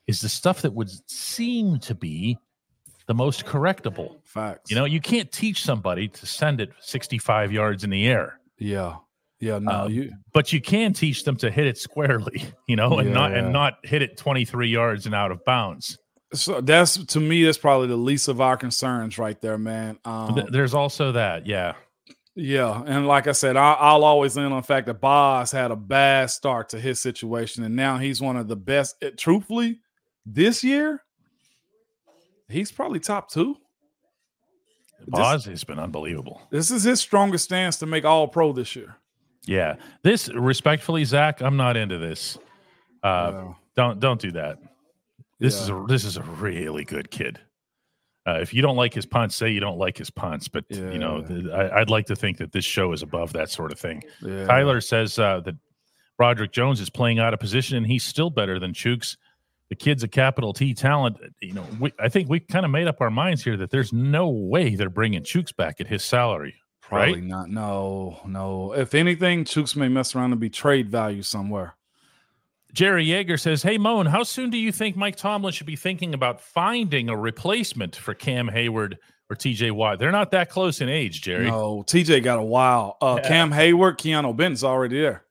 is 0.07 0.21
the 0.21 0.29
stuff 0.29 0.63
that 0.63 0.75
would 0.75 0.91
seem 1.11 1.79
to 1.81 1.95
be 1.95 2.39
the 3.07 3.15
most 3.15 3.45
correctable. 3.45 4.21
Facts. 4.37 4.71
You 4.71 4.77
know, 4.77 4.85
you 4.85 5.01
can't 5.01 5.31
teach 5.33 5.63
somebody 5.65 6.09
to 6.09 6.27
send 6.27 6.61
it 6.61 6.71
65 6.81 7.53
yards 7.53 7.83
in 7.85 7.91
the 7.91 8.07
air, 8.07 8.39
Yeah. 8.59 8.97
Yeah. 9.41 9.59
No. 9.59 9.71
Um, 9.85 9.93
you. 9.93 10.13
but 10.33 10.53
you 10.53 10.61
can 10.63 10.93
teach 10.95 11.25
them 11.25 11.37
to 11.39 11.51
hit 11.51 11.67
it 11.67 11.77
squarely, 11.77 12.45
you 12.69 12.77
know, 12.77 12.99
and 12.99 13.13
not 13.13 13.33
Yeah. 13.33 13.39
and 13.39 13.53
not 13.53 13.75
hit 13.85 14.01
it 14.03 14.17
23 14.17 14.69
yards 14.69 15.05
and 15.07 15.15
out 15.15 15.31
of 15.31 15.45
bounds. 15.45 15.99
So 16.33 16.61
that's 16.61 16.97
to 17.07 17.21
me. 17.21 17.45
That's 17.45 17.59
probably 17.59 17.87
the 17.89 17.97
least 17.97 18.29
of 18.29 18.41
our 18.41 18.57
concerns 18.57 19.19
right 19.19 19.41
there, 19.41 19.59
man. 19.59 19.99
Um, 20.05 20.35
Th- 20.35 20.47
There's 20.51 20.75
also 20.75 21.13
that, 21.13 21.47
yeah. 21.47 21.75
Yeah, 22.39 22.83
and 22.87 23.07
like 23.07 23.27
I 23.29 23.33
said, 23.33 23.57
I, 23.57 23.73
I'll 23.75 24.05
always 24.05 24.37
lean 24.37 24.47
on 24.53 24.61
the 24.61 24.67
fact 24.67 24.87
that 24.89 25.01
Boz 25.01 25.51
had 25.53 25.71
a 25.71 25.77
bad 25.77 26.31
start 26.31 26.69
to 26.71 26.79
his 26.81 27.01
situation, 27.01 27.63
and 27.65 27.75
now 27.77 27.97
he's 27.97 28.21
one 28.21 28.37
of 28.37 28.47
the 28.49 28.57
best. 28.57 28.97
It, 29.01 29.17
truthfully, 29.17 29.81
this 30.27 30.63
year, 30.63 31.03
he's 32.49 32.71
probably 32.73 33.01
top 33.01 33.31
two. 33.31 33.57
Boz 35.07 35.45
has 35.47 35.65
been 35.65 35.79
unbelievable. 35.79 36.41
This 36.51 36.71
is 36.71 36.83
his 36.85 37.01
strongest 37.01 37.45
stance 37.45 37.79
to 37.79 37.87
make 37.87 38.05
All 38.05 38.29
Pro 38.29 38.53
this 38.53 38.75
year. 38.77 38.97
Yeah. 39.47 39.77
This 40.03 40.29
respectfully, 40.29 41.05
Zach, 41.05 41.41
I'm 41.41 41.57
not 41.57 41.77
into 41.77 41.99
this. 41.99 42.39
Uh, 43.03 43.31
Yeah. 43.33 43.55
don't 43.77 44.01
don't 44.01 44.21
do 44.21 44.33
that. 44.33 44.59
This 45.39 45.61
is 45.61 45.69
a 45.69 45.85
this 45.87 46.05
is 46.05 46.17
a 46.17 46.23
really 46.23 46.85
good 46.85 47.11
kid. 47.11 47.39
Uh, 48.27 48.39
if 48.41 48.53
you 48.53 48.61
don't 48.61 48.75
like 48.75 48.93
his 48.93 49.07
punts, 49.07 49.37
say 49.37 49.51
you 49.51 49.61
don't 49.61 49.79
like 49.79 49.97
his 49.97 50.11
punts. 50.11 50.49
But 50.49 50.65
you 50.71 50.99
know, 50.99 51.19
Yeah. 51.21 51.27
the, 51.29 51.53
I, 51.53 51.81
I'd 51.81 51.91
like 51.91 52.07
to 52.07 52.17
think 52.17 52.39
that 52.39 52.51
this 52.51 52.65
show 52.65 52.93
is 52.93 53.03
above 53.03 53.33
that 53.35 53.51
sort 53.51 53.71
of 53.71 53.79
thing. 53.79 54.03
Yeah. 54.21 54.47
Tyler 54.47 54.81
says 54.81 55.17
uh, 55.19 55.41
that 55.45 55.55
Broderick 56.17 56.51
Jones 56.51 56.81
is 56.81 56.91
playing 56.91 57.21
out 57.21 57.35
of 57.35 57.39
position, 57.41 57.77
and 57.77 57.87
he's 57.87 58.03
still 58.03 58.31
better 58.31 58.59
than 58.59 58.73
Chuks. 58.73 59.17
The 59.69 59.75
kid's 59.75 60.03
a 60.05 60.09
capital 60.09 60.53
T 60.53 60.75
talent. 60.75 61.17
You 61.41 61.55
know, 61.55 61.67
we, 61.81 61.93
I 61.99 62.09
think 62.09 62.29
we 62.29 62.41
kind 62.41 62.65
of 62.65 62.71
made 62.71 62.87
up 62.87 63.01
our 63.01 63.11
minds 63.11 63.43
here 63.43 63.57
that 63.57 63.71
there's 63.71 63.93
no 63.93 64.29
way 64.29 64.77
they're 64.77 64.89
bringing 64.89 65.23
Chuks 65.23 65.55
back 65.55 65.81
at 65.81 65.89
his 65.89 66.05
salary. 66.05 66.55
probably 66.81 67.15
right? 67.15 67.25
not. 67.25 67.49
No, 67.51 68.21
no. 68.27 68.73
If 68.75 68.95
anything, 68.95 69.45
Chuks 69.45 69.75
may 69.75 69.89
mess 69.89 70.15
around 70.15 70.31
and 70.33 70.41
be 70.41 70.51
trade 70.51 70.89
value 70.89 71.23
somewhere. 71.23 71.75
Jerry 72.73 73.07
Yeager 73.07 73.41
says, 73.41 73.63
Hey, 73.63 73.79
Moan, 73.79 74.07
how 74.07 74.23
soon 74.23 74.51
do 74.51 74.59
you 74.59 74.71
think 74.71 74.97
Mike 74.97 75.17
Tomlin 75.17 75.53
should 75.53 75.67
be 75.67 75.77
thinking 75.77 76.15
about 76.15 76.41
finding 76.41 77.09
a 77.09 77.17
replacement 77.17 77.97
for 77.97 78.13
Cam 78.15 78.49
Heyward 78.49 78.99
or 79.31 79.35
TJ 79.37 79.73
Watt? 79.73 79.99
They're 79.99 80.13
not 80.13 80.31
that 80.33 80.51
close 80.51 80.81
in 80.81 80.89
age, 80.89 81.23
Jerry. 81.23 81.47
No, 81.47 81.83
TJ 81.87 82.23
got 82.23 82.39
a 82.39 82.43
while. 82.45 82.99
Uh, 83.01 83.19
Yeah. 83.23 83.29
Cam 83.29 83.51
Heyward, 83.51 83.97
Keanu 83.97 84.37
Benton's 84.37 84.63
already 84.63 85.01
there. 85.01 85.25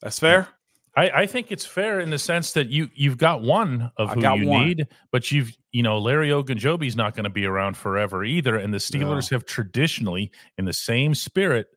That's 0.00 0.18
fair. 0.18 0.48
I, 0.94 1.10
I 1.22 1.26
think 1.26 1.50
it's 1.50 1.64
fair 1.64 2.00
in 2.00 2.10
the 2.10 2.18
sense 2.18 2.52
that 2.52 2.68
you 2.68 2.90
you've 2.94 3.16
got 3.16 3.40
one 3.42 3.90
of 3.96 4.10
I 4.10 4.14
who 4.14 4.40
you 4.42 4.48
one. 4.48 4.66
need, 4.66 4.88
but 5.10 5.30
you've 5.32 5.56
you 5.70 5.82
know 5.82 5.98
Larry 5.98 6.28
Ogunjobi's 6.28 6.96
not 6.96 7.14
going 7.14 7.24
to 7.24 7.30
be 7.30 7.46
around 7.46 7.76
forever 7.76 8.24
either, 8.24 8.56
and 8.56 8.72
the 8.74 8.78
Steelers 8.78 9.30
have 9.30 9.46
traditionally, 9.46 10.30
in 10.58 10.64
the 10.66 10.72
same 10.72 11.14
spirit 11.14 11.68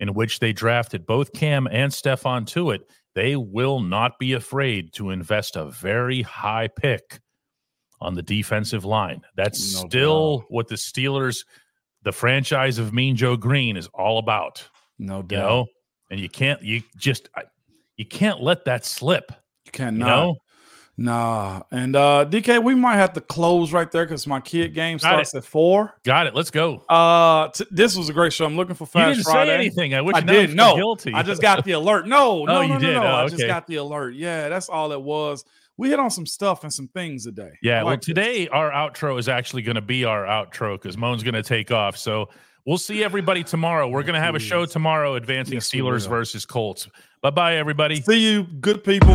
in 0.00 0.14
which 0.14 0.38
they 0.40 0.52
drafted 0.52 1.06
both 1.06 1.32
Cam 1.34 1.66
and 1.70 1.92
Stephon 1.92 2.46
Tuitt, 2.46 2.80
they 3.14 3.36
will 3.36 3.80
not 3.80 4.18
be 4.18 4.32
afraid 4.32 4.92
to 4.94 5.10
invest 5.10 5.56
a 5.56 5.66
very 5.66 6.22
high 6.22 6.68
pick 6.68 7.20
on 8.00 8.14
the 8.14 8.22
defensive 8.22 8.84
line. 8.84 9.22
That's 9.36 9.74
No 9.74 9.88
still 9.88 10.38
doubt. 10.38 10.46
what 10.48 10.68
the 10.68 10.74
Steelers, 10.74 11.44
the 12.02 12.12
franchise 12.12 12.78
of 12.78 12.92
Mean 12.92 13.14
Joe 13.14 13.36
Greene, 13.36 13.76
is 13.76 13.88
all 13.94 14.18
about. 14.18 14.68
No 14.98 15.18
You 15.18 15.22
doubt. 15.24 15.48
know, 15.48 15.66
and 16.10 16.18
you 16.18 16.28
can't 16.28 16.60
you 16.62 16.82
just 16.96 17.28
I- 17.36 17.44
you 17.96 18.06
can't 18.06 18.42
let 18.42 18.64
that 18.66 18.84
slip. 18.84 19.32
You 19.66 19.72
cannot. 19.72 19.98
You 19.98 20.04
know. 20.04 20.36
Nah. 20.96 21.62
And 21.72 21.96
uh 21.96 22.24
DK, 22.28 22.62
we 22.62 22.74
might 22.76 22.96
have 22.96 23.12
to 23.14 23.20
close 23.20 23.72
right 23.72 23.90
there 23.90 24.04
because 24.04 24.26
my 24.28 24.38
kid 24.40 24.74
game 24.74 24.98
Got 24.98 25.18
it. 25.20 25.26
starts 25.26 25.34
at 25.34 25.44
four. 25.44 25.98
Got 26.04 26.28
it. 26.28 26.34
Let's 26.36 26.52
go. 26.52 26.84
Uh 26.88 27.48
t- 27.48 27.66
this 27.70 27.96
was 27.96 28.08
a 28.08 28.12
great 28.12 28.32
show. 28.32 28.44
I'm 28.44 28.56
looking 28.56 28.76
for 28.76 28.86
Fast 28.86 29.08
You 29.08 29.14
didn't 29.24 29.24
Friday. 29.32 29.50
say 29.50 29.54
anything. 29.56 29.94
I 29.94 30.02
wish 30.02 30.14
I 30.14 30.20
did 30.20 30.54
no. 30.54 30.76
guilty. 30.76 31.12
I 31.12 31.22
just 31.24 31.42
got 31.42 31.64
the 31.64 31.72
alert. 31.72 32.06
No, 32.06 32.44
no, 32.44 32.52
Oh, 32.58 32.60
no, 32.60 32.60
you 32.62 32.68
no, 32.74 32.78
did? 32.78 32.94
no. 32.94 33.02
Oh, 33.02 33.14
I 33.24 33.26
just 33.28 33.44
got 33.44 33.66
the 33.66 33.76
alert. 33.76 34.14
Yeah, 34.14 34.48
that's 34.48 34.68
all 34.68 34.92
it 34.92 35.02
was. 35.02 35.44
We 35.76 35.88
hit 35.88 35.98
on 35.98 36.10
some 36.10 36.26
stuff 36.26 36.62
and 36.62 36.72
some 36.72 36.86
things 36.86 37.24
today. 37.24 37.50
yeah. 37.60 37.80
I 37.80 37.82
Well, 37.82 37.86
like 37.94 38.00
this. 38.00 38.06
today 38.06 38.46
our 38.48 38.70
outro 38.70 39.18
is 39.18 39.28
actually 39.28 39.62
going 39.62 39.74
to 39.74 39.82
be 39.82 40.04
our 40.04 40.24
outro 40.24 40.80
because 40.80 40.96
Moan's 40.96 41.24
going 41.24 41.34
to 41.34 41.42
take 41.42 41.72
off. 41.72 41.96
So 41.96 42.28
we'll 42.64 42.78
see 42.78 43.02
everybody 43.02 43.42
tomorrow. 43.42 43.88
We're 43.88 44.04
going 44.04 44.14
to 44.14 44.20
have 44.20 44.36
a 44.36 44.38
show 44.38 44.64
tomorrow 44.64 45.16
advancing 45.16 45.54
Yes, 45.54 45.68
Steelers 45.68 46.08
versus 46.08 46.46
Colts. 46.46 46.86
Bye 47.24 47.30
bye, 47.30 47.56
everybody. 47.56 48.02
See 48.02 48.18
you, 48.18 48.42
good 48.42 48.84
people. 48.84 49.14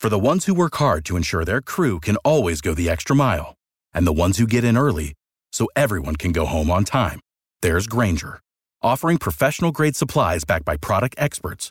For 0.00 0.08
the 0.08 0.18
ones 0.18 0.46
who 0.46 0.54
work 0.54 0.74
hard 0.76 1.04
to 1.04 1.16
ensure 1.16 1.44
their 1.44 1.60
crew 1.60 2.00
can 2.00 2.16
always 2.24 2.62
go 2.62 2.72
the 2.72 2.88
extra 2.88 3.14
mile, 3.14 3.54
and 3.92 4.06
the 4.06 4.14
ones 4.14 4.38
who 4.38 4.46
get 4.46 4.64
in 4.64 4.78
early 4.78 5.12
so 5.52 5.68
everyone 5.76 6.16
can 6.16 6.32
go 6.32 6.46
home 6.46 6.70
on 6.70 6.84
time, 6.84 7.20
there's 7.60 7.86
Grainger, 7.86 8.40
offering 8.80 9.18
professional 9.18 9.72
grade 9.72 9.94
supplies 9.94 10.44
backed 10.44 10.64
by 10.64 10.78
product 10.78 11.16
experts 11.18 11.70